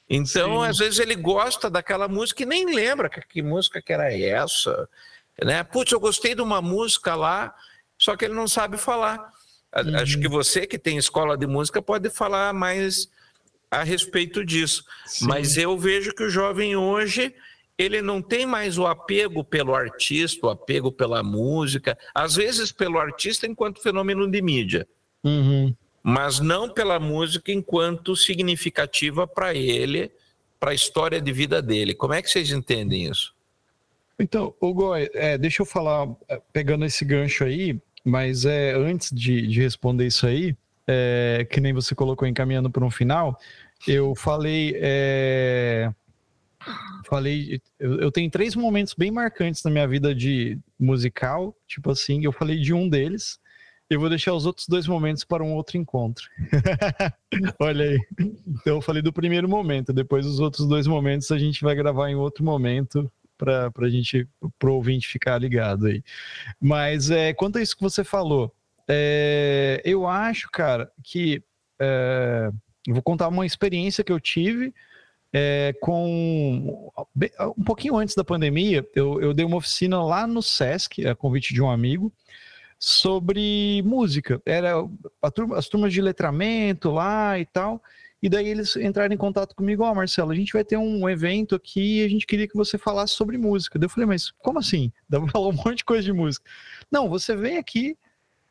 Então, 0.09 0.61
Sim. 0.61 0.69
às 0.69 0.77
vezes 0.79 0.99
ele 0.99 1.15
gosta 1.15 1.69
daquela 1.69 2.07
música 2.07 2.43
e 2.43 2.45
nem 2.45 2.73
lembra 2.73 3.09
que, 3.09 3.21
que 3.21 3.41
música 3.41 3.81
que 3.81 3.93
era 3.93 4.11
essa. 4.13 4.89
Né? 5.41 5.63
Putz, 5.63 5.91
eu 5.91 5.99
gostei 5.99 6.35
de 6.35 6.41
uma 6.41 6.61
música 6.61 7.15
lá, 7.15 7.55
só 7.97 8.15
que 8.15 8.25
ele 8.25 8.33
não 8.33 8.47
sabe 8.47 8.77
falar. 8.77 9.31
Uhum. 9.75 9.95
Acho 9.97 10.19
que 10.19 10.27
você 10.27 10.67
que 10.67 10.77
tem 10.77 10.97
escola 10.97 11.37
de 11.37 11.47
música 11.47 11.81
pode 11.81 12.09
falar 12.09 12.53
mais 12.53 13.07
a 13.71 13.83
respeito 13.83 14.45
disso. 14.45 14.83
Sim. 15.05 15.27
Mas 15.27 15.57
eu 15.57 15.77
vejo 15.77 16.13
que 16.13 16.23
o 16.23 16.29
jovem 16.29 16.75
hoje 16.75 17.33
ele 17.83 18.01
não 18.01 18.21
tem 18.21 18.45
mais 18.45 18.77
o 18.77 18.87
apego 18.87 19.43
pelo 19.43 19.75
artista, 19.75 20.47
o 20.47 20.49
apego 20.49 20.91
pela 20.91 21.21
música, 21.23 21.97
às 22.13 22.35
vezes 22.35 22.71
pelo 22.71 22.99
artista 22.99 23.45
enquanto 23.45 23.81
fenômeno 23.81 24.29
de 24.29 24.41
mídia, 24.41 24.87
uhum. 25.23 25.73
mas 26.01 26.39
não 26.39 26.69
pela 26.69 26.99
música 26.99 27.51
enquanto 27.51 28.15
significativa 28.15 29.27
para 29.27 29.53
ele, 29.53 30.11
para 30.59 30.71
a 30.71 30.75
história 30.75 31.21
de 31.21 31.31
vida 31.31 31.61
dele. 31.61 31.93
Como 31.93 32.13
é 32.13 32.21
que 32.21 32.29
vocês 32.29 32.51
entendem 32.51 33.09
isso? 33.09 33.33
Então, 34.17 34.53
Hugo, 34.61 34.95
é, 34.95 35.37
deixa 35.37 35.61
eu 35.61 35.65
falar, 35.65 36.07
é, 36.29 36.41
pegando 36.51 36.85
esse 36.85 37.03
gancho 37.03 37.43
aí, 37.43 37.77
mas 38.05 38.45
é, 38.45 38.73
antes 38.73 39.11
de, 39.11 39.47
de 39.47 39.59
responder 39.59 40.05
isso 40.05 40.25
aí, 40.25 40.55
é, 40.87 41.47
que 41.49 41.59
nem 41.59 41.73
você 41.73 41.95
colocou 41.95 42.27
encaminhando 42.27 42.69
para 42.69 42.85
um 42.85 42.91
final, 42.91 43.39
eu 43.87 44.15
falei. 44.15 44.73
É, 44.77 45.91
falei, 47.05 47.61
eu, 47.79 47.99
eu, 47.99 48.11
tenho 48.11 48.29
três 48.29 48.55
momentos 48.55 48.93
bem 48.93 49.11
marcantes 49.11 49.63
na 49.63 49.71
minha 49.71 49.87
vida 49.87 50.13
de 50.13 50.59
musical, 50.79 51.55
tipo 51.67 51.91
assim, 51.91 52.23
eu 52.23 52.31
falei 52.31 52.59
de 52.59 52.73
um 52.73 52.87
deles, 52.89 53.39
eu 53.89 53.99
vou 53.99 54.09
deixar 54.09 54.33
os 54.33 54.45
outros 54.45 54.67
dois 54.67 54.87
momentos 54.87 55.23
para 55.23 55.43
um 55.43 55.53
outro 55.53 55.77
encontro. 55.77 56.25
Olha 57.59 57.85
aí. 57.85 57.99
Então 58.19 58.75
eu 58.75 58.81
falei 58.81 59.01
do 59.01 59.13
primeiro 59.13 59.47
momento, 59.47 59.93
depois 59.93 60.25
os 60.25 60.39
outros 60.39 60.67
dois 60.67 60.87
momentos 60.87 61.31
a 61.31 61.37
gente 61.37 61.63
vai 61.63 61.75
gravar 61.75 62.09
em 62.09 62.15
outro 62.15 62.43
momento 62.43 63.11
para 63.37 63.71
a 63.77 63.89
gente, 63.89 64.27
pro 64.57 64.75
ouvinte 64.75 65.07
ficar 65.07 65.37
ligado 65.37 65.87
aí. 65.87 66.03
Mas 66.59 67.11
é, 67.11 67.33
quanto 67.33 67.57
a 67.57 67.61
isso 67.61 67.75
que 67.75 67.83
você 67.83 68.03
falou, 68.03 68.53
é, 68.87 69.81
eu 69.83 70.07
acho, 70.07 70.49
cara, 70.49 70.91
que 71.03 71.43
é, 71.79 72.49
vou 72.87 73.01
contar 73.01 73.27
uma 73.27 73.45
experiência 73.45 74.03
que 74.03 74.11
eu 74.11 74.19
tive 74.19 74.73
é, 75.33 75.73
com 75.81 76.91
um 77.57 77.63
pouquinho 77.63 77.97
antes 77.97 78.13
da 78.13 78.23
pandemia, 78.23 78.87
eu, 78.95 79.19
eu 79.19 79.33
dei 79.33 79.43
uma 79.43 79.57
oficina 79.57 80.01
lá 80.03 80.27
no 80.27 80.43
Sesc, 80.43 81.05
a 81.07 81.15
convite 81.15 81.55
de 81.55 81.61
um 81.61 81.71
amigo, 81.71 82.13
sobre 82.77 83.81
música. 83.83 84.39
Era 84.45 84.73
turma, 85.33 85.57
as 85.57 85.67
turmas 85.67 85.91
de 85.91 86.01
letramento 86.01 86.91
lá 86.91 87.39
e 87.39 87.45
tal. 87.45 87.81
E 88.21 88.29
daí 88.29 88.47
eles 88.47 88.75
entraram 88.75 89.13
em 89.13 89.17
contato 89.17 89.55
comigo, 89.55 89.83
ó, 89.83 89.91
oh, 89.91 89.95
Marcelo, 89.95 90.31
a 90.31 90.35
gente 90.35 90.53
vai 90.53 90.63
ter 90.63 90.77
um 90.77 91.09
evento 91.09 91.55
aqui 91.55 91.99
e 91.99 92.05
a 92.05 92.07
gente 92.07 92.25
queria 92.25 92.47
que 92.47 92.55
você 92.55 92.77
falasse 92.77 93.13
sobre 93.13 93.37
música. 93.37 93.79
Daí 93.79 93.85
eu 93.85 93.89
falei, 93.89 94.05
mas 94.05 94.31
como 94.31 94.59
assim? 94.59 94.91
Dá 95.09 95.19
pra 95.19 95.29
falar 95.29 95.49
um 95.49 95.53
monte 95.53 95.77
de 95.77 95.85
coisa 95.85 96.03
de 96.03 96.13
música. 96.13 96.49
Não, 96.91 97.09
você 97.09 97.35
vem 97.35 97.57
aqui, 97.57 97.97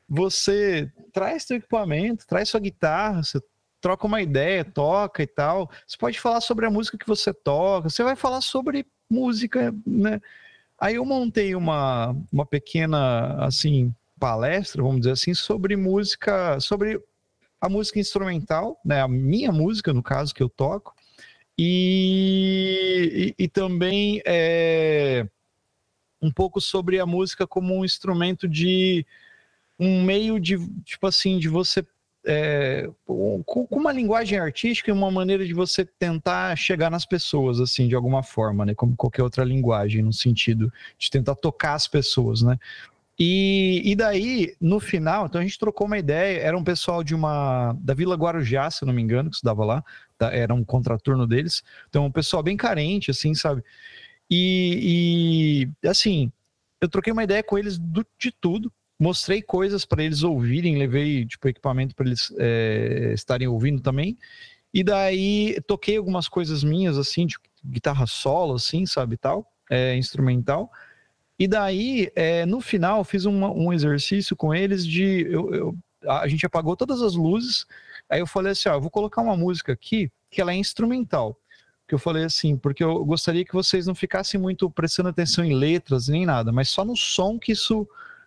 você 0.08 0.90
traz 1.12 1.44
seu 1.44 1.58
equipamento, 1.58 2.26
traz 2.26 2.48
sua 2.48 2.60
guitarra, 2.60 3.22
você 3.22 3.40
troca 3.82 4.06
uma 4.06 4.22
ideia, 4.22 4.64
toca 4.64 5.22
e 5.22 5.26
tal. 5.26 5.68
Você 5.86 5.98
pode 5.98 6.18
falar 6.18 6.40
sobre 6.40 6.64
a 6.64 6.70
música 6.70 6.96
que 6.96 7.06
você 7.06 7.34
toca, 7.34 7.90
você 7.90 8.02
vai 8.02 8.16
falar 8.16 8.40
sobre 8.40 8.86
música, 9.10 9.74
né? 9.84 10.20
Aí 10.80 10.94
eu 10.94 11.04
montei 11.04 11.54
uma, 11.54 12.16
uma 12.32 12.46
pequena, 12.46 13.44
assim, 13.44 13.94
palestra, 14.18 14.82
vamos 14.82 15.00
dizer 15.00 15.12
assim, 15.12 15.34
sobre 15.34 15.76
música, 15.76 16.58
sobre 16.60 17.02
a 17.60 17.68
música 17.68 17.98
instrumental, 17.98 18.80
né? 18.84 19.00
A 19.00 19.08
minha 19.08 19.52
música, 19.52 19.92
no 19.92 20.02
caso, 20.02 20.34
que 20.34 20.42
eu 20.42 20.48
toco, 20.48 20.94
e, 21.58 23.34
e, 23.38 23.44
e 23.44 23.48
também 23.48 24.22
é, 24.24 25.26
um 26.20 26.30
pouco 26.30 26.60
sobre 26.60 27.00
a 27.00 27.06
música 27.06 27.46
como 27.46 27.76
um 27.76 27.84
instrumento 27.84 28.48
de 28.48 29.04
um 29.78 30.02
meio 30.04 30.38
de 30.38 30.56
tipo 30.84 31.06
assim 31.06 31.38
de 31.38 31.48
você 31.48 31.84
é, 32.24 32.88
com, 33.04 33.66
uma 33.70 33.92
linguagem 33.92 34.38
artística 34.38 34.90
e 34.90 34.92
uma 34.92 35.10
maneira 35.10 35.44
de 35.44 35.52
você 35.52 35.84
tentar 35.84 36.56
chegar 36.56 36.90
nas 36.90 37.04
pessoas 37.04 37.60
assim 37.60 37.88
de 37.88 37.94
alguma 37.94 38.22
forma, 38.22 38.64
né? 38.64 38.74
Como 38.74 38.96
qualquer 38.96 39.22
outra 39.22 39.44
linguagem 39.44 40.02
no 40.02 40.12
sentido 40.12 40.72
de 40.98 41.10
tentar 41.10 41.34
tocar 41.34 41.74
as 41.74 41.88
pessoas, 41.88 42.42
né? 42.42 42.58
E, 43.18 43.82
e 43.84 43.94
daí, 43.94 44.56
no 44.60 44.80
final, 44.80 45.26
então 45.26 45.40
a 45.40 45.44
gente 45.44 45.58
trocou 45.58 45.86
uma 45.86 45.98
ideia, 45.98 46.40
era 46.40 46.56
um 46.56 46.64
pessoal 46.64 47.04
de 47.04 47.14
uma. 47.14 47.76
da 47.80 47.94
Vila 47.94 48.16
Guarujá, 48.16 48.70
se 48.70 48.84
não 48.84 48.92
me 48.92 49.02
engano, 49.02 49.28
que 49.28 49.36
estudava 49.36 49.64
lá, 49.64 49.84
tá? 50.16 50.32
era 50.32 50.54
um 50.54 50.64
contraturno 50.64 51.26
deles. 51.26 51.62
Então, 51.88 52.06
um 52.06 52.10
pessoal 52.10 52.42
bem 52.42 52.56
carente, 52.56 53.10
assim, 53.10 53.34
sabe? 53.34 53.62
E, 54.30 55.68
e 55.82 55.88
assim, 55.88 56.32
eu 56.80 56.88
troquei 56.88 57.12
uma 57.12 57.22
ideia 57.22 57.42
com 57.42 57.58
eles 57.58 57.78
do, 57.78 58.04
de 58.18 58.32
tudo, 58.32 58.72
mostrei 59.02 59.42
coisas 59.42 59.84
para 59.84 60.04
eles 60.04 60.22
ouvirem, 60.22 60.78
levei 60.78 61.26
tipo 61.26 61.48
equipamento 61.48 61.92
para 61.94 62.06
eles 62.06 62.32
é, 62.38 63.10
estarem 63.12 63.48
ouvindo 63.48 63.82
também. 63.82 64.16
E 64.72 64.84
daí 64.84 65.60
toquei 65.66 65.96
algumas 65.96 66.28
coisas 66.28 66.62
minhas 66.62 66.96
assim, 66.96 67.26
de 67.26 67.36
guitarra 67.64 68.06
solo, 68.06 68.54
assim, 68.54 68.86
sabe, 68.86 69.16
tal, 69.16 69.52
é, 69.68 69.96
instrumental. 69.96 70.70
E 71.36 71.48
daí, 71.48 72.12
é, 72.14 72.46
no 72.46 72.60
final, 72.60 73.02
fiz 73.02 73.26
um 73.26 73.72
exercício 73.72 74.36
com 74.36 74.54
eles 74.54 74.86
de. 74.86 75.26
Eu, 75.28 75.52
eu, 75.52 75.76
a 76.08 76.28
gente 76.28 76.46
apagou 76.46 76.76
todas 76.76 77.02
as 77.02 77.16
luzes. 77.16 77.66
Aí 78.08 78.20
eu 78.20 78.26
falei 78.26 78.52
assim: 78.52 78.68
ó, 78.68 78.74
eu 78.74 78.80
vou 78.80 78.90
colocar 78.90 79.20
uma 79.20 79.36
música 79.36 79.72
aqui 79.72 80.10
que 80.30 80.40
ela 80.40 80.52
é 80.52 80.56
instrumental. 80.56 81.36
Que 81.88 81.94
eu 81.94 81.98
falei 81.98 82.24
assim, 82.24 82.56
porque 82.56 82.84
eu 82.84 83.04
gostaria 83.04 83.44
que 83.44 83.52
vocês 83.52 83.86
não 83.86 83.94
ficassem 83.94 84.40
muito 84.40 84.70
prestando 84.70 85.08
atenção 85.08 85.44
em 85.44 85.54
letras 85.54 86.06
nem 86.06 86.24
nada, 86.24 86.52
mas 86.52 86.68
só 86.68 86.84
no 86.84 86.96
som 86.96 87.38
que 87.38 87.52
isso 87.52 87.86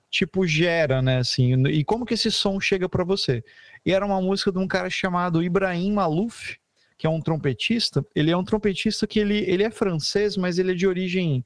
tipo 0.10 0.48
gera, 0.48 1.02
né, 1.02 1.18
assim, 1.18 1.68
e 1.68 1.84
como 1.84 2.06
que 2.06 2.14
esse 2.14 2.32
som 2.32 2.60
chega 2.60 2.88
para 2.88 3.04
você. 3.04 3.44
E 3.86 3.92
era 3.92 4.06
uma 4.06 4.22
música 4.22 4.52
de 4.52 4.58
um 4.58 4.68
cara 4.68 4.90
chamado 4.90 5.44
Ibrahim 5.44 5.94
Malouf, 5.94 6.58
que 6.98 7.06
é 7.06 7.10
um 7.10 7.22
trompetista. 7.22 8.06
Ele 8.16 8.32
é 8.32 8.38
um 8.38 8.44
trompetista 8.44 9.06
que 9.06 9.20
ele, 9.20 9.40
ele 9.40 9.64
é 9.64 9.70
francês, 9.70 10.38
mas 10.38 10.58
ele 10.58 10.72
é 10.72 10.76
de 10.76 10.88
origem 10.88 11.44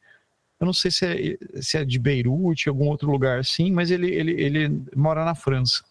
eu 0.60 0.66
não 0.66 0.74
sei 0.74 0.92
se 0.92 1.06
é, 1.06 1.62
se 1.62 1.78
é 1.78 1.86
de 1.86 1.98
Beirute, 1.98 2.68
algum 2.68 2.90
outro 2.90 3.10
lugar 3.10 3.40
assim, 3.40 3.72
mas 3.72 3.90
ele, 3.92 4.12
ele, 4.14 4.32
ele 4.34 4.82
mora 4.94 5.24
na 5.24 5.34
França. 5.34 5.82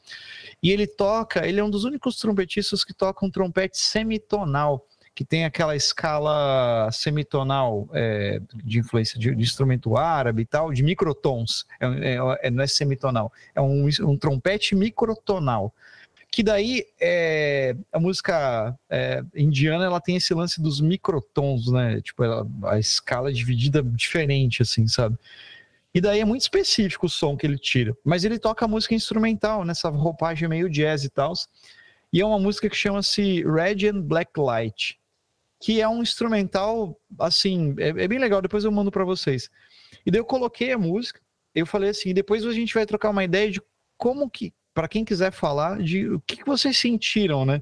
E 0.63 0.71
ele 0.71 0.87
toca, 0.87 1.47
ele 1.47 1.59
é 1.59 1.65
um 1.65 1.71
dos 1.71 1.85
únicos 1.85 2.17
trompetistas 2.19 2.85
que 2.85 2.93
toca 2.93 3.25
um 3.25 3.31
trompete 3.31 3.79
semitonal, 3.79 4.87
que 5.19 5.25
tem 5.25 5.45
aquela 5.45 5.75
escala 5.75 6.89
semitonal 6.93 7.89
é, 7.93 8.41
de 8.55 8.79
influência 8.79 9.19
de, 9.19 9.35
de, 9.35 9.43
instrumento 9.43 9.97
árabe 9.97 10.43
e 10.43 10.47
tal, 10.47 10.73
de 10.73 10.81
microtons. 10.81 11.67
É, 11.81 11.87
é, 11.87 12.47
é 12.47 12.51
não 12.53 12.63
é 12.63 12.69
semitonal, 12.69 13.33
é 13.53 13.61
um, 13.61 13.89
um 14.03 14.17
trompete 14.17 14.77
microtonal 14.77 15.75
que 16.31 16.41
daí 16.41 16.87
é, 17.01 17.75
a 17.93 17.99
música 17.99 18.79
é, 18.89 19.25
indiana 19.35 19.87
ela 19.87 20.01
tem 20.01 20.15
esse 20.15 20.33
lance 20.33 20.63
dos 20.63 20.81
microtons, 20.81 21.67
né? 21.73 22.01
Tipo, 22.01 22.23
ela, 22.23 22.47
a 22.67 22.79
escala 22.79 23.33
dividida 23.33 23.83
diferente, 23.83 24.63
assim, 24.63 24.87
sabe? 24.87 25.19
E 25.93 26.01
daí 26.01 26.21
é 26.21 26.25
muito 26.25 26.43
específico 26.43 27.07
o 27.07 27.11
som 27.11 27.37
que 27.37 27.45
ele 27.45 27.59
tira. 27.59 27.93
Mas 28.05 28.23
ele 28.23 28.39
toca 28.39 28.69
música 28.69 28.95
instrumental, 28.95 29.65
nessa 29.65 29.89
roupagem 29.89 30.49
meio 30.49 30.71
jazz 30.71 31.03
e 31.03 31.11
tal. 31.11 31.33
E 32.13 32.21
é 32.21 32.25
uma 32.25 32.39
música 32.39 32.71
que 32.71 32.77
chama-se 32.77 33.43
Red 33.43 33.89
and 33.89 34.03
Black 34.03 34.39
Light, 34.39 34.99
que 35.61 35.81
é 35.81 35.89
um 35.89 36.03
instrumental, 36.03 36.99
assim, 37.19 37.75
é, 37.79 37.89
é 37.89 38.09
bem 38.09 38.19
legal. 38.19 38.41
Depois 38.41 38.65
eu 38.65 38.73
mando 38.73 38.91
para 38.91 39.05
vocês. 39.05 39.51
E 40.05 40.11
daí 40.11 40.21
eu 40.21 40.25
coloquei 40.25 40.73
a 40.73 40.79
música, 40.79 41.21
eu 41.55 41.67
falei 41.67 41.91
assim, 41.91 42.15
depois 42.15 42.45
a 42.47 42.53
gente 42.53 42.75
vai 42.75 42.87
trocar 42.87 43.11
uma 43.11 43.25
ideia 43.25 43.51
de 43.51 43.61
como 43.97 44.31
que 44.31 44.53
para 44.73 44.87
quem 44.87 45.05
quiser 45.05 45.33
falar 45.33 45.83
de 45.83 46.09
o 46.09 46.21
que, 46.21 46.37
que 46.37 46.47
vocês 46.47 46.79
sentiram, 46.79 47.45
né? 47.45 47.61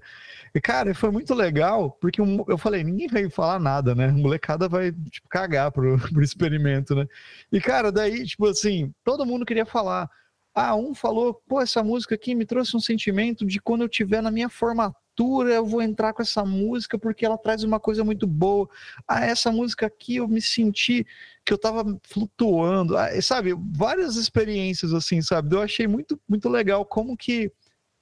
E, 0.55 0.61
cara, 0.61 0.95
foi 0.95 1.11
muito 1.11 1.35
legal, 1.35 1.91
porque 1.93 2.21
eu 2.21 2.59
falei, 2.59 2.85
ninguém 2.85 3.09
vai 3.09 3.31
falar 3.31 3.59
nada, 3.59 3.95
né? 3.95 4.09
A 4.09 4.13
molecada 4.13 4.69
vai, 4.69 4.93
tipo, 4.93 5.27
cagar 5.29 5.73
pro, 5.73 5.97
pro 6.13 6.23
experimento, 6.23 6.95
né? 6.95 7.07
E, 7.51 7.59
cara, 7.59 7.91
daí, 7.91 8.27
tipo 8.27 8.47
assim, 8.47 8.93
todo 9.03 9.25
mundo 9.25 9.47
queria 9.47 9.65
falar. 9.65 10.11
Ah, 10.55 10.75
um 10.77 10.95
falou, 10.95 11.43
pô, 11.49 11.61
essa 11.61 11.83
música 11.83 12.15
aqui 12.15 12.35
me 12.35 12.45
trouxe 12.45 12.77
um 12.77 12.81
sentimento 12.81 13.47
de 13.47 13.61
quando 13.61 13.83
eu 13.83 13.89
tiver 13.89 14.23
na 14.23 14.31
minha 14.31 14.51
formatura 14.51 15.06
eu 15.25 15.65
vou 15.65 15.83
entrar 15.83 16.13
com 16.13 16.23
essa 16.23 16.45
música 16.45 16.99
porque 16.99 17.25
ela 17.25 17.39
traz 17.39 17.63
uma 17.63 17.81
coisa 17.81 18.05
muito 18.05 18.27
boa. 18.27 18.69
Ah, 19.07 19.25
essa 19.25 19.51
música 19.51 19.87
aqui 19.87 20.17
eu 20.17 20.29
me 20.29 20.41
senti 20.41 21.07
que 21.45 21.53
eu 21.53 21.59
tava 21.59 21.99
flutuando. 22.03 22.97
Ah, 22.97 23.09
sabe, 23.23 23.55
várias 23.73 24.17
experiências 24.17 24.93
assim, 24.93 25.23
sabe? 25.23 25.55
Eu 25.55 25.63
achei 25.63 25.87
muito, 25.87 26.21
muito 26.29 26.49
legal 26.49 26.85
como 26.85 27.17
que, 27.17 27.51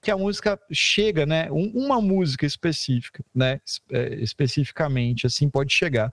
que 0.03 0.11
a 0.11 0.17
música 0.17 0.59
chega, 0.73 1.25
né? 1.27 1.51
Um, 1.51 1.71
uma 1.75 2.01
música 2.01 2.47
específica, 2.47 3.25
né? 3.35 3.61
É, 3.91 4.15
especificamente, 4.17 5.27
assim, 5.27 5.49
pode 5.49 5.73
chegar. 5.73 6.13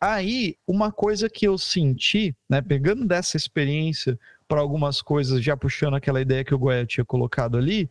Aí, 0.00 0.56
uma 0.66 0.92
coisa 0.92 1.30
que 1.30 1.46
eu 1.46 1.56
senti, 1.56 2.36
né, 2.46 2.60
pegando 2.60 3.06
dessa 3.06 3.38
experiência 3.38 4.18
para 4.46 4.60
algumas 4.60 5.00
coisas, 5.00 5.42
já 5.42 5.56
puxando 5.56 5.94
aquela 5.94 6.20
ideia 6.20 6.44
que 6.44 6.54
o 6.54 6.58
Goya 6.58 6.84
tinha 6.84 7.04
colocado 7.06 7.56
ali, 7.56 7.88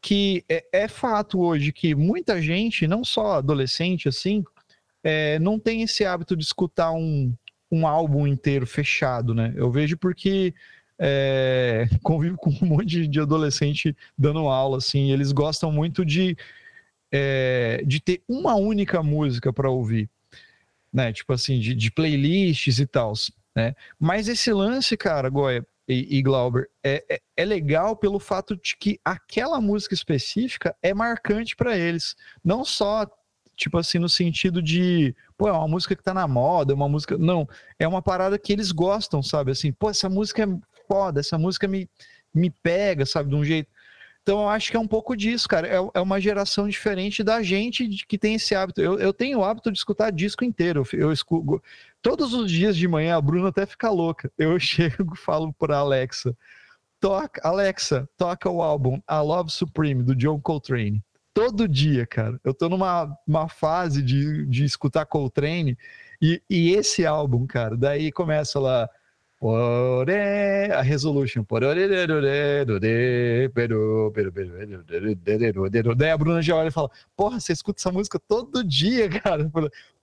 que 0.00 0.44
é, 0.48 0.64
é, 0.72 0.88
fato 0.88 1.40
hoje 1.40 1.72
que 1.72 1.94
muita 1.94 2.40
gente, 2.40 2.86
não 2.86 3.04
só 3.04 3.34
adolescente 3.34 4.08
assim, 4.08 4.42
é, 5.04 5.38
não 5.38 5.58
tem 5.58 5.82
esse 5.82 6.04
hábito 6.04 6.36
de 6.36 6.44
escutar 6.44 6.92
um, 6.92 7.32
um 7.70 7.86
álbum 7.86 8.26
inteiro 8.26 8.66
fechado, 8.66 9.34
né? 9.34 9.52
Eu 9.56 9.70
vejo 9.70 9.96
porque 9.96 10.54
é, 10.98 11.86
convivo 12.02 12.36
com 12.36 12.50
um 12.62 12.66
monte 12.66 13.06
de 13.06 13.20
adolescente 13.20 13.96
dando 14.16 14.40
aula, 14.48 14.78
assim, 14.78 15.10
eles 15.12 15.32
gostam 15.32 15.70
muito 15.70 16.04
de, 16.04 16.36
é, 17.12 17.82
de 17.86 18.00
ter 18.00 18.22
uma 18.28 18.54
única 18.54 19.02
música 19.02 19.52
para 19.52 19.70
ouvir, 19.70 20.08
né? 20.92 21.12
Tipo 21.12 21.32
assim, 21.34 21.58
de, 21.58 21.74
de 21.74 21.90
playlists 21.90 22.78
e 22.78 22.86
tal, 22.86 23.12
né? 23.54 23.74
Mas 23.98 24.28
esse 24.28 24.52
lance, 24.52 24.96
cara, 24.96 25.28
Goya, 25.28 25.64
e, 25.90 26.18
e 26.18 26.22
Glauber, 26.22 26.70
é, 26.84 27.04
é, 27.10 27.20
é, 27.36 27.44
legal 27.44 27.96
pelo 27.96 28.20
fato 28.20 28.56
de 28.56 28.76
que 28.76 29.00
aquela 29.04 29.60
música 29.60 29.92
específica 29.92 30.74
é 30.80 30.94
marcante 30.94 31.56
para 31.56 31.76
eles. 31.76 32.14
Não 32.44 32.64
só, 32.64 33.06
tipo 33.56 33.76
assim, 33.76 33.98
no 33.98 34.08
sentido 34.08 34.62
de, 34.62 35.14
pô, 35.36 35.48
é 35.48 35.52
uma 35.52 35.66
música 35.66 35.96
que 35.96 36.02
tá 36.02 36.14
na 36.14 36.28
moda, 36.28 36.72
é 36.72 36.76
uma 36.76 36.88
música. 36.88 37.18
Não, 37.18 37.48
é 37.78 37.88
uma 37.88 38.00
parada 38.00 38.38
que 38.38 38.52
eles 38.52 38.70
gostam, 38.70 39.22
sabe? 39.22 39.50
Assim, 39.50 39.72
pô, 39.72 39.90
essa 39.90 40.08
música 40.08 40.44
é 40.44 40.46
foda, 40.86 41.18
essa 41.18 41.36
música 41.36 41.66
me, 41.66 41.88
me 42.32 42.50
pega, 42.50 43.04
sabe? 43.04 43.28
De 43.30 43.34
um 43.34 43.44
jeito. 43.44 43.68
Então 44.22 44.42
eu 44.42 44.48
acho 44.48 44.70
que 44.70 44.76
é 44.76 44.80
um 44.80 44.86
pouco 44.86 45.16
disso, 45.16 45.48
cara. 45.48 45.66
É, 45.66 45.76
é 45.94 46.00
uma 46.00 46.20
geração 46.20 46.68
diferente 46.68 47.24
da 47.24 47.42
gente 47.42 47.88
que 48.06 48.18
tem 48.18 48.34
esse 48.34 48.54
hábito. 48.54 48.80
Eu, 48.80 48.98
eu 48.98 49.12
tenho 49.12 49.38
o 49.38 49.44
hábito 49.44 49.72
de 49.72 49.78
escutar 49.78 50.10
disco 50.12 50.44
inteiro. 50.44 50.84
Eu 50.92 51.12
escuto 51.12 51.60
todos 52.02 52.34
os 52.34 52.50
dias 52.50 52.76
de 52.76 52.86
manhã, 52.88 53.16
a 53.16 53.20
Bruna 53.20 53.48
até 53.48 53.66
fica 53.66 53.90
louca. 53.90 54.30
Eu 54.38 54.58
chego 54.60 55.14
e 55.14 55.18
falo 55.18 55.52
para 55.52 55.78
Alexa: 55.78 56.36
toca, 57.00 57.40
Alexa, 57.46 58.08
toca 58.16 58.48
o 58.48 58.62
álbum 58.62 59.00
A 59.06 59.20
Love 59.20 59.50
Supreme 59.50 60.02
do 60.02 60.14
John 60.14 60.40
Coltrane. 60.40 61.02
Todo 61.32 61.68
dia, 61.68 62.06
cara. 62.06 62.40
Eu 62.44 62.52
tô 62.52 62.68
numa 62.68 63.16
uma 63.26 63.48
fase 63.48 64.02
de, 64.02 64.44
de 64.46 64.64
escutar 64.64 65.06
Coltrane 65.06 65.78
e, 66.20 66.42
e 66.50 66.72
esse 66.72 67.06
álbum, 67.06 67.46
cara, 67.46 67.76
daí 67.76 68.10
começa 68.10 68.58
lá 68.58 68.88
a 70.76 70.82
resolution. 70.82 71.42
Daí 75.96 76.10
a 76.10 76.18
Bruna 76.18 76.42
já 76.42 76.56
olha 76.56 76.68
e 76.68 76.72
fala: 76.72 76.90
Porra, 77.16 77.40
você 77.40 77.52
escuta 77.52 77.80
essa 77.80 77.90
música 77.90 78.18
todo 78.18 78.62
dia, 78.62 79.08
cara. 79.22 79.50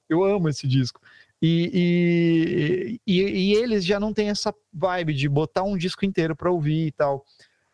Eu 0.09 0.23
amo 0.23 0.49
esse 0.49 0.65
disco. 0.65 0.99
E, 1.41 2.99
e, 3.05 3.21
e, 3.21 3.53
eles 3.53 3.85
já 3.85 3.99
não 3.99 4.13
têm 4.13 4.29
essa 4.29 4.53
vibe 4.73 5.13
de 5.13 5.29
botar 5.29 5.63
um 5.63 5.77
disco 5.77 6.03
inteiro 6.03 6.35
para 6.35 6.51
ouvir 6.51 6.87
e 6.87 6.91
tal. 6.91 7.23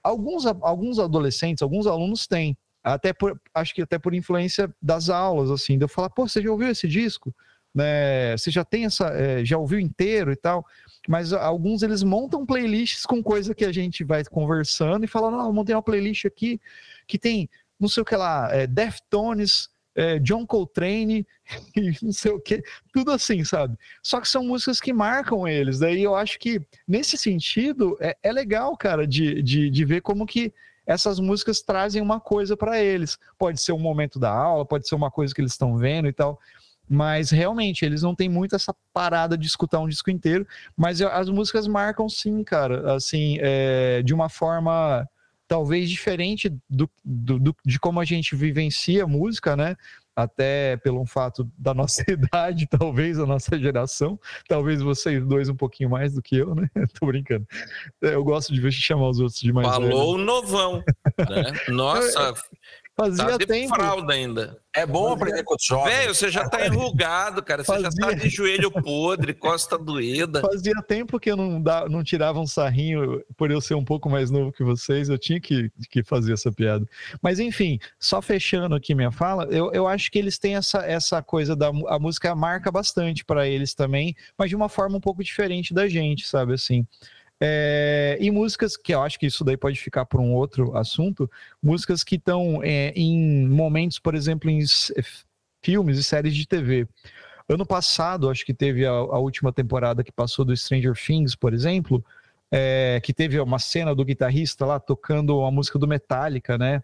Alguns, 0.04 0.46
alguns 0.46 1.00
adolescentes, 1.00 1.62
alguns 1.62 1.88
alunos 1.88 2.28
têm. 2.28 2.58
Até 2.84 3.14
por, 3.14 3.40
acho 3.54 3.74
que 3.74 3.82
até 3.82 3.98
por 3.98 4.14
influência 4.14 4.74
das 4.82 5.10
aulas, 5.10 5.50
assim, 5.50 5.78
de 5.78 5.86
eu 5.86 5.88
falar, 5.88 6.10
pô, 6.10 6.28
você 6.28 6.42
já 6.42 6.52
ouviu 6.52 6.68
esse 6.68 6.88
disco? 6.88 7.34
Né? 7.74 8.36
Você 8.38 8.52
já 8.52 8.66
tem 8.66 8.84
essa, 8.86 9.08
é, 9.08 9.46
já 9.46 9.58
ouviu 9.58 9.80
inteiro 9.80 10.32
e 10.32 10.36
tal? 10.36 10.66
mas 11.08 11.34
alguns 11.34 11.84
eles 11.84 12.02
montam 12.02 12.46
playlists 12.46 13.06
com 13.06 13.22
coisa 13.22 13.54
que 13.54 13.66
a 13.66 13.72
gente 13.72 14.04
vai 14.04 14.24
conversando 14.24 15.04
e 15.04 15.08
falando, 15.08 15.38
não, 15.38 15.52
montei 15.52 15.76
uma 15.76 15.82
playlist 15.82 16.26
aqui 16.26 16.60
que 17.06 17.20
tem 17.20 17.50
não 17.80 17.90
sei 17.90 18.02
o 18.02 18.06
que 18.06 18.16
lá, 18.16 18.50
é, 18.52 18.66
Deftones, 18.66 19.70
é, 19.96 20.20
John 20.20 20.46
Coltrane 20.46 21.26
e 21.76 21.94
não 22.02 22.12
sei 22.12 22.32
o 22.32 22.40
que, 22.40 22.64
tudo 22.92 23.12
assim, 23.12 23.44
sabe? 23.44 23.78
Só 24.02 24.20
que 24.20 24.28
são 24.28 24.44
músicas 24.44 24.80
que 24.80 24.94
marcam 24.94 25.48
eles. 25.48 25.80
Daí 25.80 26.04
eu 26.04 26.16
acho 26.16 26.40
que, 26.40 26.62
nesse 26.88 27.18
sentido, 27.18 27.98
é, 28.00 28.16
é 28.24 28.32
legal, 28.32 28.76
cara, 28.78 29.08
de, 29.08 29.42
de, 29.42 29.70
de 29.70 29.86
ver 29.86 30.02
como 30.02 30.26
que 30.26 30.54
essas 30.86 31.20
músicas 31.20 31.62
trazem 31.62 32.02
uma 32.02 32.20
coisa 32.20 32.58
para 32.58 32.82
eles. 32.82 33.18
Pode 33.38 33.62
ser 33.62 33.72
um 33.72 33.80
momento 33.80 34.20
da 34.20 34.32
aula, 34.32 34.66
pode 34.66 34.88
ser 34.88 34.96
uma 34.96 35.10
coisa 35.10 35.34
que 35.34 35.42
eles 35.42 35.54
estão 35.54 35.78
vendo 35.78 36.08
e 36.08 36.14
tal. 36.14 36.40
Mas 36.90 37.32
realmente, 37.32 37.86
eles 37.86 38.02
não 38.02 38.14
têm 38.14 38.28
muito 38.28 38.56
essa 38.56 38.76
parada 38.94 39.38
de 39.38 39.48
escutar 39.48 39.80
um 39.80 39.88
disco 39.88 40.12
inteiro. 40.12 40.46
Mas 40.76 41.02
as 41.02 41.30
músicas 41.30 41.68
marcam 41.68 42.10
sim, 42.10 42.44
cara. 42.44 42.94
Assim, 42.94 43.38
é, 43.40 44.02
de 44.04 44.14
uma 44.14 44.28
forma 44.28 45.08
talvez 45.48 45.90
diferente 45.90 46.50
do, 46.70 46.90
do, 47.04 47.40
do, 47.40 47.56
de 47.66 47.80
como 47.80 48.00
a 48.00 48.06
gente 48.06 48.36
vivencia 48.36 49.08
música, 49.08 49.56
né? 49.56 49.76
Até 50.16 50.78
pelo 50.78 51.04
fato 51.08 51.50
da 51.58 51.74
nossa 51.74 52.04
idade, 52.10 52.68
talvez, 52.68 53.20
a 53.20 53.26
nossa 53.26 53.58
geração. 53.58 54.20
Talvez 54.48 54.82
vocês 54.82 55.26
dois 55.26 55.50
um 55.50 55.56
pouquinho 55.56 55.90
mais 55.90 56.14
do 56.14 56.22
que 56.22 56.36
eu, 56.36 56.54
né? 56.54 56.68
Tô 57.00 57.08
brincando. 57.08 57.48
Eu 58.02 58.24
gosto 58.24 58.54
de 58.54 58.72
chamar 58.72 59.10
os 59.10 59.20
outros 59.20 59.40
de 59.40 59.52
mais 59.52 59.68
Falou 59.68 60.14
velho. 60.14 60.26
novão, 60.26 60.78
né? 60.78 61.52
Nossa, 61.70 62.34
Fazia 62.96 63.26
tá 63.26 63.38
tempo. 63.40 63.74
fralda 63.74 64.14
ainda. 64.14 64.60
É 64.76 64.86
bom 64.86 65.10
Fazia... 65.10 65.16
aprender 65.16 65.44
com 65.44 65.56
os 65.56 65.66
jovens. 65.66 65.96
Velho, 65.96 66.16
você 66.16 66.30
já 66.30 66.48
tá 66.48 66.64
enrugado, 66.66 67.42
cara. 67.42 67.64
Você 67.64 67.72
Fazia... 67.72 67.90
já 67.90 68.08
tá 68.08 68.14
de 68.14 68.30
joelho 68.30 68.70
podre, 68.72 69.34
costa 69.34 69.80
doída. 69.80 70.42
Fazia 70.42 70.76
tempo 70.88 71.20
que 71.20 71.32
eu 71.32 71.36
não, 71.36 71.60
dá, 71.60 71.90
não 71.90 72.04
tirava 72.04 72.40
um 72.40 72.46
sarrinho 72.46 73.24
por 73.36 73.50
eu 73.50 73.60
ser 73.60 73.74
um 73.74 73.84
pouco 73.84 74.10
mais 74.10 74.30
novo 74.30 74.52
que 74.52 74.64
vocês. 74.64 75.10
Eu 75.10 75.18
tinha 75.18 75.40
que, 75.40 75.72
que 75.90 76.04
fazer 76.04 76.34
essa 76.34 76.52
piada. 76.52 76.86
Mas 77.22 77.40
enfim, 77.40 77.80
só 78.00 78.22
fechando 78.22 78.76
aqui 78.76 78.94
minha 78.94 79.12
fala, 79.12 79.46
eu, 79.46 79.72
eu 79.74 79.88
acho 79.88 80.12
que 80.12 80.20
eles 80.20 80.38
têm 80.38 80.56
essa, 80.56 80.80
essa 80.86 81.22
coisa 81.24 81.56
da 81.56 81.72
a 81.88 81.98
música 81.98 82.36
marca 82.36 82.72
bastante 82.72 83.26
para 83.26 83.48
eles 83.48 83.74
também, 83.74 84.16
mas 84.38 84.50
de 84.50 84.56
uma 84.56 84.70
forma 84.70 84.98
um 84.98 85.02
pouco 85.02 85.24
diferente 85.24 85.74
da 85.74 85.88
gente, 85.88 86.28
sabe 86.28 86.54
assim. 86.54 86.86
É, 87.46 88.18
e 88.22 88.32
músicas 88.32 88.78
que 88.78 88.94
eu 88.94 89.02
acho 89.02 89.20
que 89.20 89.26
isso 89.26 89.44
daí 89.44 89.58
pode 89.58 89.78
ficar 89.78 90.06
para 90.06 90.22
um 90.22 90.34
outro 90.34 90.78
assunto, 90.78 91.30
músicas 91.62 92.02
que 92.02 92.16
estão 92.16 92.64
é, 92.64 92.94
em 92.96 93.46
momentos, 93.50 94.00
por 94.00 94.16
exemplo, 94.16 94.50
em 94.50 94.64
filmes 95.62 95.98
e 95.98 96.04
séries 96.06 96.34
de 96.34 96.48
TV. 96.48 96.88
Ano 97.50 97.66
passado, 97.66 98.30
acho 98.30 98.46
que 98.46 98.54
teve 98.54 98.86
a, 98.86 98.92
a 98.92 99.20
última 99.20 99.52
temporada 99.52 100.06
que 100.06 100.12
passou 100.12 100.46
do 100.46 100.56
Stranger 100.56 100.94
Things, 100.96 101.36
por 101.36 101.54
exemplo, 101.54 102.02
é, 102.50 103.02
que 103.04 103.14
teve 103.14 103.38
uma 103.42 103.60
cena 103.60 103.94
do 103.94 104.06
guitarrista 104.06 104.66
lá 104.66 104.80
tocando 104.80 105.44
a 105.44 105.52
música 105.52 105.78
do 105.78 105.86
Metallica, 105.86 106.58
né? 106.58 106.82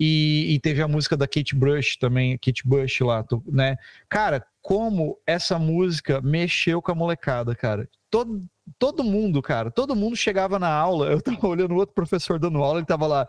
E, 0.00 0.54
e, 0.54 0.58
teve 0.58 0.80
a 0.80 0.88
música 0.88 1.18
da 1.18 1.28
Kate 1.28 1.54
Bush 1.54 1.98
também, 1.98 2.38
Kate 2.38 2.66
Bush 2.66 3.00
lá, 3.00 3.22
né? 3.46 3.76
Cara, 4.08 4.42
como 4.62 5.18
essa 5.26 5.58
música 5.58 6.18
mexeu 6.22 6.80
com 6.80 6.92
a 6.92 6.94
molecada, 6.94 7.54
cara. 7.54 7.86
Todo, 8.12 8.44
todo 8.78 9.02
mundo, 9.02 9.40
cara, 9.40 9.70
todo 9.70 9.96
mundo 9.96 10.14
chegava 10.14 10.58
na 10.58 10.68
aula, 10.68 11.10
eu 11.10 11.22
tava 11.22 11.48
olhando 11.48 11.74
outro 11.74 11.94
professor 11.94 12.38
dando 12.38 12.62
aula, 12.62 12.78
ele 12.78 12.86
tava 12.86 13.06
lá, 13.06 13.26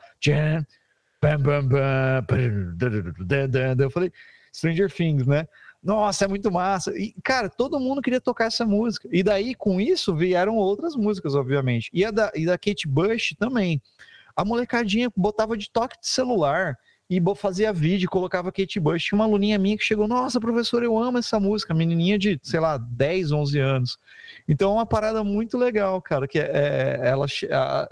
eu 3.79 3.89
falei, 3.89 4.11
Stranger 4.53 4.91
Things, 4.91 5.25
né? 5.25 5.47
Nossa, 5.81 6.25
é 6.25 6.27
muito 6.27 6.51
massa. 6.51 6.91
E, 6.97 7.13
cara, 7.23 7.49
todo 7.49 7.79
mundo 7.79 8.01
queria 8.01 8.19
tocar 8.19 8.45
essa 8.45 8.65
música. 8.65 9.07
E 9.09 9.23
daí, 9.23 9.55
com 9.55 9.79
isso, 9.79 10.13
vieram 10.13 10.55
outras 10.55 10.97
músicas, 10.97 11.33
obviamente. 11.33 11.89
E 11.93 12.03
a 12.03 12.11
da, 12.11 12.29
e 12.35 12.45
da 12.45 12.57
Kate 12.57 12.85
Bush 12.85 13.35
também. 13.39 13.81
A 14.35 14.43
molecadinha 14.43 15.09
botava 15.15 15.57
de 15.57 15.69
toque 15.69 15.99
de 15.99 16.07
celular 16.07 16.77
e 17.17 17.35
fazia 17.35 17.73
vídeo, 17.73 18.09
colocava 18.09 18.51
Kate 18.51 18.79
Bush. 18.79 19.03
Tinha 19.03 19.17
uma 19.17 19.25
aluninha 19.25 19.57
minha 19.57 19.77
que 19.77 19.83
chegou, 19.83 20.07
nossa, 20.07 20.39
professor, 20.39 20.83
eu 20.83 20.97
amo 20.97 21.17
essa 21.17 21.39
música, 21.39 21.73
menininha 21.73 22.17
de, 22.17 22.39
sei 22.41 22.59
lá, 22.59 22.77
10, 22.77 23.31
11 23.31 23.59
anos. 23.59 23.99
Então 24.47 24.71
é 24.71 24.73
uma 24.75 24.85
parada 24.85 25.23
muito 25.23 25.57
legal, 25.57 26.01
cara, 26.01 26.27
que 26.27 26.39
é, 26.39 26.49
é 26.51 26.99
ela 27.03 27.25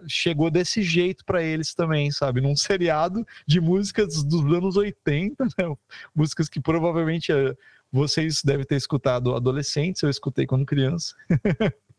chegou 0.07 0.49
desse 0.49 0.81
jeito 0.81 1.23
para 1.25 1.43
eles 1.43 1.73
também, 1.73 2.11
sabe? 2.11 2.41
Num 2.41 2.55
seriado 2.55 3.25
de 3.45 3.59
músicas 3.61 4.23
dos 4.23 4.41
anos 4.53 4.77
80, 4.77 5.43
né? 5.43 5.75
Músicas 6.15 6.49
que 6.49 6.59
provavelmente 6.59 7.31
é, 7.31 7.55
vocês 7.91 8.41
devem 8.43 8.65
ter 8.65 8.75
escutado 8.75 9.35
adolescentes, 9.35 10.01
eu 10.01 10.09
escutei 10.09 10.45
quando 10.45 10.65
criança. 10.65 11.15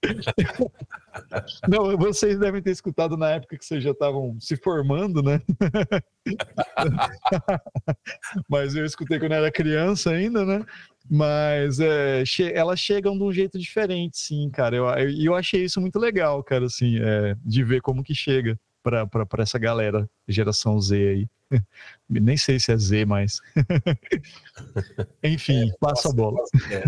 Não, 1.68 1.96
vocês 1.96 2.38
devem 2.38 2.60
ter 2.60 2.70
escutado 2.70 3.16
na 3.16 3.30
época 3.30 3.56
que 3.56 3.64
vocês 3.64 3.82
já 3.82 3.92
estavam 3.92 4.38
se 4.40 4.56
formando, 4.56 5.22
né? 5.22 5.40
Mas 8.48 8.74
eu 8.74 8.84
escutei 8.84 9.18
quando 9.18 9.32
era 9.32 9.50
criança 9.50 10.10
ainda, 10.10 10.44
né? 10.44 10.64
Mas 11.08 11.80
é, 11.80 12.22
elas 12.54 12.80
chegam 12.80 13.16
de 13.16 13.24
um 13.24 13.32
jeito 13.32 13.58
diferente, 13.58 14.18
sim, 14.18 14.50
cara. 14.50 14.76
E 14.76 14.78
eu, 14.78 14.86
eu, 14.86 15.10
eu, 15.24 15.34
achei 15.34 15.64
isso 15.64 15.80
muito 15.80 15.98
legal, 15.98 16.42
cara, 16.42 16.66
assim, 16.66 16.98
é, 17.00 17.34
de 17.44 17.64
ver 17.64 17.80
como 17.80 18.04
que 18.04 18.14
chega 18.14 18.58
para 18.82 19.08
essa 19.38 19.58
galera, 19.58 20.08
geração 20.28 20.80
Z 20.80 20.96
aí. 20.96 21.28
Nem 22.08 22.36
sei 22.36 22.58
se 22.58 22.72
é 22.72 22.76
Z, 22.76 23.04
mas. 23.04 23.40
Enfim, 25.22 25.70
é, 25.70 25.74
passa 25.78 26.08
a 26.08 26.12
bola. 26.12 26.38
É. 26.70 26.82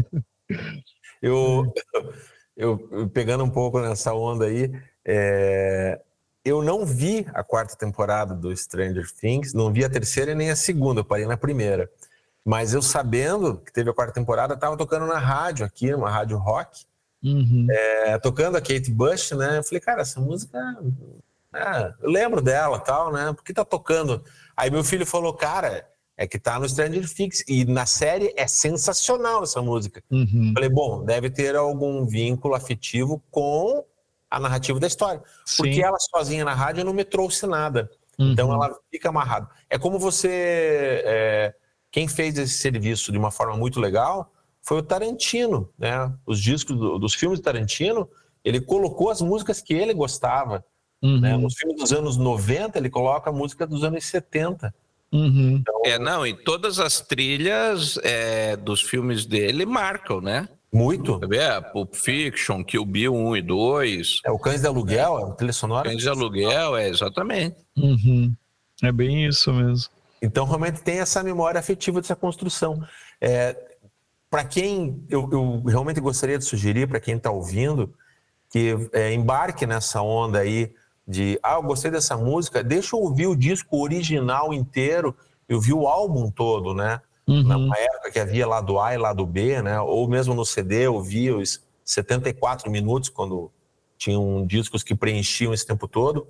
Eu, 1.23 1.73
eu, 2.57 3.09
pegando 3.13 3.45
um 3.45 3.51
pouco 3.51 3.81
nessa 3.81 4.15
onda 4.15 4.47
aí, 4.47 4.73
é, 5.05 6.01
eu 6.45 6.63
não 6.63 6.85
vi 6.85 7.27
a 7.33 7.43
quarta 7.43 7.75
temporada 7.75 8.35
do 8.35 8.55
Stranger 8.57 9.11
Things, 9.13 9.55
não 9.55 9.73
vi 9.73 9.85
a 9.85 9.91
terceira 9.91 10.33
e 10.33 10.35
nem 10.35 10.51
a 10.51 10.57
segunda, 10.57 11.01
eu 11.01 11.05
parei 11.05 11.27
na 11.27 11.37
primeira. 11.37 11.91
Mas 12.45 12.75
eu 12.75 12.83
sabendo 12.83 13.57
que 13.57 13.73
teve 13.73 13.89
a 13.89 13.95
quarta 13.95 14.13
temporada, 14.13 14.55
estava 14.55 14.77
tocando 14.77 15.07
na 15.07 15.19
rádio 15.19 15.65
aqui, 15.65 15.91
numa 15.91 16.11
rádio 16.11 16.37
rock, 16.37 16.85
uhum. 17.23 17.67
é, 17.71 18.19
tocando 18.19 18.57
a 18.57 18.61
Kate 18.61 18.91
Bush, 18.91 19.31
né? 19.33 19.59
Eu 19.59 19.65
falei, 19.65 19.81
cara, 19.81 20.03
essa 20.03 20.21
música. 20.21 20.59
É, 21.55 21.95
eu 22.03 22.11
lembro 22.11 22.43
dela 22.43 22.79
tal, 22.79 23.11
né? 23.11 23.33
Por 23.33 23.43
que 23.43 23.55
tá 23.55 23.65
tocando? 23.65 24.23
Aí 24.55 24.71
meu 24.71 24.85
filho 24.85 25.07
falou, 25.07 25.33
cara, 25.33 25.89
é 26.17 26.27
que 26.27 26.39
tá 26.39 26.59
no 26.59 26.69
Stranger 26.69 27.13
Things. 27.13 27.45
E 27.49 27.65
na 27.65 27.87
série 27.87 28.33
é 28.37 28.47
sensacional 28.47 29.43
essa 29.43 29.61
música. 29.61 30.03
Uhum. 30.11 30.53
Falei, 30.55 30.69
bom, 30.69 31.05
deve 31.05 31.31
ter 31.31 31.57
algum 31.57 32.07
vínculo 32.07 32.55
afetivo 32.55 33.23
com 33.31 33.85
a 34.31 34.39
narrativa 34.41 34.79
da 34.79 34.87
história. 34.87 35.23
Sim. 35.45 35.63
Porque 35.63 35.83
ela 35.83 35.99
sozinha 35.99 36.45
na 36.45 36.55
rádio 36.55 36.85
não 36.85 36.93
me 36.93 37.05
trouxe 37.05 37.47
nada. 37.47 37.91
Uhum. 38.19 38.33
Então 38.33 38.53
ela 38.53 38.75
fica 38.91 39.09
amarrada. 39.09 39.49
É 39.69 39.79
como 39.79 39.99
você. 39.99 41.03
É, 41.05 41.55
quem 41.91 42.09
fez 42.09 42.37
esse 42.39 42.55
serviço 42.55 43.13
de 43.13 43.19
uma 43.19 43.31
forma 43.31 43.57
muito 43.57 43.81
legal 43.81 44.33
foi 44.63 44.79
o 44.79 44.83
Tarantino. 44.83 45.69
Né? 45.79 46.13
Os 46.27 46.41
discos 46.41 46.77
do, 46.77 46.99
dos 46.99 47.15
filmes 47.15 47.41
do 47.41 47.43
Tarantino, 47.43 48.09
ele 48.45 48.61
colocou 48.61 49.11
as 49.11 49.21
músicas 49.21 49.61
que 49.61 49.75
ele 49.75 49.93
gostava. 49.93 50.65
Uhum. 51.03 51.21
Né? 51.21 51.37
Nos 51.37 51.55
filmes 51.55 51.81
dos 51.81 51.93
anos 51.93 52.17
90, 52.17 52.79
ele 52.79 52.89
coloca 52.89 53.31
a 53.31 53.33
música 53.33 53.67
dos 53.67 53.85
anos 53.85 54.07
70. 54.07 54.75
Uhum. 55.15 55.59
Então, 55.61 55.81
é, 55.85 55.97
não, 55.97 56.27
e 56.27 56.35
todas 56.35 56.81
as 56.81 57.01
trilhas 57.01 57.97
é, 58.03 58.57
dos 58.57 58.83
filmes 58.83 59.25
dele 59.25 59.65
marcam, 59.65 60.21
né? 60.21 60.49
Muito. 60.73 61.21
É, 61.33 61.61
Pulp 61.61 61.95
Fiction, 61.95 62.65
Kill 62.65 62.85
Bill 62.85 63.15
1 63.15 63.37
e 63.37 63.43
2. 63.43 64.21
É, 64.27 64.33
o 64.33 64.39
Cães 64.41 64.61
de 64.61 64.67
Aluguel, 64.67 65.21
é 65.21 65.25
o 65.25 65.33
trilha 65.33 65.53
sonora. 65.53 65.89
Cães 65.89 66.03
de 66.03 66.09
Aluguel, 66.09 66.77
é, 66.77 66.89
exatamente. 66.89 67.57
Uhum. 67.77 68.35
É 68.83 68.91
bem 68.91 69.29
isso 69.29 69.53
mesmo. 69.53 69.89
Então, 70.21 70.45
realmente 70.45 70.83
tem 70.83 70.99
essa 70.99 71.23
memória 71.23 71.61
afetiva 71.61 72.01
dessa 72.01 72.17
construção. 72.17 72.83
É, 73.21 73.57
para 74.29 74.45
quem, 74.45 75.07
eu, 75.09 75.29
eu, 75.31 75.63
realmente 75.65 76.01
gostaria 76.01 76.39
de 76.39 76.45
sugerir, 76.45 76.89
para 76.89 76.99
quem 76.99 77.17
está 77.17 77.31
ouvindo, 77.31 77.95
que 78.51 78.75
é, 78.93 79.15
embarque 79.15 79.65
nessa 79.65 80.03
onda 80.03 80.41
aí 80.41 80.75
de 81.07 81.39
ah, 81.43 81.55
eu 81.55 81.63
gostei 81.63 81.91
dessa 81.91 82.17
música, 82.17 82.63
deixa 82.63 82.97
eu 82.97 83.01
ouvir 83.01 83.27
o 83.27 83.37
disco 83.37 83.83
original 83.83 84.55
inteiro, 84.55 85.15
eu 85.49 85.61
vi 85.61 85.73
o 85.73 85.87
álbum 85.87 86.31
todo, 86.31 86.75
né? 86.75 87.01
Uhum. 87.27 87.43
Na 87.43 87.79
época 87.79 88.11
que 88.11 88.19
havia 88.19 88.47
lado 88.47 88.79
A 88.79 88.95
e 88.95 88.99
lado 88.99 89.27
B, 89.27 89.63
né? 89.63 89.81
Ou 89.81 90.09
mesmo 90.09 90.35
no 90.35 90.45
CD 90.45 90.87
eu 90.87 91.01
vi 91.01 91.31
os 91.31 91.63
74 91.85 92.71
minutos, 92.71 93.09
quando 93.09 93.51
tinham 93.97 94.47
discos 94.47 94.83
que 94.83 94.95
preenchiam 94.95 95.53
esse 95.53 95.67
tempo 95.67 95.87
todo, 95.87 96.27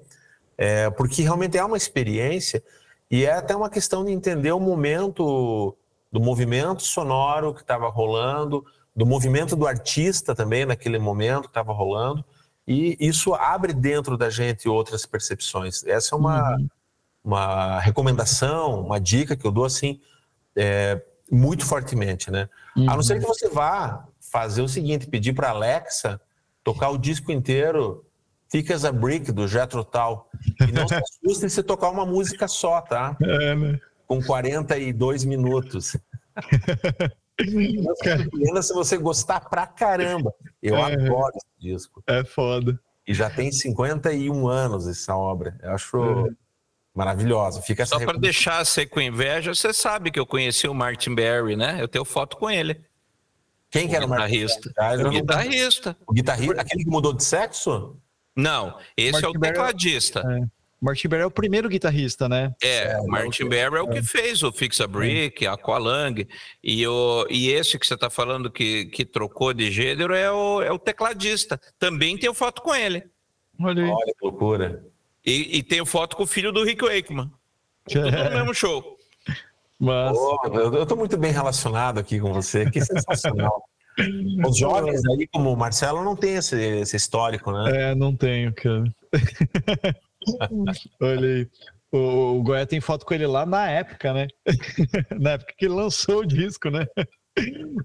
é, 0.57 0.91
porque 0.91 1.23
realmente 1.23 1.57
é 1.57 1.65
uma 1.65 1.77
experiência 1.77 2.63
e 3.11 3.25
é 3.25 3.33
até 3.33 3.55
uma 3.55 3.71
questão 3.71 4.05
de 4.05 4.13
entender 4.13 4.53
o 4.53 4.61
momento 4.61 5.77
do 6.13 6.21
movimento 6.21 6.83
sonoro 6.83 7.53
que 7.55 7.61
estava 7.61 7.89
rolando, 7.89 8.65
do 8.95 9.05
movimento 9.05 9.57
do 9.57 9.67
artista 9.67 10.35
também 10.35 10.65
naquele 10.65 10.99
momento 10.99 11.43
que 11.43 11.49
estava 11.49 11.73
rolando, 11.73 12.25
e 12.67 12.97
isso 13.01 13.35
abre 13.35 13.73
dentro 13.73 14.17
da 14.17 14.31
gente 14.31 14.69
outras 14.69 15.05
percepções. 15.05 15.85
Essa 15.85 16.15
é 16.15 16.19
uma, 16.19 16.57
uhum. 16.57 16.69
uma 17.25 17.81
recomendação, 17.81 18.81
uma 18.81 19.01
dica 19.01 19.37
que 19.37 19.47
eu 19.47 19.53
dou 19.53 19.65
assim, 19.65 20.01
é, 20.57 21.03
muito 21.31 21.65
fortemente, 21.65 22.31
né? 22.31 22.49
Uhum. 22.77 22.91
A 22.91 22.95
não 22.97 23.03
ser 23.03 23.21
que 23.21 23.27
você 23.27 23.49
vá 23.49 24.07
fazer 24.21 24.63
o 24.63 24.69
seguinte, 24.69 25.07
pedir 25.07 25.33
para 25.35 25.51
Alexa 25.51 26.21
tocar 26.63 26.89
o 26.91 26.99
disco 26.99 27.31
inteiro 27.31 28.05
Ficas 28.55 28.85
a 28.85 28.93
Brick, 28.93 29.33
do 29.33 29.49
Jethro 29.49 29.85
Tull. 29.85 30.27
E 30.69 30.71
não 30.71 30.87
se 30.87 30.95
assustem 30.95 31.49
se 31.49 31.61
tocar 31.63 31.91
uma 31.91 32.07
música 32.07 32.47
só, 32.47 32.81
tá? 32.81 33.17
É, 33.21 33.55
né? 33.55 33.81
Com 34.07 34.23
42 34.23 35.25
minutos. 35.25 35.97
Não 38.53 38.63
se 38.63 38.73
você 38.73 38.97
gostar 38.97 39.41
pra 39.41 39.67
caramba. 39.67 40.33
Eu 40.63 40.77
é, 40.77 40.83
adoro 40.83 41.33
esse 41.37 41.69
disco. 41.71 42.03
É 42.07 42.25
foda. 42.25 42.79
E 43.07 43.13
já 43.13 43.29
tem 43.29 43.51
51 43.51 44.47
anos 44.47 44.87
essa 44.87 45.17
obra. 45.17 45.59
Eu 45.63 45.73
acho 45.73 46.27
é. 46.27 46.31
maravilhosa. 46.95 47.61
Fica 47.61 47.85
Só 47.85 47.99
para 47.99 48.19
deixar 48.19 48.65
você 48.65 48.87
com 48.87 49.01
inveja, 49.01 49.55
você 49.55 49.73
sabe 49.73 50.11
que 50.11 50.19
eu 50.19 50.27
conheci 50.27 50.69
o 50.69 50.75
Martin 50.75 51.15
Barry, 51.15 51.57
né? 51.57 51.79
Eu 51.81 51.89
tenho 51.89 52.05
foto 52.05 52.37
com 52.37 52.51
ele. 52.51 52.81
Quem 53.71 53.89
que 53.89 53.97
era 53.97 54.07
o 54.07 54.09
guitarrista? 54.09 54.71
O 55.05 55.11
guitarrista. 55.11 55.97
O 56.07 56.13
guitarrista? 56.13 56.61
Aquele 56.61 56.85
que 56.85 56.91
mudou 56.91 57.13
de 57.13 57.25
sexo? 57.25 57.99
Não, 58.37 58.79
esse 58.97 59.13
Martin 59.13 59.27
é 59.27 59.31
o 59.31 59.41
tecladista. 59.41 60.23
Barry, 60.23 60.43
é. 60.43 60.47
Martin 60.85 61.09
Barry 61.09 61.23
é 61.23 61.27
o 61.27 61.31
primeiro 61.31 61.67
guitarrista, 61.67 62.29
né? 62.29 62.55
É, 62.63 62.93
é 62.93 63.03
Martin 63.07 63.49
Barry 63.49 63.77
é 63.77 63.81
o 63.81 63.89
que 63.89 63.99
é. 63.99 64.03
fez 64.03 64.43
o 64.43 64.53
Fix 64.53 64.83
a 64.83 64.87
Brick, 64.87 65.47
a 65.47 65.55
Aqualung, 65.55 66.27
e, 66.63 66.87
o, 66.87 67.27
e 67.31 67.49
esse 67.49 67.79
que 67.79 67.87
você 67.87 67.95
está 67.95 68.11
falando 68.11 68.51
que, 68.51 68.85
que 68.87 69.03
trocou 69.03 69.55
de 69.55 69.71
gênero 69.71 70.15
é 70.15 70.31
o, 70.31 70.61
é 70.61 70.71
o 70.71 70.79
tecladista. 70.79 71.59
Também 71.79 72.19
tenho 72.19 72.35
foto 72.35 72.61
com 72.61 72.75
ele. 72.75 73.03
Olha, 73.59 73.83
aí. 73.83 73.91
Olha 73.91 74.13
que 74.13 74.25
loucura. 74.25 74.85
E, 75.25 75.59
e 75.59 75.63
tenho 75.63 75.87
foto 75.87 76.17
com 76.17 76.25
o 76.25 76.27
filho 76.27 76.53
do 76.53 76.63
Rick 76.63 76.85
Wakeman. 76.85 77.31
Tudo 77.89 78.11
no 78.11 78.31
mesmo 78.31 78.55
show. 78.55 78.99
Mas... 79.81 80.15
Oh, 80.15 80.39
eu 80.53 80.83
estou 80.83 80.99
muito 80.99 81.17
bem 81.17 81.33
relacionado 81.33 81.99
aqui 81.99 82.21
com 82.21 82.31
você, 82.31 82.71
que 82.71 82.85
sensacional. 82.85 83.65
Os 84.47 84.59
jovens 84.59 85.01
aí, 85.07 85.27
como 85.29 85.51
o 85.51 85.57
Marcelo, 85.57 86.05
não 86.05 86.15
tem 86.15 86.35
esse, 86.35 86.61
esse 86.61 86.97
histórico, 86.97 87.53
né? 87.53 87.91
É, 87.91 87.95
não 87.95 88.15
tenho, 88.15 88.53
cara. 88.53 88.85
Olha 91.01 91.29
aí. 91.29 91.49
O, 91.93 92.39
o 92.39 92.43
Goiás 92.43 92.67
tem 92.67 92.81
foto 92.81 93.07
com 93.07 93.15
ele 93.15 93.27
lá 93.27 93.47
na 93.47 93.71
época, 93.71 94.13
né? 94.13 94.27
na 95.21 95.33
época 95.33 95.55
que 95.57 95.67
ele 95.67 95.75
lançou 95.75 96.21
o 96.21 96.27
disco, 96.27 96.69
né? 96.71 96.87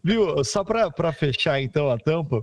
Viu? 0.03 0.43
Só 0.43 0.63
para 0.63 1.13
fechar 1.13 1.61
então 1.61 1.89
a 1.89 1.97
tampa, 1.97 2.41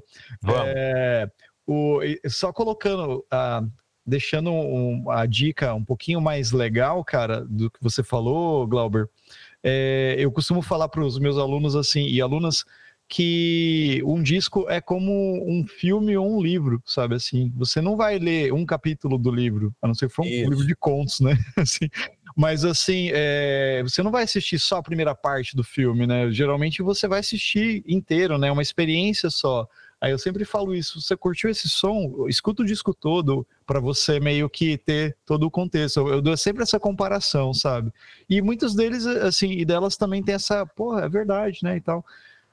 é, 0.48 1.28
o, 1.66 2.00
só 2.28 2.52
colocando, 2.52 3.24
a, 3.30 3.62
deixando 4.04 4.52
um, 4.52 5.10
a 5.10 5.26
dica 5.26 5.74
um 5.74 5.84
pouquinho 5.84 6.20
mais 6.20 6.52
legal, 6.52 7.04
cara, 7.04 7.44
do 7.44 7.70
que 7.70 7.82
você 7.82 8.02
falou, 8.02 8.66
Glauber. 8.66 9.08
É, 9.62 10.14
eu 10.18 10.30
costumo 10.30 10.62
falar 10.62 10.88
para 10.88 11.04
os 11.04 11.18
meus 11.18 11.36
alunos 11.36 11.74
assim, 11.74 12.06
e 12.06 12.20
alunas 12.20 12.64
que 13.08 14.02
um 14.04 14.20
disco 14.20 14.66
é 14.68 14.80
como 14.80 15.12
um 15.48 15.64
filme 15.66 16.16
ou 16.16 16.36
um 16.36 16.42
livro, 16.42 16.82
sabe 16.84 17.14
assim? 17.14 17.52
Você 17.56 17.80
não 17.80 17.96
vai 17.96 18.18
ler 18.18 18.52
um 18.52 18.66
capítulo 18.66 19.16
do 19.16 19.30
livro, 19.30 19.74
a 19.80 19.86
não 19.86 19.94
ser 19.94 20.08
que 20.08 20.14
for 20.14 20.22
um 20.22 20.28
Isso. 20.28 20.50
livro 20.50 20.66
de 20.66 20.74
contos, 20.74 21.20
né? 21.20 21.38
Assim, 21.56 21.88
mas 22.36 22.66
assim, 22.66 23.08
é, 23.14 23.82
você 23.82 24.02
não 24.02 24.10
vai 24.10 24.24
assistir 24.24 24.58
só 24.58 24.76
a 24.76 24.82
primeira 24.82 25.14
parte 25.14 25.56
do 25.56 25.64
filme, 25.64 26.06
né? 26.06 26.30
Geralmente 26.30 26.82
você 26.82 27.08
vai 27.08 27.20
assistir 27.20 27.82
inteiro, 27.86 28.36
né? 28.36 28.52
Uma 28.52 28.60
experiência 28.60 29.30
só. 29.30 29.66
Aí 29.98 30.12
eu 30.12 30.18
sempre 30.18 30.44
falo 30.44 30.74
isso, 30.74 31.00
você 31.00 31.16
curtiu 31.16 31.48
esse 31.48 31.70
som, 31.70 32.26
escuta 32.28 32.62
o 32.62 32.66
disco 32.66 32.92
todo 32.92 33.46
para 33.66 33.80
você 33.80 34.20
meio 34.20 34.50
que 34.50 34.76
ter 34.76 35.16
todo 35.24 35.44
o 35.44 35.50
contexto. 35.50 36.00
Eu, 36.00 36.08
eu, 36.08 36.22
dou 36.22 36.36
sempre 36.36 36.62
essa 36.62 36.78
comparação, 36.78 37.54
sabe? 37.54 37.90
E 38.28 38.42
muitos 38.42 38.74
deles, 38.74 39.06
assim, 39.06 39.52
e 39.52 39.64
delas 39.64 39.96
também 39.96 40.22
tem 40.22 40.34
essa, 40.34 40.66
porra, 40.66 41.06
é 41.06 41.08
verdade, 41.08 41.60
né, 41.62 41.78
e 41.78 41.80
tal. 41.80 42.04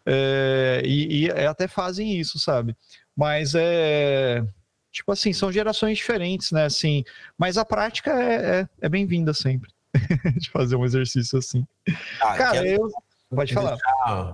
É, 0.06 0.82
e, 0.86 1.26
e, 1.26 1.32
até 1.32 1.68
fazem 1.68 2.20
isso, 2.20 2.40
sabe? 2.40 2.76
Mas 3.16 3.54
é. 3.56 4.44
Tipo 4.92 5.12
assim, 5.12 5.34
são 5.34 5.52
gerações 5.52 5.98
diferentes, 5.98 6.52
né? 6.52 6.66
Assim, 6.66 7.04
mas 7.38 7.58
a 7.58 7.66
prática 7.66 8.12
é, 8.12 8.60
é, 8.60 8.70
é 8.82 8.90
bem-vinda 8.90 9.34
sempre. 9.34 9.72
de 10.38 10.50
fazer 10.50 10.76
um 10.76 10.86
exercício 10.86 11.38
assim. 11.38 11.66
Ah, 12.22 12.36
cara, 12.36 12.62
quero... 12.62 12.68
eu. 12.68 12.92
Pode 13.36 13.54
falar. 13.54 13.78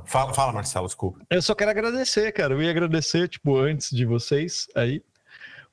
Fala, 0.06 0.34
fala, 0.34 0.52
Marcelo, 0.52 0.86
desculpa. 0.86 1.22
Eu 1.30 1.42
só 1.42 1.56
quero 1.56 1.72
agradecer, 1.72 2.34
cara. 2.34 2.54
Eu 2.54 2.62
ia 2.62 2.70
agradecer, 2.70 3.30
tipo, 3.30 3.58
antes 3.58 3.92
de 3.92 4.06
vocês 4.06 4.68
aí, 4.76 5.02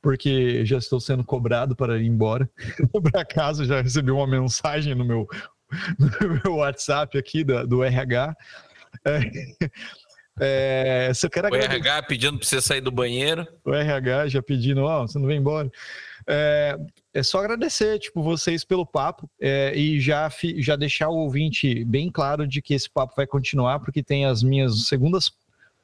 porque 0.01 0.65
já 0.65 0.79
estou 0.79 1.01
sendo 1.01 1.25
cobrado 1.25 1.75
para 1.75 1.99
ir 1.99 2.07
embora 2.07 2.49
para 3.11 3.25
casa. 3.25 3.65
Já 3.65 3.81
recebi 3.81 4.13
uma 4.13 4.29
mensagem 4.29 4.95
no 4.95 5.05
meu, 5.05 5.27
no 5.99 6.41
meu 6.45 6.55
WhatsApp 6.59 7.19
aqui 7.19 7.43
do, 7.43 7.67
do 7.67 7.83
RH 7.83 8.37
é, 10.39 11.09
é, 11.09 11.15
se 11.15 11.27
eu 11.27 11.31
quero 11.31 11.49
o 11.51 11.55
RH 11.55 12.03
pedindo 12.03 12.39
para 12.39 12.47
você 12.47 12.61
sair 12.61 12.81
do 12.81 12.91
banheiro. 12.91 13.47
O 13.65 13.73
RH 13.73 14.29
já 14.29 14.43
pedindo, 14.43 14.83
ó, 14.83 15.03
oh, 15.03 15.09
você 15.09 15.19
não 15.19 15.27
vem 15.27 15.39
embora. 15.39 15.71
É, 16.29 16.77
é, 17.15 17.23
só 17.23 17.39
agradecer, 17.39 17.99
tipo, 17.99 18.23
vocês 18.23 18.65
pelo 18.65 18.85
papo 18.85 19.31
é, 19.41 19.73
e 19.77 20.01
já, 20.01 20.29
já 20.59 20.75
deixar 20.75 21.09
o 21.09 21.17
ouvinte 21.17 21.85
bem 21.85 22.11
claro 22.11 22.47
de 22.47 22.61
que 22.61 22.75
esse 22.75 22.91
papo 22.91 23.15
vai 23.17 23.27
continuar, 23.27 23.79
porque 23.81 24.03
tem 24.03 24.27
as 24.27 24.43
minhas 24.43 24.87
segundas 24.87 25.31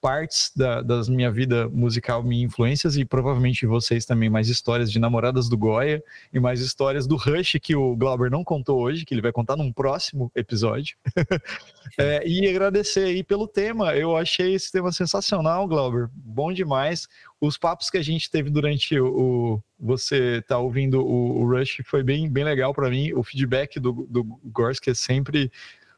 partes 0.03 0.51
da, 0.57 0.83
das 0.83 1.09
minha 1.09 1.31
vida 1.31 1.69
musical, 1.69 2.25
minhas 2.25 2.51
influências 2.51 2.97
e 2.97 3.05
provavelmente 3.05 3.65
vocês 3.65 4.05
também 4.05 4.29
mais 4.29 4.49
histórias 4.49 4.91
de 4.91 4.99
namoradas 4.99 5.49
do 5.49 5.57
Goya 5.57 6.03
e 6.33 6.41
mais 6.41 6.61
histórias 6.61 7.07
do 7.07 7.15
Rush 7.15 7.53
que 7.63 7.77
o 7.77 7.95
Glauber 7.95 8.29
não 8.29 8.43
contou 8.43 8.81
hoje, 8.81 9.05
que 9.05 9.15
ele 9.15 9.23
vai 9.23 9.31
contar 9.31 9.57
num 9.57 9.73
próximo 9.73 10.31
episódio. 10.35 10.97
é, 11.97 12.27
e 12.27 12.49
agradecer 12.49 13.05
aí 13.05 13.23
pelo 13.23 13.47
tema. 13.47 13.95
Eu 13.95 14.17
achei 14.17 14.55
esse 14.55 14.73
tema 14.73 14.91
sensacional, 14.91 15.69
Glauber. 15.69 16.11
Bom 16.13 16.53
demais. 16.53 17.07
Os 17.41 17.57
papos 17.57 17.89
que 17.89 17.99
a 17.99 18.03
gente 18.03 18.29
teve 18.29 18.51
durante 18.51 18.99
o, 18.99 19.07
o 19.07 19.63
você 19.79 20.43
tá 20.43 20.59
ouvindo 20.59 21.01
o, 21.01 21.43
o, 21.43 21.47
Rush 21.47 21.81
foi 21.85 22.03
bem, 22.03 22.29
bem 22.29 22.43
legal 22.43 22.75
para 22.75 22.91
mim. 22.91 23.13
O 23.13 23.23
feedback 23.23 23.79
do, 23.79 24.07
do 24.11 24.25
Gorski 24.45 24.91
é 24.91 24.95
sempre 24.95 25.51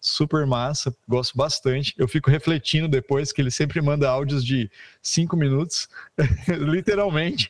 super 0.04 0.46
massa, 0.46 0.94
gosto 1.08 1.36
bastante. 1.36 1.94
Eu 1.96 2.06
fico 2.06 2.30
refletindo 2.30 2.86
depois 2.86 3.32
que 3.32 3.40
ele 3.40 3.50
sempre 3.50 3.80
manda 3.80 4.08
áudios 4.08 4.44
de 4.44 4.70
cinco 5.02 5.34
minutos, 5.34 5.88
literalmente. 6.48 7.48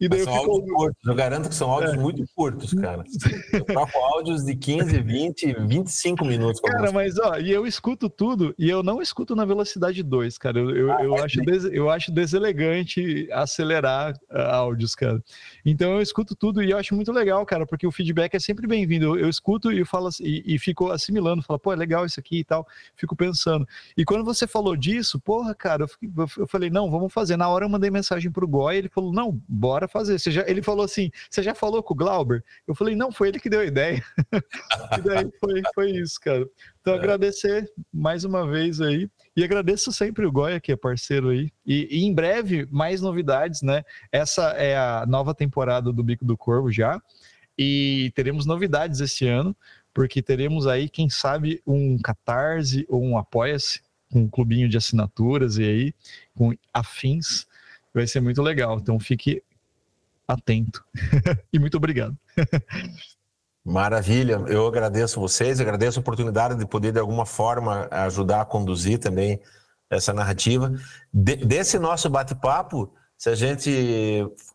e 0.00 0.08
daí 0.08 0.24
são 0.24 0.34
eu, 0.34 0.40
fico... 0.40 0.52
áudios 0.52 0.72
curtos, 0.74 1.06
eu 1.06 1.14
garanto 1.14 1.48
que 1.50 1.54
são 1.54 1.70
áudios 1.70 1.92
é. 1.92 1.96
muito 1.98 2.24
curtos, 2.34 2.72
cara. 2.72 3.04
Eu 3.52 3.64
troco 3.64 3.98
áudios 3.98 4.44
de 4.44 4.56
15, 4.56 5.02
20, 5.02 5.52
25 5.66 6.24
minutos. 6.24 6.60
Cara, 6.60 6.90
mas 6.90 7.18
ó, 7.18 7.36
e 7.36 7.50
eu 7.50 7.66
escuto 7.66 8.08
tudo 8.08 8.54
e 8.58 8.68
eu 8.70 8.82
não 8.82 9.02
escuto 9.02 9.36
na 9.36 9.44
velocidade 9.44 10.02
2, 10.02 10.38
cara. 10.38 10.58
Eu, 10.58 10.70
eu, 10.70 10.92
ah, 10.92 11.04
eu 11.04 11.16
é 11.16 11.22
acho, 11.22 11.40
des, 11.42 11.64
eu 11.64 11.90
acho 11.90 12.10
deselegante 12.10 13.28
acelerar 13.32 14.14
uh, 14.30 14.38
áudios, 14.38 14.94
cara. 14.94 15.22
Então 15.64 15.92
eu 15.92 16.00
escuto 16.00 16.34
tudo 16.34 16.62
e 16.62 16.70
eu 16.70 16.78
acho 16.78 16.94
muito 16.94 17.12
legal, 17.12 17.44
cara, 17.44 17.66
porque 17.66 17.86
o 17.86 17.92
feedback 17.92 18.34
é 18.34 18.40
sempre 18.40 18.66
bem-vindo. 18.66 19.04
Eu, 19.04 19.18
eu, 19.18 19.28
escuto 19.28 19.70
e 19.70 19.84
falo 19.84 20.08
e, 20.20 20.54
e 20.54 20.58
fico 20.58 20.90
assimilando, 20.90 21.42
fala, 21.50 21.58
pô, 21.58 21.72
é 21.72 21.76
legal 21.76 22.06
isso 22.06 22.20
aqui 22.20 22.40
e 22.40 22.44
tal, 22.44 22.66
fico 22.96 23.16
pensando. 23.16 23.66
E 23.96 24.04
quando 24.04 24.24
você 24.24 24.46
falou 24.46 24.76
disso, 24.76 25.20
porra, 25.20 25.54
cara, 25.54 25.84
eu, 25.84 26.28
eu 26.38 26.46
falei, 26.46 26.70
não, 26.70 26.90
vamos 26.90 27.12
fazer. 27.12 27.36
Na 27.36 27.48
hora 27.48 27.64
eu 27.64 27.68
mandei 27.68 27.90
mensagem 27.90 28.30
pro 28.30 28.46
Goy, 28.46 28.76
ele 28.76 28.88
falou, 28.88 29.12
não, 29.12 29.40
bora 29.48 29.88
fazer. 29.88 30.18
Você 30.18 30.30
já, 30.30 30.44
ele 30.46 30.62
falou 30.62 30.84
assim, 30.84 31.10
você 31.28 31.42
já 31.42 31.54
falou 31.54 31.82
com 31.82 31.94
o 31.94 31.96
Glauber? 31.96 32.44
Eu 32.66 32.74
falei, 32.74 32.94
não, 32.94 33.10
foi 33.10 33.28
ele 33.28 33.40
que 33.40 33.50
deu 33.50 33.60
a 33.60 33.64
ideia. 33.64 34.02
e 34.98 35.00
daí 35.02 35.30
foi, 35.40 35.62
foi 35.74 35.90
isso, 35.90 36.20
cara. 36.20 36.46
Então, 36.80 36.94
é. 36.94 36.98
agradecer 36.98 37.70
mais 37.92 38.24
uma 38.24 38.46
vez 38.46 38.80
aí. 38.80 39.08
E 39.36 39.44
agradeço 39.44 39.92
sempre 39.92 40.26
o 40.26 40.32
Goya, 40.32 40.60
que 40.60 40.72
é 40.72 40.76
parceiro 40.76 41.28
aí. 41.28 41.50
E, 41.66 41.88
e, 41.90 42.04
em 42.04 42.14
breve, 42.14 42.66
mais 42.70 43.00
novidades, 43.00 43.62
né? 43.62 43.82
Essa 44.10 44.50
é 44.50 44.76
a 44.76 45.04
nova 45.06 45.34
temporada 45.34 45.92
do 45.92 46.02
Bico 46.02 46.24
do 46.24 46.36
Corvo 46.36 46.70
já. 46.70 47.00
E 47.56 48.10
teremos 48.14 48.46
novidades 48.46 49.00
esse 49.00 49.26
ano 49.26 49.54
porque 49.92 50.22
teremos 50.22 50.66
aí, 50.66 50.88
quem 50.88 51.08
sabe, 51.10 51.62
um 51.66 51.98
Catarse 51.98 52.86
ou 52.88 53.02
um 53.02 53.18
Apoia-se, 53.18 53.80
um 54.12 54.28
clubinho 54.28 54.68
de 54.68 54.76
assinaturas 54.76 55.58
e 55.58 55.64
aí, 55.64 55.94
com 56.34 56.52
afins, 56.72 57.46
vai 57.92 58.06
ser 58.06 58.20
muito 58.20 58.42
legal. 58.42 58.78
Então 58.78 58.98
fique 58.98 59.42
atento. 60.26 60.84
e 61.52 61.58
muito 61.58 61.76
obrigado. 61.76 62.16
Maravilha, 63.64 64.42
eu 64.48 64.66
agradeço 64.66 65.20
vocês, 65.20 65.60
agradeço 65.60 65.98
a 65.98 66.00
oportunidade 66.00 66.56
de 66.56 66.66
poder, 66.66 66.92
de 66.92 66.98
alguma 66.98 67.26
forma, 67.26 67.86
ajudar 67.90 68.40
a 68.40 68.44
conduzir 68.44 68.98
também 68.98 69.40
essa 69.90 70.12
narrativa. 70.12 70.72
De, 71.12 71.36
desse 71.36 71.78
nosso 71.78 72.08
bate-papo, 72.08 72.92
se 73.18 73.28
a 73.28 73.34
gente. 73.34 73.70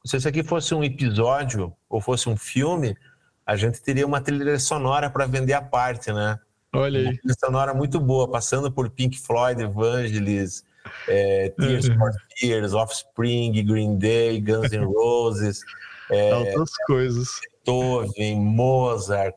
Se 0.04 0.18
isso 0.18 0.28
aqui 0.28 0.44
fosse 0.44 0.74
um 0.74 0.84
episódio 0.84 1.72
ou 1.88 2.02
fosse 2.02 2.28
um 2.28 2.36
filme, 2.36 2.98
a 3.46 3.56
gente 3.56 3.82
teria 3.82 4.06
uma 4.06 4.22
trilha 4.22 4.60
sonora 4.60 5.10
para 5.10 5.26
vender 5.26 5.54
a 5.54 5.62
parte, 5.62 6.12
né? 6.12 6.40
Olha 6.74 7.00
aí. 7.00 7.06
Uma 7.06 7.18
trilha 7.18 7.36
sonora 7.40 7.74
muito 7.74 8.00
boa, 8.00 8.30
passando 8.30 8.72
por 8.72 8.90
Pink 8.90 9.20
Floyd, 9.20 9.62
Evangelis, 9.62 10.64
é, 11.08 11.50
Tears 11.50 11.88
for 11.88 12.12
Fears, 12.38 12.74
Offspring, 12.74 13.52
Green 13.64 13.98
Day, 13.98 14.40
Guns 14.42 14.72
N' 14.72 14.86
Roses. 14.86 15.62
É, 16.08 16.34
Altas 16.34 16.70
coisas. 16.86 17.28
Beethoven, 17.66 18.40
Mozart, 18.40 19.34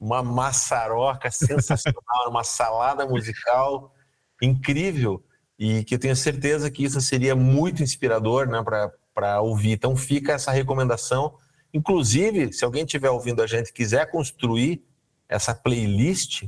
uma 0.00 0.20
maçaroca 0.20 1.30
sensacional, 1.30 2.02
uma 2.28 2.42
salada 2.42 3.06
musical 3.06 3.94
incrível 4.42 5.22
e 5.56 5.84
que 5.84 5.94
eu 5.94 5.98
tenho 6.00 6.16
certeza 6.16 6.72
que 6.72 6.82
isso 6.82 7.00
seria 7.00 7.36
muito 7.36 7.84
inspirador 7.84 8.48
né, 8.48 8.60
para 8.64 8.92
para 9.18 9.40
ouvir. 9.40 9.72
Então 9.72 9.96
fica 9.96 10.32
essa 10.32 10.52
recomendação. 10.52 11.34
Inclusive, 11.72 12.52
se 12.52 12.64
alguém 12.64 12.84
estiver 12.84 13.10
ouvindo 13.10 13.42
a 13.42 13.46
gente 13.46 13.72
quiser 13.72 14.10
construir 14.10 14.82
essa 15.28 15.54
playlist, 15.54 16.44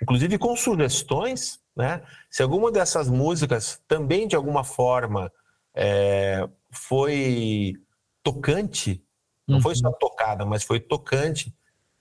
inclusive 0.00 0.38
com 0.38 0.56
sugestões, 0.56 1.60
né? 1.76 2.02
Se 2.30 2.42
alguma 2.42 2.70
dessas 2.70 3.08
músicas 3.08 3.82
também 3.86 4.26
de 4.26 4.36
alguma 4.36 4.64
forma 4.64 5.30
é, 5.74 6.48
foi 6.70 7.74
tocante, 8.22 9.02
não 9.46 9.56
uhum. 9.56 9.62
foi 9.62 9.74
só 9.74 9.88
uhum. 9.88 9.94
tocada, 10.00 10.46
mas 10.46 10.62
foi 10.62 10.80
tocante 10.80 11.54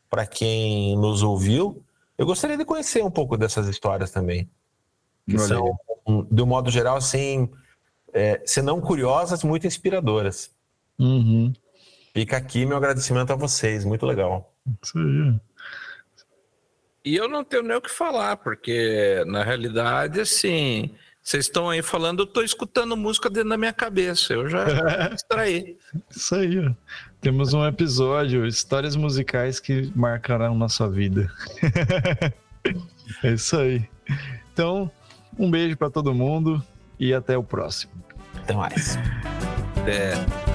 para 0.10 0.26
quem 0.26 0.96
nos 0.96 1.24
ouviu, 1.24 1.84
eu 2.18 2.26
gostaria 2.26 2.56
de 2.56 2.64
conhecer 2.64 3.04
um 3.04 3.12
pouco 3.12 3.36
dessas 3.36 3.68
histórias 3.68 4.12
também. 4.12 4.50
Que 5.28 5.40
são, 5.40 5.76
de 6.30 6.42
um 6.42 6.46
modo 6.46 6.70
geral, 6.70 6.98
assim, 6.98 7.50
é, 8.14 8.42
se 8.46 8.62
não 8.62 8.80
curiosas, 8.80 9.44
muito 9.44 9.66
inspiradoras. 9.66 10.52
Uhum. 11.00 11.52
Fica 12.14 12.38
aqui 12.38 12.66
meu 12.66 12.78
agradecimento 12.78 13.34
a 13.34 13.36
vocês, 13.36 13.84
muito 13.84 14.06
legal. 14.06 14.54
Isso 14.82 14.98
aí. 14.98 15.40
E 17.06 17.16
eu 17.16 17.28
não 17.28 17.44
tenho 17.44 17.64
nem 17.64 17.76
o 17.76 17.82
que 17.82 17.92
falar, 17.92 18.38
porque 18.38 19.24
na 19.28 19.44
realidade, 19.44 20.22
assim, 20.22 20.96
vocês 21.22 21.46
estão 21.46 21.70
aí 21.70 21.82
falando, 21.82 22.20
eu 22.20 22.26
estou 22.26 22.44
escutando 22.44 22.96
música 22.96 23.30
dentro 23.30 23.50
da 23.50 23.58
minha 23.58 23.74
cabeça. 23.74 24.34
Eu 24.34 24.48
já 24.48 24.66
extraí. 25.14 25.78
Isso 26.10 26.36
aí. 26.36 26.76
Temos 27.20 27.54
um 27.54 27.66
episódio, 27.66 28.46
histórias 28.46 28.96
musicais 28.96 29.60
que 29.60 29.92
marcarão 29.96 30.56
nossa 30.56 30.90
vida. 30.90 31.32
é 33.24 33.32
isso 33.32 33.58
aí. 33.58 33.90
Então, 34.54 34.92
um 35.40 35.50
beijo 35.50 35.76
para 35.76 35.90
todo 35.90 36.14
mundo 36.14 36.62
e 37.00 37.14
até 37.14 37.38
o 37.38 37.44
próximo. 37.44 37.92
Até 38.36 38.54
mais. 38.54 38.98
Até. 39.82 40.53